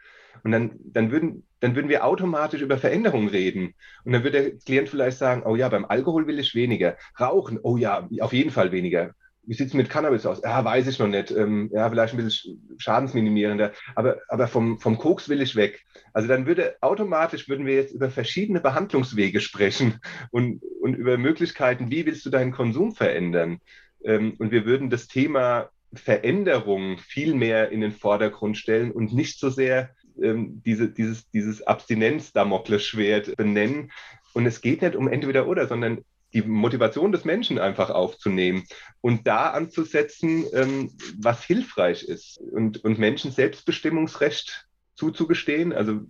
Und 0.44 0.52
dann, 0.52 0.72
dann, 0.84 1.12
würden, 1.12 1.48
dann 1.62 1.76
würden 1.76 1.88
wir 1.88 2.04
automatisch 2.04 2.62
über 2.62 2.78
Veränderungen 2.78 3.30
reden. 3.30 3.74
Und 4.04 4.12
dann 4.12 4.24
würde 4.24 4.42
der 4.42 4.58
Klient 4.58 4.90
vielleicht 4.90 5.18
sagen, 5.18 5.44
oh 5.46 5.56
ja, 5.56 5.70
beim 5.70 5.86
Alkohol 5.86 6.28
will 6.28 6.40
ich 6.40 6.54
weniger. 6.56 6.98
Rauchen, 7.18 7.60
oh 7.64 7.78
ja, 7.78 8.10
auf 8.20 8.34
jeden 8.34 8.52
Fall 8.52 8.72
weniger 8.74 9.14
wie 9.48 9.54
sieht 9.54 9.68
es 9.68 9.74
mit 9.74 9.90
Cannabis 9.90 10.26
aus? 10.26 10.42
Ja, 10.44 10.64
weiß 10.64 10.88
ich 10.88 11.00
noch 11.00 11.08
nicht. 11.08 11.32
Ähm, 11.32 11.70
ja, 11.74 11.90
vielleicht 11.90 12.14
ein 12.14 12.24
bisschen 12.24 12.76
schadensminimierender. 12.78 13.72
Aber, 13.96 14.18
aber 14.28 14.48
vom, 14.48 14.80
vom 14.80 14.98
Koks 14.98 15.30
will 15.30 15.42
ich 15.42 15.56
weg. 15.56 15.84
Also 16.14 16.28
dann 16.28 16.46
würde 16.46 16.76
automatisch 16.82 17.48
würden 17.50 17.66
wir 17.66 17.76
jetzt 17.76 17.94
über 17.94 18.10
verschiedene 18.10 18.60
Behandlungswege 18.60 19.42
sprechen 19.42 20.00
und, 20.32 20.62
und 20.82 20.96
über 20.96 21.18
Möglichkeiten, 21.18 21.92
wie 21.92 22.06
willst 22.06 22.26
du 22.26 22.30
deinen 22.30 22.52
Konsum 22.52 22.94
verändern? 22.94 23.60
Ähm, 24.04 24.36
und 24.40 24.52
wir 24.52 24.66
würden 24.66 24.90
das 24.90 25.08
Thema 25.08 25.70
Veränderung 25.94 26.98
viel 26.98 27.34
mehr 27.34 27.70
in 27.70 27.82
den 27.82 27.92
Vordergrund 27.92 28.58
stellen 28.58 28.92
und 28.92 29.14
nicht 29.14 29.40
so 29.40 29.50
sehr 29.50 29.92
ähm, 30.22 30.62
diese, 30.66 30.90
dieses, 30.90 31.30
dieses 31.30 31.62
Abstinenz-Damoklesschwert 31.62 33.36
benennen. 33.36 33.92
Und 34.34 34.46
es 34.46 34.62
geht 34.62 34.82
nicht 34.82 34.96
um 34.96 35.08
entweder 35.08 35.48
oder, 35.48 35.68
sondern 35.68 36.04
die 36.36 36.42
Motivation 36.42 37.14
des 37.14 37.24
Menschen 37.24 37.60
einfach 37.60 37.90
aufzunehmen 37.90 38.66
und 39.00 39.26
da 39.26 39.52
anzusetzen, 39.52 40.46
ähm, 40.54 40.92
was 41.18 41.44
hilfreich 41.44 42.04
ist 42.04 42.38
und, 42.38 42.84
und 42.84 43.00
Menschen 43.00 43.32
Selbstbestimmungsrecht 43.32 44.68
zuzugestehen. 44.96 45.72
Also 45.72 46.02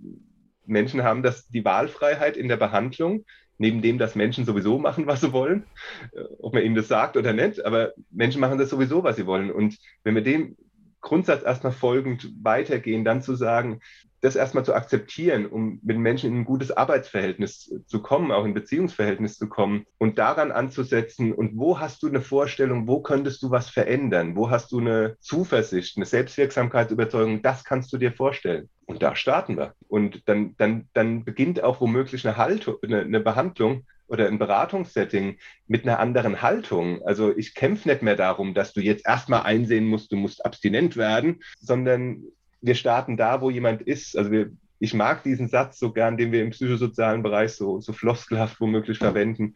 Menschen 0.66 1.04
haben 1.04 1.22
das, 1.22 1.48
die 1.48 1.64
Wahlfreiheit 1.64 2.38
in 2.38 2.48
der 2.48 2.58
Behandlung, 2.58 3.24
neben 3.60 3.84
dem, 3.84 4.00
dass 4.00 4.16
Menschen 4.16 4.46
sowieso 4.46 4.80
machen, 4.80 5.06
was 5.06 5.22
sie 5.22 5.32
wollen, 5.32 5.68
äh, 6.14 6.24
ob 6.40 6.56
man 6.56 6.64
ihnen 6.64 6.76
das 6.76 6.88
sagt 6.88 7.18
oder 7.18 7.32
nicht, 7.32 7.64
aber 7.64 7.94
Menschen 8.10 8.42
machen 8.42 8.58
das 8.58 8.72
sowieso, 8.72 9.04
was 9.04 9.18
sie 9.18 9.28
wollen. 9.28 9.52
Und 9.52 9.78
wenn 10.04 10.16
wir 10.16 10.24
dem 10.24 10.58
Grundsatz 11.02 11.44
erstmal 11.44 11.72
folgend 11.72 12.34
weitergehen, 12.42 13.06
dann 13.06 13.22
zu 13.22 13.36
sagen, 13.36 13.80
das 14.26 14.36
erstmal 14.36 14.66
zu 14.66 14.74
akzeptieren, 14.74 15.46
um 15.46 15.80
mit 15.84 15.98
Menschen 15.98 16.32
in 16.32 16.40
ein 16.40 16.46
gutes 16.46 16.72
Arbeitsverhältnis 16.72 17.74
zu 17.86 18.02
kommen, 18.02 18.32
auch 18.32 18.44
in 18.44 18.54
Beziehungsverhältnis 18.54 19.38
zu 19.38 19.48
kommen 19.48 19.86
und 19.98 20.18
daran 20.18 20.52
anzusetzen. 20.52 21.32
Und 21.32 21.58
wo 21.58 21.80
hast 21.80 22.02
du 22.04 22.08
eine 22.08 22.22
Vorstellung, 22.22 22.88
wo 22.88 23.02
könntest 23.02 23.44
du 23.44 23.52
was 23.52 23.70
verändern? 23.70 24.36
Wo 24.36 24.50
hast 24.50 24.72
du 24.72 24.80
eine 24.80 25.16
Zuversicht, 25.20 25.98
eine 25.98 26.06
Selbstwirksamkeitsüberzeugung? 26.06 27.42
Das 27.42 27.64
kannst 27.64 27.94
du 27.94 27.98
dir 27.98 28.12
vorstellen. 28.12 28.70
Und 28.86 29.04
da 29.04 29.16
starten 29.16 29.58
wir. 29.58 29.74
Und 29.88 30.28
dann, 30.28 30.56
dann, 30.58 30.90
dann 30.94 31.24
beginnt 31.24 31.64
auch 31.64 31.80
womöglich 31.80 32.28
eine, 32.28 32.38
Haltung, 32.38 32.76
eine, 32.84 33.02
eine 33.02 33.20
Behandlung 33.20 33.86
oder 34.08 34.28
ein 34.28 34.40
Beratungssetting 34.40 35.38
mit 35.68 35.84
einer 35.84 36.00
anderen 36.00 36.42
Haltung. 36.42 37.02
Also 37.06 37.36
ich 37.36 37.56
kämpfe 37.56 37.90
nicht 37.90 38.02
mehr 38.02 38.16
darum, 38.16 38.54
dass 38.54 38.74
du 38.74 38.82
jetzt 38.82 39.08
erstmal 39.08 39.44
einsehen 39.44 39.86
musst, 39.86 40.12
du 40.12 40.16
musst 40.16 40.46
abstinent 40.46 40.98
werden, 40.98 41.44
sondern 41.60 42.24
wir 42.62 42.76
starten 42.76 43.18
da, 43.18 43.42
wo 43.42 43.50
jemand 43.50 43.82
ist. 43.82 44.18
Also 44.18 44.32
wir, 44.32 44.52
ich 44.80 44.94
mag 44.94 45.24
diesen 45.24 45.48
Satz 45.48 45.80
so 45.80 45.92
gern, 45.92 46.18
den 46.18 46.32
wir 46.32 46.44
im 46.44 46.52
psychosozialen 46.52 47.24
Bereich 47.24 47.54
so, 47.54 47.80
so 47.80 47.94
floskelhaft 47.94 48.60
womöglich 48.60 48.98
verwenden. 48.98 49.54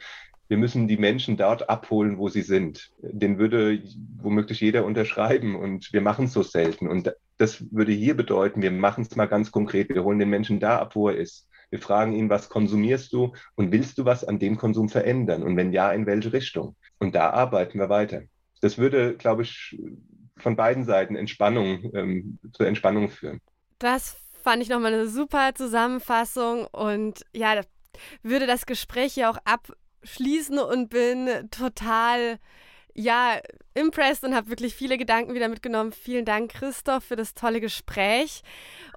Wir 0.47 0.57
müssen 0.57 0.87
die 0.87 0.97
Menschen 0.97 1.37
dort 1.37 1.69
abholen, 1.69 2.17
wo 2.17 2.29
sie 2.29 2.41
sind. 2.41 2.91
Den 3.01 3.37
würde 3.37 3.83
womöglich 4.17 4.61
jeder 4.61 4.83
unterschreiben 4.83 5.55
und 5.55 5.93
wir 5.93 6.01
machen 6.01 6.25
es 6.25 6.33
so 6.33 6.41
selten. 6.41 6.87
Und 6.87 7.13
das 7.37 7.71
würde 7.71 7.91
hier 7.91 8.17
bedeuten, 8.17 8.61
wir 8.61 8.71
machen 8.71 9.03
es 9.03 9.15
mal 9.15 9.27
ganz 9.27 9.51
konkret. 9.51 9.89
Wir 9.89 10.03
holen 10.03 10.19
den 10.19 10.29
Menschen 10.29 10.59
da 10.59 10.79
ab, 10.79 10.95
wo 10.95 11.09
er 11.09 11.17
ist. 11.17 11.47
Wir 11.69 11.79
fragen 11.79 12.13
ihn, 12.13 12.29
was 12.29 12.49
konsumierst 12.49 13.13
du 13.13 13.33
und 13.55 13.71
willst 13.71 13.97
du 13.99 14.05
was 14.05 14.23
an 14.23 14.39
dem 14.39 14.57
Konsum 14.57 14.89
verändern? 14.89 15.43
Und 15.43 15.55
wenn 15.55 15.71
ja, 15.71 15.91
in 15.91 16.07
welche 16.07 16.33
Richtung? 16.33 16.75
Und 16.97 17.13
da 17.13 17.29
arbeiten 17.29 17.77
wir 17.77 17.89
weiter. 17.89 18.23
Das 18.61 18.77
würde, 18.77 19.15
glaube 19.15 19.43
ich, 19.43 19.79
von 20.39 20.55
beiden 20.55 20.83
Seiten 20.85 21.15
Entspannung 21.15 21.91
ähm, 21.93 22.39
zur 22.53 22.67
Entspannung 22.67 23.09
führen. 23.09 23.41
Das 23.79 24.17
fand 24.43 24.61
ich 24.61 24.69
nochmal 24.69 24.93
eine 24.93 25.07
super 25.07 25.53
Zusammenfassung 25.53 26.65
und 26.67 27.25
ja, 27.33 27.61
würde 28.23 28.47
das 28.47 28.65
Gespräch 28.65 29.15
ja 29.15 29.29
auch 29.29 29.37
abschließen 29.45 30.59
und 30.59 30.89
bin 30.89 31.49
total 31.51 32.39
ja, 32.99 33.39
impressed 33.75 34.25
und 34.25 34.35
habe 34.35 34.49
wirklich 34.49 34.75
viele 34.75 34.97
Gedanken 34.97 35.33
wieder 35.33 35.47
mitgenommen. 35.47 35.93
Vielen 35.93 36.25
Dank, 36.25 36.51
Christoph, 36.51 37.05
für 37.05 37.15
das 37.15 37.33
tolle 37.33 37.61
Gespräch. 37.61 38.41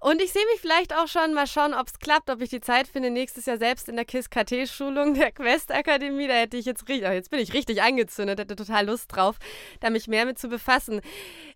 Und 0.01 0.21
ich 0.21 0.33
sehe 0.33 0.45
mich 0.51 0.61
vielleicht 0.61 0.93
auch 0.93 1.07
schon 1.07 1.35
mal 1.35 1.47
schauen, 1.47 1.73
ob 1.73 1.87
es 1.87 2.01
klappt, 2.01 2.29
ob 2.29 2.41
ich 2.41 2.51
die 2.51 2.61
Zeit 2.61 2.89
finde, 2.89 3.11
nächstes 3.11 3.47
Jahr 3.47 3.59
selbst 3.59 3.89
in 3.89 3.95
der 3.95 4.05
KISS-KT-Schulung 4.05 5.15
der 5.15 5.31
Quest-Akademie. 5.33 6.27
Da 6.27 6.35
hätte 6.35 6.57
ich 6.57 6.65
jetzt 6.65 6.89
richtig, 6.89 7.09
oh, 7.09 7.13
jetzt 7.13 7.31
bin 7.31 7.39
ich 7.39 7.53
richtig 7.53 7.81
angezündet, 7.81 8.41
hätte 8.41 8.57
total 8.57 8.87
Lust 8.87 9.15
drauf, 9.15 9.37
da 9.79 9.89
mich 9.89 10.09
mehr 10.09 10.27
mit 10.27 10.37
zu 10.37 10.49
befassen. 10.49 11.01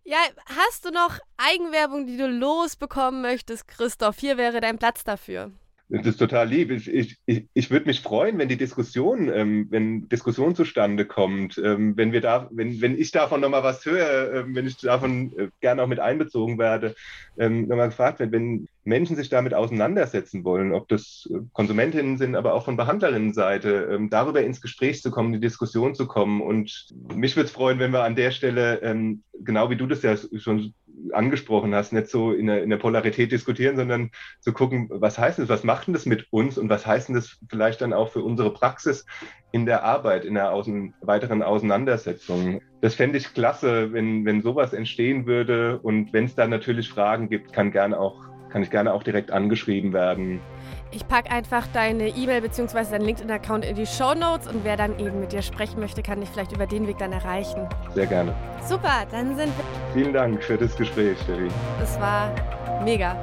Ja, 0.05 0.19
hast 0.57 0.85
du 0.85 0.91
noch 0.91 1.19
Eigenwerbung, 1.39 2.07
die 2.07 2.17
du 2.17 2.29
losbekommen 2.29 3.23
möchtest, 3.23 3.67
Christoph? 3.67 4.19
Hier 4.21 4.37
wäre 4.37 4.61
dein 4.61 4.79
Platz 4.79 5.03
dafür. 5.03 5.51
Das 5.89 6.05
ist 6.05 6.17
total 6.17 6.49
lieb. 6.49 6.73
Ich, 6.73 6.89
ich, 6.89 7.47
ich, 7.55 7.71
würde 7.71 7.87
mich 7.87 8.01
freuen, 8.01 8.39
wenn 8.39 8.49
die 8.49 8.57
Diskussion, 8.57 9.29
ähm, 9.33 9.69
wenn 9.71 10.09
Diskussion 10.09 10.57
zustande 10.57 11.05
kommt, 11.05 11.59
ähm, 11.59 11.97
wenn 11.97 12.11
wir 12.11 12.21
da, 12.21 12.49
wenn, 12.51 12.81
wenn 12.81 12.99
ich 12.99 13.13
davon 13.13 13.41
nochmal 13.41 13.63
was 13.63 13.85
höre, 13.85 14.33
äh, 14.33 14.45
wenn 14.49 14.67
ich 14.67 14.79
davon 14.79 15.33
äh, 15.39 15.49
gerne 15.61 15.83
auch 15.83 15.87
mit 15.87 16.01
einbezogen 16.01 16.59
werde, 16.59 16.97
ähm, 17.39 17.69
nochmal 17.69 17.91
gefragt 17.91 18.19
wird, 18.19 18.33
wenn 18.33 18.67
Menschen 18.83 19.15
sich 19.15 19.29
damit 19.29 19.55
auseinandersetzen 19.55 20.43
wollen, 20.43 20.73
ob 20.73 20.89
das 20.89 21.29
äh, 21.33 21.39
Konsumentinnen 21.53 22.19
sind, 22.19 22.35
aber 22.35 22.55
auch 22.55 22.65
von 22.65 22.77
Behandlerinnenseite, 22.77 23.89
ähm, 23.93 24.11
darüber 24.11 24.43
ins 24.43 24.61
Gespräch 24.61 25.03
zu 25.03 25.13
kommen, 25.13 25.33
die 25.33 25.41
Diskussion 25.41 25.95
zu 25.95 26.09
kommen. 26.09 26.41
Und 26.41 26.89
mich 27.15 27.37
würde 27.37 27.47
es 27.47 27.53
freuen, 27.53 27.79
wenn 27.79 27.93
wir 27.93 28.03
an 28.03 28.17
der 28.17 28.33
Stelle, 28.33 28.83
ähm, 28.83 29.23
genau 29.41 29.71
wie 29.71 29.77
du 29.77 29.87
das 29.87 30.03
ja 30.03 30.17
schon 30.17 30.75
angesprochen 31.13 31.75
hast, 31.75 31.93
nicht 31.93 32.09
so 32.09 32.33
in 32.33 32.47
der, 32.47 32.63
in 32.63 32.71
der 32.71 32.77
Polarität 32.77 33.33
diskutieren, 33.33 33.77
sondern 33.77 34.11
zu 34.41 34.53
gucken, 34.53 34.89
was 34.91 35.19
heißt 35.19 35.39
das, 35.39 35.49
was 35.49 35.65
macht 35.65 35.87
denn 35.87 35.95
das 35.95 36.07
mit 36.07 36.27
uns 36.31 36.59
und 36.59 36.69
was 36.69 36.87
heißt 36.87 37.09
denn 37.09 37.15
das 37.15 37.39
vielleicht 37.49 37.81
dann 37.81 37.93
auch 37.93 38.11
für 38.11 38.23
unsere 38.23 38.53
Praxis 38.53 39.05
in 39.53 39.67
der 39.67 39.85
Arbeit, 39.85 40.25
in 40.25 40.35
der 40.35 40.53
außen, 40.53 40.95
weiteren 41.01 41.43
Auseinandersetzung. 41.43 42.61
Das 42.81 42.95
fände 42.95 43.19
ich 43.19 43.35
klasse, 43.35 43.93
wenn, 43.93 44.25
wenn 44.25 44.43
sowas 44.43 44.73
entstehen 44.73 45.27
würde 45.27 45.79
und 45.79 46.13
wenn 46.13 46.25
es 46.25 46.35
da 46.35 46.47
natürlich 46.47 46.89
Fragen 46.89 47.29
gibt, 47.29 47.53
kann, 47.53 47.71
gern 47.71 47.95
auch, 47.95 48.17
kann 48.57 48.63
ich 48.63 48.71
gerne 48.71 48.95
auch 48.95 49.03
direkt 49.03 49.33
angeschrieben 49.33 49.93
werden. 49.93 50.41
Ich 50.91 51.07
packe 51.07 51.31
einfach 51.31 51.67
deine 51.75 52.09
E-Mail 52.09 52.41
bzw. 52.41 52.91
deinen 52.91 53.05
LinkedIn-Account 53.05 53.67
in 53.67 53.77
die 53.77 53.85
Show 53.85 54.15
Notes 54.15 54.49
und 54.49 54.65
wer 54.65 54.79
dann 54.79 54.99
eben 54.99 55.21
mit 55.21 55.33
dir 55.33 55.43
sprechen 55.43 55.79
möchte, 55.79 56.03
kann 56.03 56.21
dich 56.21 56.31
vielleicht 56.31 56.53
über 56.53 56.67
den 56.67 56.87
Weg 56.87 56.97
dann 56.97 57.13
erreichen. 57.13 57.69
Sehr 57.95 58.07
gerne. 58.07 58.35
Super, 58.67 59.05
dann 59.11 59.37
sind 59.37 59.53
wir. 59.59 59.65
Vielen 59.93 60.15
Dank 60.15 60.43
für 60.43 60.57
das 60.57 60.75
Gespräch, 60.75 61.19
Steffi. 61.21 61.49
Es 61.83 62.01
war 62.01 62.35
mega. 62.83 63.23